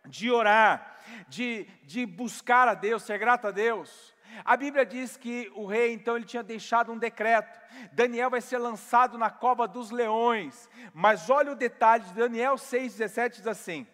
de 0.06 0.30
orar, 0.30 0.98
de, 1.28 1.66
de 1.84 2.06
buscar 2.06 2.68
a 2.68 2.74
Deus, 2.74 3.02
ser 3.02 3.18
grato 3.18 3.46
a 3.46 3.50
Deus, 3.50 4.14
a 4.44 4.56
Bíblia 4.56 4.86
diz 4.86 5.16
que 5.16 5.50
o 5.54 5.66
rei, 5.66 5.92
então, 5.92 6.16
ele 6.16 6.24
tinha 6.24 6.42
deixado 6.42 6.92
um 6.92 6.98
decreto. 6.98 7.58
Daniel 7.92 8.30
vai 8.30 8.40
ser 8.40 8.58
lançado 8.58 9.18
na 9.18 9.30
cova 9.30 9.66
dos 9.66 9.90
leões. 9.90 10.68
Mas 10.94 11.28
olha 11.28 11.52
o 11.52 11.56
detalhe 11.56 12.04
de 12.04 12.14
Daniel 12.14 12.54
6,17 12.54 13.36
diz 13.36 13.46
assim: 13.46 13.86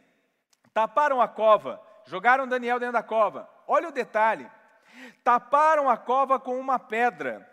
taparam 0.77 1.23
a 1.23 1.29
cova, 1.29 1.81
jogaram 2.05 2.47
Daniel 2.47 2.79
dentro 2.79 2.93
da 2.93 3.03
cova. 3.03 3.49
Olha 3.67 3.89
o 3.89 3.93
detalhe: 3.93 4.47
taparam 5.23 5.89
a 5.89 5.97
cova 5.97 6.39
com 6.39 6.59
uma 6.59 6.79
pedra, 6.79 7.49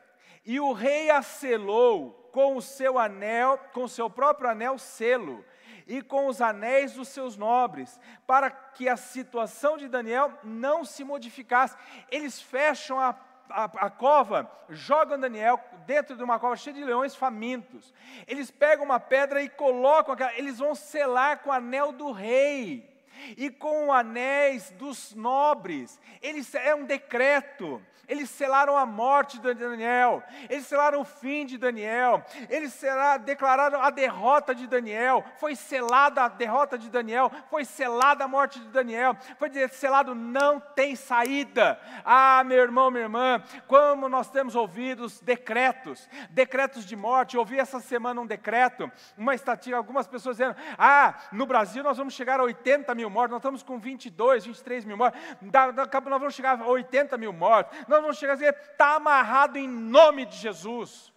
e 0.46 0.60
o 0.60 0.74
rei 0.74 1.10
a 1.10 1.22
selou 1.22 2.30
com 2.32 2.56
o 2.56 2.62
seu 2.62 2.98
anel, 2.98 3.58
com 3.74 3.84
o 3.84 3.90
seu 3.90 4.10
próprio 4.10 4.50
anel 4.50 4.78
selo, 4.78 5.44
e 5.86 6.02
com 6.02 6.28
os 6.28 6.42
anéis 6.42 6.94
dos 6.94 7.10
seus 7.10 7.38
nobres, 7.38 8.00
para 8.26 8.50
que 8.50 8.88
a 8.88 8.98
situação 8.98 9.78
de 9.78 9.88
Daniel 9.88 10.32
não 10.44 10.86
se 10.86 11.04
modificasse. 11.04 11.76
Eles 12.10 12.42
fecham 12.42 13.00
a 13.00 13.16
a, 13.50 13.66
a, 13.66 13.90
cova, 13.90 14.50
jogam 14.70 15.20
Daniel 15.20 15.60
dentro 15.86 16.16
de 16.16 16.24
uma 16.24 16.40
cova 16.40 16.56
cheia 16.56 16.74
de 16.74 16.84
leões 16.84 17.16
famintos. 17.16 17.94
Eles 18.28 18.50
pegam 18.50 18.86
uma 18.86 19.00
pedra 19.00 19.42
e 19.42 19.50
colocam 19.50 20.14
aquela, 20.14 20.36
eles 20.38 20.58
vão 20.60 20.74
selar 20.74 21.40
com 21.40 21.50
o 21.50 21.54
anel 21.54 21.92
do 21.92 22.12
rei 22.12 22.93
e 23.38 23.50
com 23.50 23.92
anéis 23.92 24.72
dos 24.72 25.14
nobres. 25.14 26.00
Eles 26.22 26.54
é 26.56 26.74
um 26.74 26.86
decreto. 26.86 27.82
Eles 28.08 28.30
selaram 28.30 28.78
a 28.78 28.86
morte 28.86 29.40
de 29.40 29.54
Daniel, 29.54 30.22
eles 30.50 30.68
selaram 30.68 31.02
o 31.02 31.06
fim 31.06 31.46
de 31.46 31.58
Daniel, 31.58 32.24
eles 32.50 32.80
declararam 33.24 33.82
a 33.82 33.90
derrota 33.90 34.54
de 34.54 34.68
Daniel, 34.68 35.24
foi 35.40 35.56
selada 35.56 36.24
a 36.24 36.28
derrota 36.28 36.78
de 36.78 36.90
Daniel, 36.90 37.32
foi 37.50 37.64
selada 37.64 38.26
a 38.26 38.28
morte 38.28 38.60
de 38.60 38.68
Daniel, 38.68 39.16
foi 39.38 39.50
selado 39.70 40.14
não 40.14 40.60
tem 40.60 40.96
saída. 40.96 41.80
Ah, 42.04 42.44
meu 42.46 42.60
irmão, 42.60 42.92
minha 42.92 43.04
irmã, 43.04 43.42
como 43.68 44.10
nós 44.10 44.30
temos 44.30 44.56
ouvido 44.56 45.06
os 45.06 45.22
decretos, 45.22 46.10
decretos 46.30 46.86
de 46.86 46.96
morte. 46.96 47.36
Eu 47.36 47.40
ouvi 47.40 47.58
essa 47.58 47.80
semana 47.80 48.20
um 48.20 48.28
decreto, 48.28 48.92
uma 49.18 49.34
estatística, 49.34 49.78
algumas 49.78 50.08
pessoas 50.08 50.38
dizendo: 50.38 50.56
ah, 50.78 51.16
no 51.32 51.46
Brasil 51.46 51.84
nós 51.84 51.98
vamos 51.98 52.14
chegar 52.14 52.40
a 52.40 52.44
80 52.44 52.94
mil 52.96 53.10
mortos, 53.10 53.32
nós 53.32 53.40
estamos 53.40 53.64
com 53.64 53.80
22, 53.80 54.46
23 54.46 54.86
mil 54.86 54.98
mortos, 54.98 55.20
nós 55.42 56.20
vamos 56.20 56.36
chegar 56.36 56.60
a 56.60 56.68
80 56.68 57.18
mil 57.18 57.32
mortos, 57.32 57.78
nós 57.94 58.02
vamos 58.02 58.18
chegar 58.18 58.34
a 58.34 58.36
dizer, 58.36 58.56
está 58.72 58.96
amarrado 58.96 59.58
em 59.58 59.68
nome 59.68 60.26
de 60.26 60.36
Jesus. 60.36 61.14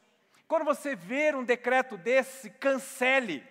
Quando 0.47 0.65
você 0.65 0.95
ver 0.95 1.35
um 1.35 1.45
decreto 1.45 1.97
desse, 1.97 2.51
cancele. 2.51 3.43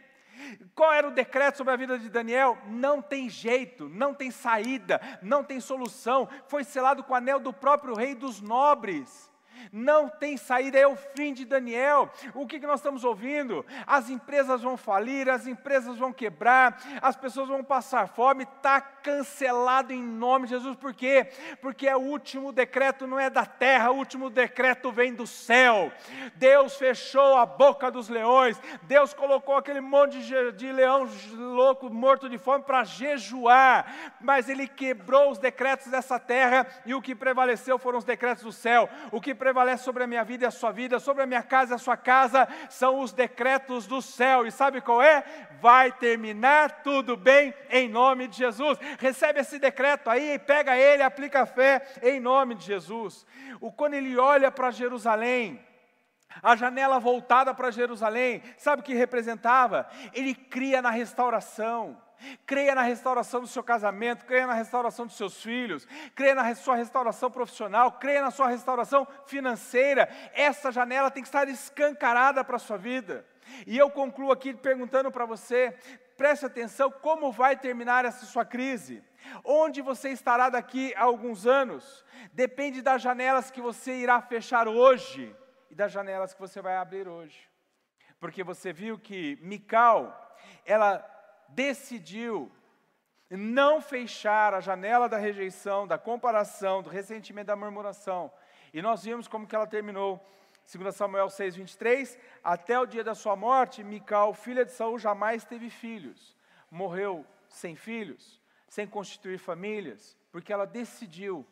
Qual 0.73 0.93
era 0.93 1.07
o 1.07 1.11
decreto 1.11 1.57
sobre 1.57 1.73
a 1.73 1.78
vida 1.78 1.97
de 1.97 2.09
Daniel? 2.09 2.57
Não 2.67 3.01
tem 3.01 3.30
jeito, 3.30 3.89
não 3.89 4.13
tem 4.13 4.32
saída, 4.32 5.01
não 5.21 5.43
tem 5.43 5.59
solução. 5.59 6.30
Foi 6.47 6.63
selado 6.63 7.03
com 7.03 7.13
o 7.13 7.15
anel 7.15 7.39
do 7.39 7.51
próprio 7.51 7.95
rei 7.95 8.13
dos 8.13 8.41
nobres. 8.41 9.32
Não 9.72 10.09
tem 10.09 10.38
saída, 10.38 10.78
é 10.78 10.88
o 10.88 10.95
fim 10.95 11.34
de 11.34 11.45
Daniel. 11.45 12.09
O 12.34 12.45
que, 12.45 12.59
que 12.59 12.68
nós 12.68 12.80
estamos 12.80 13.03
ouvindo? 13.03 13.66
As 13.86 14.09
empresas 14.09 14.61
vão 14.61 14.78
falir, 14.78 15.30
as 15.30 15.47
empresas 15.47 15.97
vão 15.97 16.11
quebrar, 16.11 16.82
as 17.01 17.16
pessoas 17.16 17.47
vão 17.47 17.63
passar 17.63 18.07
fome, 18.07 18.43
está 18.43 18.82
cancelado 18.82 19.93
em 19.93 20.01
nome 20.01 20.47
de 20.47 20.53
Jesus, 20.55 20.76
por 20.76 20.93
quê? 20.93 21.28
Porque 21.61 21.88
é 21.88 21.95
o 21.95 22.01
último 22.01 22.51
decreto, 22.51 23.05
não 23.05 23.20
é 23.20 23.30
da 23.30 23.45
terra, 23.45 23.91
o 23.91 23.97
último 23.97 24.30
decreto 24.30 24.91
vem 24.91 25.13
do 25.13 25.28
céu. 25.28 25.91
Deus 26.36 26.76
fechou 26.76 27.38
a 27.38 27.45
boca 27.45 27.91
dos 27.91 28.09
leões, 28.09 28.59
Deus 28.84 29.13
colocou 29.13 29.55
aquele 29.55 29.82
monte 29.82 30.20
de, 30.22 30.51
de 30.53 30.72
leão 30.72 31.07
louco, 31.34 31.89
morto 31.89 32.28
de 32.30 32.38
fome, 32.38 32.63
para 32.63 32.84
jejuar, 32.84 34.13
mas 34.20 34.49
Ele 34.49 34.68
quebrou 34.68 35.32
os 35.32 35.38
decretos 35.38 35.88
dessa 35.88 36.20
terra 36.20 36.66
e 36.86 36.93
o 36.93 37.01
que 37.01 37.13
prevaleceu 37.13 37.78
foram 37.78 37.99
os 37.99 38.05
decretos 38.05 38.43
do 38.43 38.51
céu. 38.51 38.89
O 39.11 39.22
que 39.22 39.34
prevalece 39.56 39.86
sobre 39.86 40.03
a 40.03 40.08
minha 40.08 40.24
vida 40.26 40.43
e 40.43 40.47
a 40.47 40.51
sua 40.51 40.70
vida, 40.70 40.99
sobre 40.99 41.24
a 41.24 41.26
minha 41.26 41.41
casa 41.41 41.74
e 41.74 41.76
a 41.76 41.78
sua 41.78 41.95
casa, 41.95 42.45
são 42.70 42.99
os 42.99 43.14
decretos 43.14 43.88
do 43.88 44.01
céu. 44.01 44.45
E 44.45 44.51
sabe 44.51 44.82
qual 44.82 45.01
é? 45.01 45.24
Vai 45.62 45.93
terminar 45.93 46.84
tudo 46.84 47.16
bem 47.16 47.53
em 47.70 47.88
nome 47.88 48.28
de 48.28 48.36
Jesus. 48.36 48.78
Recebe 48.99 49.39
esse 49.39 49.58
decreto 49.58 50.10
aí, 50.10 50.38
pega 50.39 50.76
ele, 50.76 51.01
aplica 51.01 51.43
a 51.43 51.45
fé 51.45 51.88
em 52.03 52.20
nome 52.20 52.56
de 52.56 52.66
Jesus. 52.66 53.26
O 53.62 53.72
quando 53.72 53.93
ele 53.93 54.18
olha 54.18 54.51
para 54.51 54.72
Jerusalém, 54.72 55.66
a 56.43 56.53
janela 56.58 56.99
voltada 56.99 57.53
para 57.53 57.72
Jerusalém, 57.72 58.43
sabe 58.58 58.82
o 58.82 58.84
que 58.84 58.93
representava? 58.93 59.88
Ele 60.14 60.36
cria 60.36 60.82
na 60.82 60.89
restauração. 60.89 61.97
Creia 62.45 62.74
na 62.74 62.82
restauração 62.82 63.41
do 63.41 63.47
seu 63.47 63.63
casamento, 63.63 64.26
creia 64.26 64.47
na 64.47 64.53
restauração 64.53 65.05
dos 65.05 65.18
seus 65.18 65.41
filhos, 65.41 65.88
creia 66.16 66.36
na 66.36 66.55
sua 66.55 66.76
restauração 66.76 67.30
profissional, 67.30 67.93
creia 67.93 68.22
na 68.22 68.32
sua 68.32 68.47
restauração 68.47 69.07
financeira. 69.26 70.09
Essa 70.34 70.72
janela 70.72 71.11
tem 71.11 71.24
que 71.24 71.28
estar 71.28 71.47
escancarada 71.47 72.43
para 72.43 72.55
a 72.55 72.59
sua 72.59 72.78
vida. 72.78 73.26
E 73.66 73.78
eu 73.78 73.89
concluo 73.89 74.32
aqui 74.32 74.53
perguntando 74.53 75.11
para 75.11 75.26
você: 75.26 75.78
preste 76.18 76.45
atenção, 76.45 76.91
como 76.91 77.32
vai 77.32 77.55
terminar 77.55 78.05
essa 78.05 78.26
sua 78.26 78.45
crise? 78.45 79.03
Onde 79.43 79.82
você 79.82 80.09
estará 80.09 80.49
daqui 80.49 80.93
a 80.95 81.03
alguns 81.03 81.45
anos? 81.45 82.05
Depende 82.32 82.82
das 82.82 83.01
janelas 83.01 83.49
que 83.51 83.61
você 83.61 83.95
irá 83.95 84.22
fechar 84.22 84.68
hoje 84.68 85.36
e 85.70 85.76
das 85.76 85.91
janelas 85.91 86.34
que 86.34 86.39
você 86.39 86.61
vai 86.61 86.76
abrir 86.76 87.07
hoje. 87.07 87.49
Porque 88.20 88.43
você 88.43 88.72
viu 88.72 88.97
que 88.97 89.38
Mical, 89.41 90.38
ela 90.66 90.97
decidiu 91.49 92.51
não 93.29 93.81
fechar 93.81 94.53
a 94.53 94.59
janela 94.59 95.09
da 95.09 95.17
rejeição, 95.17 95.87
da 95.87 95.97
comparação, 95.97 96.81
do 96.81 96.89
ressentimento, 96.89 97.47
da 97.47 97.55
murmuração. 97.55 98.31
E 98.73 98.81
nós 98.81 99.03
vimos 99.03 99.27
como 99.27 99.47
que 99.47 99.55
ela 99.55 99.67
terminou. 99.67 100.23
2 100.65 100.95
Samuel 100.95 101.27
6:23, 101.29 102.17
até 102.43 102.79
o 102.79 102.85
dia 102.85 103.03
da 103.03 103.15
sua 103.15 103.35
morte, 103.35 103.83
Mical, 103.83 104.33
filha 104.33 104.65
de 104.65 104.71
Saul, 104.71 104.97
jamais 104.97 105.43
teve 105.43 105.69
filhos. 105.69 106.35
Morreu 106.69 107.25
sem 107.47 107.75
filhos, 107.75 108.41
sem 108.67 108.87
constituir 108.87 109.37
famílias, 109.37 110.17
porque 110.31 110.51
ela 110.51 110.65
decidiu 110.65 111.45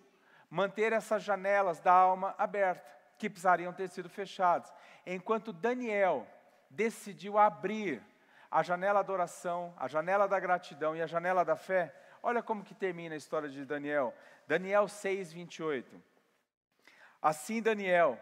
manter 0.50 0.94
essas 0.94 1.24
janelas 1.24 1.80
da 1.80 1.94
alma 1.94 2.36
abertas, 2.38 2.92
que 3.18 3.30
precisariam 3.30 3.72
ter 3.72 3.88
sido 3.90 4.10
fechadas. 4.10 4.72
Enquanto 5.06 5.54
Daniel 5.54 6.28
decidiu 6.70 7.38
abrir 7.38 8.04
a 8.54 8.62
janela 8.62 9.04
da 9.04 9.12
oração, 9.12 9.74
a 9.76 9.88
janela 9.88 10.28
da 10.28 10.40
gratidão 10.40 10.96
e 10.96 11.02
a 11.02 11.08
janela 11.08 11.44
da 11.44 11.56
fé. 11.56 11.92
Olha 12.22 12.44
como 12.44 12.64
que 12.64 12.76
termina 12.76 13.16
a 13.16 13.18
história 13.18 13.50
de 13.50 13.66
Daniel. 13.66 14.14
Daniel 14.48 14.88
6, 14.88 15.34
28. 15.34 16.00
Assim 17.20 17.64
Daniel 17.64 18.20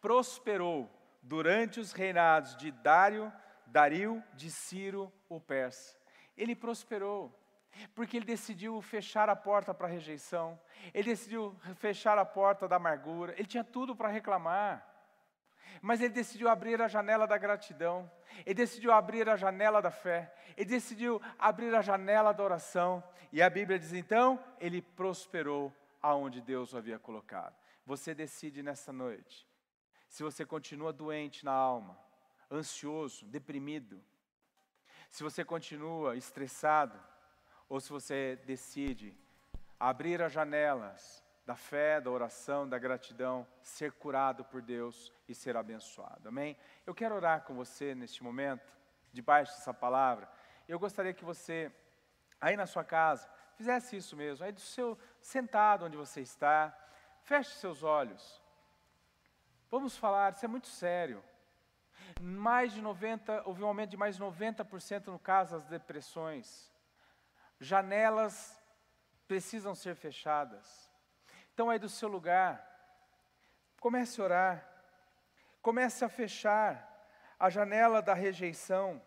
prosperou 0.00 0.88
durante 1.20 1.80
os 1.80 1.90
reinados 1.90 2.56
de 2.56 2.70
Dário, 2.70 3.32
Dario, 3.66 4.22
de 4.32 4.48
Ciro, 4.48 5.12
o 5.28 5.40
persa. 5.40 5.98
Ele 6.36 6.54
prosperou, 6.54 7.36
porque 7.96 8.16
ele 8.16 8.26
decidiu 8.26 8.80
fechar 8.80 9.28
a 9.28 9.34
porta 9.34 9.74
para 9.74 9.88
a 9.88 9.90
rejeição, 9.90 10.56
ele 10.94 11.10
decidiu 11.10 11.56
fechar 11.74 12.16
a 12.16 12.24
porta 12.24 12.68
da 12.68 12.76
amargura, 12.76 13.32
ele 13.32 13.48
tinha 13.48 13.64
tudo 13.64 13.96
para 13.96 14.08
reclamar. 14.08 14.87
Mas 15.80 16.00
ele 16.00 16.12
decidiu 16.12 16.48
abrir 16.48 16.80
a 16.80 16.88
janela 16.88 17.26
da 17.26 17.38
gratidão, 17.38 18.10
ele 18.44 18.54
decidiu 18.54 18.92
abrir 18.92 19.28
a 19.28 19.36
janela 19.36 19.80
da 19.80 19.90
fé, 19.90 20.34
ele 20.56 20.68
decidiu 20.68 21.20
abrir 21.38 21.74
a 21.74 21.82
janela 21.82 22.32
da 22.32 22.42
oração, 22.42 23.02
e 23.32 23.42
a 23.42 23.50
Bíblia 23.50 23.78
diz 23.78 23.92
então, 23.92 24.42
ele 24.58 24.80
prosperou 24.82 25.72
aonde 26.02 26.40
Deus 26.40 26.72
o 26.72 26.78
havia 26.78 26.98
colocado. 26.98 27.54
Você 27.84 28.14
decide 28.14 28.62
nessa 28.62 28.92
noite, 28.92 29.46
se 30.08 30.22
você 30.22 30.44
continua 30.44 30.92
doente 30.92 31.44
na 31.44 31.52
alma, 31.52 31.98
ansioso, 32.50 33.26
deprimido, 33.26 34.02
se 35.08 35.22
você 35.22 35.44
continua 35.44 36.16
estressado, 36.16 36.98
ou 37.68 37.80
se 37.80 37.90
você 37.90 38.36
decide 38.46 39.16
abrir 39.78 40.22
as 40.22 40.32
janelas 40.32 41.22
da 41.48 41.56
fé, 41.56 41.98
da 41.98 42.10
oração, 42.10 42.68
da 42.68 42.78
gratidão, 42.78 43.46
ser 43.62 43.92
curado 43.92 44.44
por 44.44 44.60
Deus 44.60 45.10
e 45.26 45.34
ser 45.34 45.56
abençoado. 45.56 46.28
Amém? 46.28 46.54
Eu 46.84 46.94
quero 46.94 47.14
orar 47.14 47.40
com 47.40 47.54
você 47.54 47.94
neste 47.94 48.22
momento, 48.22 48.70
debaixo 49.14 49.56
dessa 49.56 49.72
palavra. 49.72 50.28
Eu 50.68 50.78
gostaria 50.78 51.14
que 51.14 51.24
você, 51.24 51.72
aí 52.38 52.54
na 52.54 52.66
sua 52.66 52.84
casa, 52.84 53.26
fizesse 53.54 53.96
isso 53.96 54.14
mesmo, 54.14 54.44
aí 54.44 54.52
do 54.52 54.60
seu 54.60 54.98
sentado 55.22 55.86
onde 55.86 55.96
você 55.96 56.20
está, 56.20 56.78
feche 57.22 57.52
seus 57.52 57.82
olhos. 57.82 58.42
Vamos 59.70 59.96
falar, 59.96 60.34
isso 60.34 60.44
é 60.44 60.48
muito 60.48 60.68
sério. 60.68 61.24
Mais 62.20 62.74
de 62.74 62.82
90, 62.82 63.44
houve 63.46 63.62
um 63.62 63.68
aumento 63.68 63.88
de 63.92 63.96
mais 63.96 64.16
de 64.16 64.22
90% 64.22 65.06
no 65.06 65.18
caso 65.18 65.52
das 65.56 65.66
depressões. 65.66 66.70
Janelas 67.58 68.62
precisam 69.26 69.74
ser 69.74 69.96
fechadas. 69.96 70.87
Então, 71.58 71.70
aí 71.70 71.78
do 71.80 71.88
seu 71.88 72.08
lugar, 72.08 72.64
comece 73.80 74.20
a 74.20 74.24
orar, 74.24 74.68
comece 75.60 76.04
a 76.04 76.08
fechar 76.08 77.04
a 77.36 77.50
janela 77.50 78.00
da 78.00 78.14
rejeição, 78.14 79.02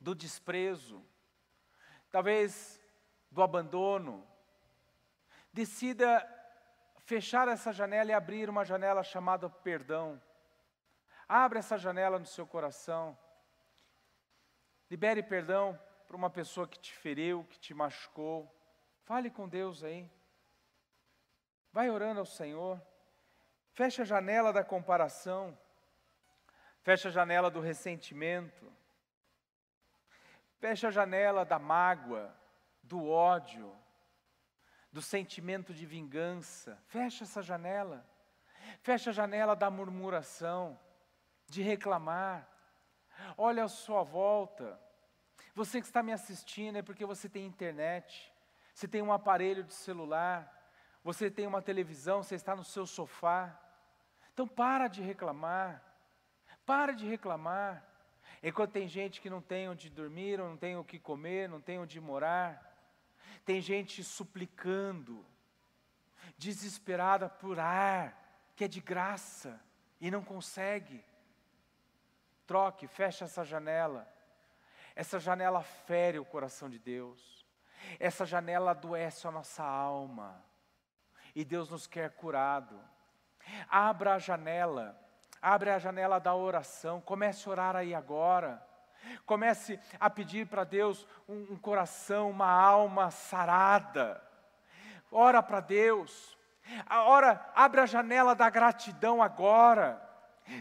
do 0.00 0.12
desprezo, 0.12 1.00
talvez 2.10 2.80
do 3.30 3.44
abandono. 3.44 4.26
Decida 5.52 6.28
fechar 6.98 7.46
essa 7.46 7.72
janela 7.72 8.10
e 8.10 8.12
abrir 8.12 8.50
uma 8.50 8.64
janela 8.64 9.04
chamada 9.04 9.48
perdão. 9.48 10.20
Abra 11.28 11.60
essa 11.60 11.78
janela 11.78 12.18
no 12.18 12.26
seu 12.26 12.44
coração. 12.44 13.16
Libere 14.90 15.22
perdão 15.22 15.78
para 16.08 16.16
uma 16.16 16.28
pessoa 16.28 16.66
que 16.66 16.80
te 16.80 16.92
feriu, 16.92 17.46
que 17.48 17.60
te 17.60 17.72
machucou. 17.72 18.52
Fale 19.04 19.30
com 19.30 19.48
Deus 19.48 19.84
aí. 19.84 20.10
Vai 21.72 21.88
orando 21.90 22.20
ao 22.20 22.26
Senhor. 22.26 22.80
Fecha 23.72 24.02
a 24.02 24.04
janela 24.04 24.52
da 24.52 24.62
comparação. 24.62 25.58
Fecha 26.82 27.08
a 27.08 27.12
janela 27.12 27.50
do 27.50 27.60
ressentimento. 27.60 28.70
Fecha 30.58 30.88
a 30.88 30.90
janela 30.90 31.44
da 31.44 31.58
mágoa, 31.58 32.32
do 32.82 33.08
ódio, 33.08 33.74
do 34.92 35.00
sentimento 35.00 35.72
de 35.72 35.86
vingança. 35.86 36.78
Fecha 36.88 37.24
essa 37.24 37.42
janela. 37.42 38.06
Fecha 38.82 39.10
a 39.10 39.12
janela 39.12 39.56
da 39.56 39.70
murmuração, 39.70 40.78
de 41.48 41.62
reclamar. 41.62 42.48
Olha 43.36 43.64
a 43.64 43.68
sua 43.68 44.02
volta. 44.02 44.78
Você 45.54 45.80
que 45.80 45.86
está 45.86 46.02
me 46.02 46.12
assistindo 46.12 46.76
é 46.76 46.82
porque 46.82 47.04
você 47.04 47.28
tem 47.28 47.46
internet, 47.46 48.32
você 48.74 48.86
tem 48.86 49.02
um 49.02 49.12
aparelho 49.12 49.64
de 49.64 49.72
celular, 49.72 50.61
você 51.04 51.30
tem 51.30 51.46
uma 51.46 51.60
televisão, 51.60 52.22
você 52.22 52.36
está 52.36 52.54
no 52.54 52.64
seu 52.64 52.86
sofá. 52.86 53.58
Então 54.32 54.46
para 54.46 54.86
de 54.86 55.02
reclamar. 55.02 55.82
Para 56.64 56.92
de 56.92 57.06
reclamar. 57.06 57.84
Enquanto 58.42 58.72
tem 58.72 58.88
gente 58.88 59.20
que 59.20 59.28
não 59.28 59.40
tem 59.40 59.68
onde 59.68 59.90
dormir, 59.90 60.38
não 60.38 60.56
tem 60.56 60.76
o 60.76 60.84
que 60.84 60.98
comer, 60.98 61.48
não 61.48 61.60
tem 61.60 61.78
onde 61.78 62.00
morar. 62.00 62.70
Tem 63.44 63.60
gente 63.60 64.04
suplicando, 64.04 65.24
desesperada 66.38 67.28
por 67.28 67.58
ar, 67.58 68.16
que 68.54 68.64
é 68.64 68.68
de 68.68 68.80
graça 68.80 69.60
e 70.00 70.10
não 70.10 70.22
consegue. 70.22 71.04
Troque, 72.46 72.86
feche 72.86 73.24
essa 73.24 73.44
janela. 73.44 74.08
Essa 74.94 75.18
janela 75.18 75.62
fere 75.62 76.18
o 76.18 76.24
coração 76.24 76.70
de 76.70 76.78
Deus. 76.78 77.44
Essa 77.98 78.24
janela 78.24 78.70
adoece 78.70 79.26
a 79.26 79.32
nossa 79.32 79.64
alma 79.64 80.51
e 81.34 81.44
Deus 81.44 81.70
nos 81.70 81.86
quer 81.86 82.10
curado. 82.10 82.78
Abra 83.68 84.14
a 84.14 84.18
janela, 84.18 84.98
abre 85.40 85.70
a 85.70 85.78
janela 85.78 86.18
da 86.18 86.34
oração, 86.34 87.00
comece 87.00 87.48
a 87.48 87.52
orar 87.52 87.76
aí 87.76 87.94
agora. 87.94 88.62
Comece 89.26 89.80
a 89.98 90.08
pedir 90.08 90.46
para 90.46 90.64
Deus 90.64 91.06
um, 91.28 91.54
um, 91.54 91.56
coração, 91.56 92.30
uma 92.30 92.50
alma 92.50 93.10
sarada. 93.10 94.22
Ora 95.10 95.42
para 95.42 95.60
Deus. 95.60 96.38
Ora, 96.88 97.44
abre 97.54 97.80
a 97.80 97.86
janela 97.86 98.34
da 98.34 98.48
gratidão 98.48 99.20
agora. 99.20 100.00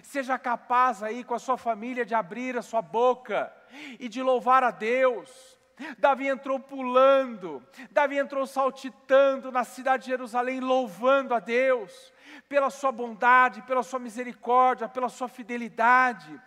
Seja 0.04 0.38
capaz 0.38 1.04
aí 1.04 1.24
com 1.24 1.34
a 1.34 1.40
sua 1.40 1.58
família 1.58 2.06
de 2.06 2.16
abrir 2.16 2.58
a 2.58 2.62
sua 2.62 2.82
boca 2.82 3.54
e 4.00 4.08
de 4.08 4.22
louvar 4.22 4.64
a 4.64 4.72
Deus. 4.72 5.60
Davi 5.98 6.28
entrou 6.28 6.60
pulando, 6.60 7.64
Davi 7.92 8.18
entrou 8.18 8.46
saltitando 8.46 9.52
na 9.52 9.64
cidade 9.64 10.04
de 10.04 10.10
Jerusalém, 10.10 10.60
louvando 10.60 11.34
a 11.34 11.40
Deus 11.40 12.14
pela 12.48 12.70
sua 12.70 12.92
bondade, 12.92 13.62
pela 13.64 13.84
sua 13.84 14.00
misericórdia, 14.00 14.88
pela 14.88 15.10
sua 15.10 15.28
fidelidade. 15.28 16.40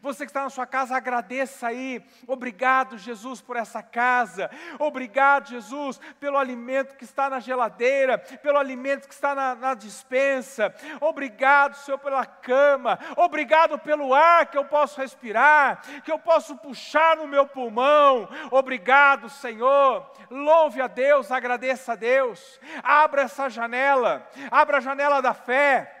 Você 0.00 0.24
que 0.24 0.30
está 0.30 0.42
na 0.42 0.50
sua 0.50 0.66
casa, 0.66 0.96
agradeça 0.96 1.68
aí. 1.68 2.04
Obrigado, 2.26 2.98
Jesus, 2.98 3.40
por 3.40 3.56
essa 3.56 3.82
casa. 3.82 4.50
Obrigado, 4.78 5.48
Jesus, 5.48 6.00
pelo 6.18 6.38
alimento 6.38 6.96
que 6.96 7.04
está 7.04 7.28
na 7.30 7.40
geladeira, 7.40 8.18
pelo 8.18 8.58
alimento 8.58 9.08
que 9.08 9.14
está 9.14 9.34
na, 9.34 9.54
na 9.54 9.74
dispensa. 9.74 10.74
Obrigado, 11.00 11.76
Senhor, 11.76 11.98
pela 11.98 12.24
cama. 12.24 12.98
Obrigado 13.16 13.78
pelo 13.78 14.14
ar 14.14 14.46
que 14.46 14.58
eu 14.58 14.64
posso 14.64 15.00
respirar, 15.00 15.82
que 16.04 16.10
eu 16.10 16.18
posso 16.18 16.56
puxar 16.56 17.16
no 17.16 17.26
meu 17.26 17.46
pulmão. 17.46 18.28
Obrigado, 18.50 19.28
Senhor. 19.28 20.10
Louve 20.30 20.80
a 20.80 20.86
Deus, 20.86 21.30
agradeça 21.30 21.92
a 21.92 21.96
Deus. 21.96 22.60
Abra 22.82 23.22
essa 23.22 23.48
janela, 23.48 24.28
abra 24.50 24.78
a 24.78 24.80
janela 24.80 25.20
da 25.20 25.34
fé. 25.34 25.99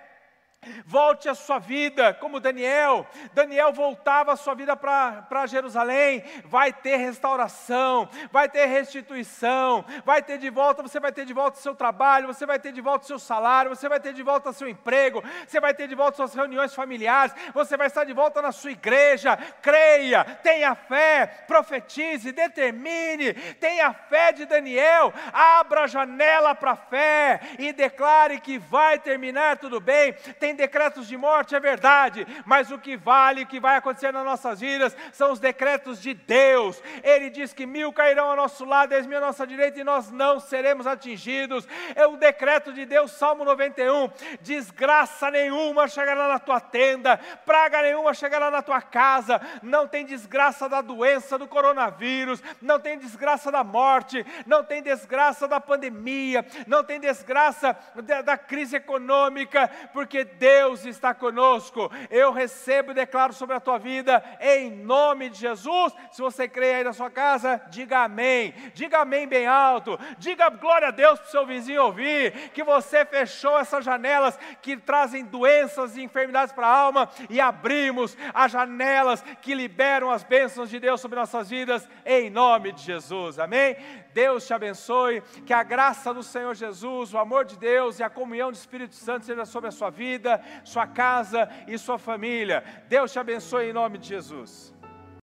Volte 0.84 1.26
a 1.26 1.34
sua 1.34 1.58
vida, 1.58 2.12
como 2.12 2.38
Daniel. 2.38 3.06
Daniel 3.32 3.72
voltava 3.72 4.32
a 4.32 4.36
sua 4.36 4.54
vida 4.54 4.76
para 4.76 5.46
Jerusalém. 5.46 6.22
Vai 6.44 6.70
ter 6.70 6.96
restauração, 6.96 8.06
vai 8.30 8.46
ter 8.46 8.66
restituição, 8.66 9.84
vai 10.04 10.22
ter 10.22 10.36
de 10.36 10.50
volta, 10.50 10.82
você 10.82 11.00
vai 11.00 11.12
ter 11.12 11.24
de 11.24 11.32
volta 11.32 11.58
o 11.58 11.62
seu 11.62 11.74
trabalho, 11.74 12.26
você 12.26 12.44
vai 12.44 12.58
ter 12.58 12.72
de 12.72 12.80
volta 12.82 13.04
o 13.04 13.08
seu 13.08 13.18
salário, 13.18 13.74
você 13.74 13.88
vai 13.88 13.98
ter 13.98 14.12
de 14.12 14.22
volta 14.22 14.50
o 14.50 14.52
seu 14.52 14.68
emprego, 14.68 15.24
você 15.46 15.60
vai 15.60 15.72
ter 15.72 15.88
de 15.88 15.94
volta 15.94 16.16
suas 16.16 16.34
reuniões 16.34 16.74
familiares, 16.74 17.34
você 17.54 17.76
vai 17.76 17.86
estar 17.86 18.04
de 18.04 18.12
volta 18.12 18.42
na 18.42 18.52
sua 18.52 18.72
igreja. 18.72 19.38
Creia, 19.62 20.24
tenha 20.42 20.74
fé, 20.74 21.44
profetize, 21.46 22.32
determine, 22.32 23.32
tenha 23.54 23.94
fé 23.94 24.32
de 24.32 24.44
Daniel. 24.44 25.12
Abra 25.32 25.84
a 25.84 25.86
janela 25.86 26.54
para 26.54 26.72
a 26.72 26.76
fé 26.76 27.40
e 27.58 27.72
declare 27.72 28.40
que 28.40 28.58
vai 28.58 28.98
terminar 28.98 29.56
tudo 29.56 29.80
bem. 29.80 30.12
Tem 30.38 30.49
tem 30.50 30.54
decretos 30.56 31.06
de 31.06 31.16
morte, 31.16 31.54
é 31.54 31.60
verdade, 31.60 32.26
mas 32.44 32.70
o 32.72 32.78
que 32.78 32.96
vale, 32.96 33.42
o 33.42 33.46
que 33.46 33.60
vai 33.60 33.76
acontecer 33.76 34.12
nas 34.12 34.24
nossas 34.24 34.60
vidas, 34.60 34.96
são 35.12 35.30
os 35.30 35.38
decretos 35.38 36.02
de 36.02 36.12
Deus. 36.12 36.82
Ele 37.04 37.30
diz 37.30 37.52
que 37.52 37.66
mil 37.66 37.92
cairão 37.92 38.30
ao 38.30 38.36
nosso 38.36 38.64
lado, 38.64 38.90
dez 38.90 39.06
mil 39.06 39.18
à 39.18 39.20
nossa 39.20 39.46
direita, 39.46 39.78
e 39.78 39.84
nós 39.84 40.10
não 40.10 40.40
seremos 40.40 40.86
atingidos. 40.86 41.66
É 41.94 42.06
o 42.06 42.16
decreto 42.16 42.72
de 42.72 42.84
Deus, 42.84 43.12
Salmo 43.12 43.44
91. 43.44 44.10
Desgraça 44.40 45.30
nenhuma 45.30 45.86
chegará 45.86 46.26
na 46.26 46.38
tua 46.38 46.60
tenda, 46.60 47.16
praga 47.46 47.82
nenhuma 47.82 48.12
chegará 48.12 48.50
na 48.50 48.62
tua 48.62 48.82
casa, 48.82 49.40
não 49.62 49.86
tem 49.86 50.04
desgraça 50.04 50.68
da 50.68 50.80
doença, 50.80 51.38
do 51.38 51.46
coronavírus, 51.46 52.42
não 52.60 52.80
tem 52.80 52.98
desgraça 52.98 53.52
da 53.52 53.62
morte, 53.62 54.26
não 54.46 54.64
tem 54.64 54.82
desgraça 54.82 55.46
da 55.46 55.60
pandemia, 55.60 56.44
não 56.66 56.82
tem 56.82 56.98
desgraça 56.98 57.76
da, 58.02 58.22
da 58.22 58.36
crise 58.36 58.76
econômica, 58.76 59.70
porque 59.92 60.24
Deus 60.40 60.86
está 60.86 61.12
conosco. 61.12 61.92
Eu 62.08 62.32
recebo 62.32 62.92
e 62.92 62.94
declaro 62.94 63.34
sobre 63.34 63.54
a 63.54 63.60
tua 63.60 63.78
vida, 63.78 64.24
em 64.40 64.70
nome 64.70 65.28
de 65.28 65.38
Jesus. 65.38 65.92
Se 66.10 66.22
você 66.22 66.48
crê 66.48 66.76
aí 66.76 66.84
na 66.84 66.94
sua 66.94 67.10
casa, 67.10 67.60
diga 67.68 68.04
amém. 68.04 68.54
Diga 68.72 69.00
amém 69.00 69.28
bem 69.28 69.46
alto. 69.46 70.00
Diga 70.16 70.48
glória 70.48 70.88
a 70.88 70.90
Deus 70.90 71.18
para 71.20 71.28
o 71.28 71.30
seu 71.30 71.46
vizinho 71.46 71.84
ouvir. 71.84 72.32
Que 72.54 72.64
você 72.64 73.04
fechou 73.04 73.58
essas 73.58 73.84
janelas 73.84 74.38
que 74.62 74.78
trazem 74.78 75.26
doenças 75.26 75.94
e 75.98 76.02
enfermidades 76.02 76.54
para 76.54 76.66
a 76.66 76.74
alma 76.74 77.10
e 77.28 77.38
abrimos 77.38 78.16
as 78.32 78.50
janelas 78.50 79.22
que 79.42 79.52
liberam 79.52 80.10
as 80.10 80.24
bênçãos 80.24 80.70
de 80.70 80.80
Deus 80.80 81.02
sobre 81.02 81.18
nossas 81.18 81.50
vidas, 81.50 81.86
em 82.06 82.30
nome 82.30 82.72
de 82.72 82.82
Jesus. 82.82 83.38
Amém? 83.38 83.76
Deus 84.12 84.46
te 84.46 84.54
abençoe. 84.54 85.22
Que 85.46 85.52
a 85.52 85.62
graça 85.62 86.12
do 86.12 86.22
Senhor 86.22 86.54
Jesus, 86.54 87.14
o 87.14 87.18
amor 87.18 87.44
de 87.44 87.58
Deus 87.58 87.98
e 87.98 88.02
a 88.02 88.10
comunhão 88.10 88.50
do 88.50 88.56
Espírito 88.56 88.94
Santo 88.94 89.26
seja 89.26 89.44
sobre 89.44 89.68
a 89.68 89.72
sua 89.72 89.90
vida 89.90 90.40
sua 90.64 90.86
casa 90.86 91.48
e 91.66 91.76
sua 91.78 91.98
família. 91.98 92.64
Deus 92.88 93.12
te 93.12 93.18
abençoe 93.18 93.70
em 93.70 93.72
nome 93.72 93.98
de 93.98 94.08
Jesus. 94.08 94.74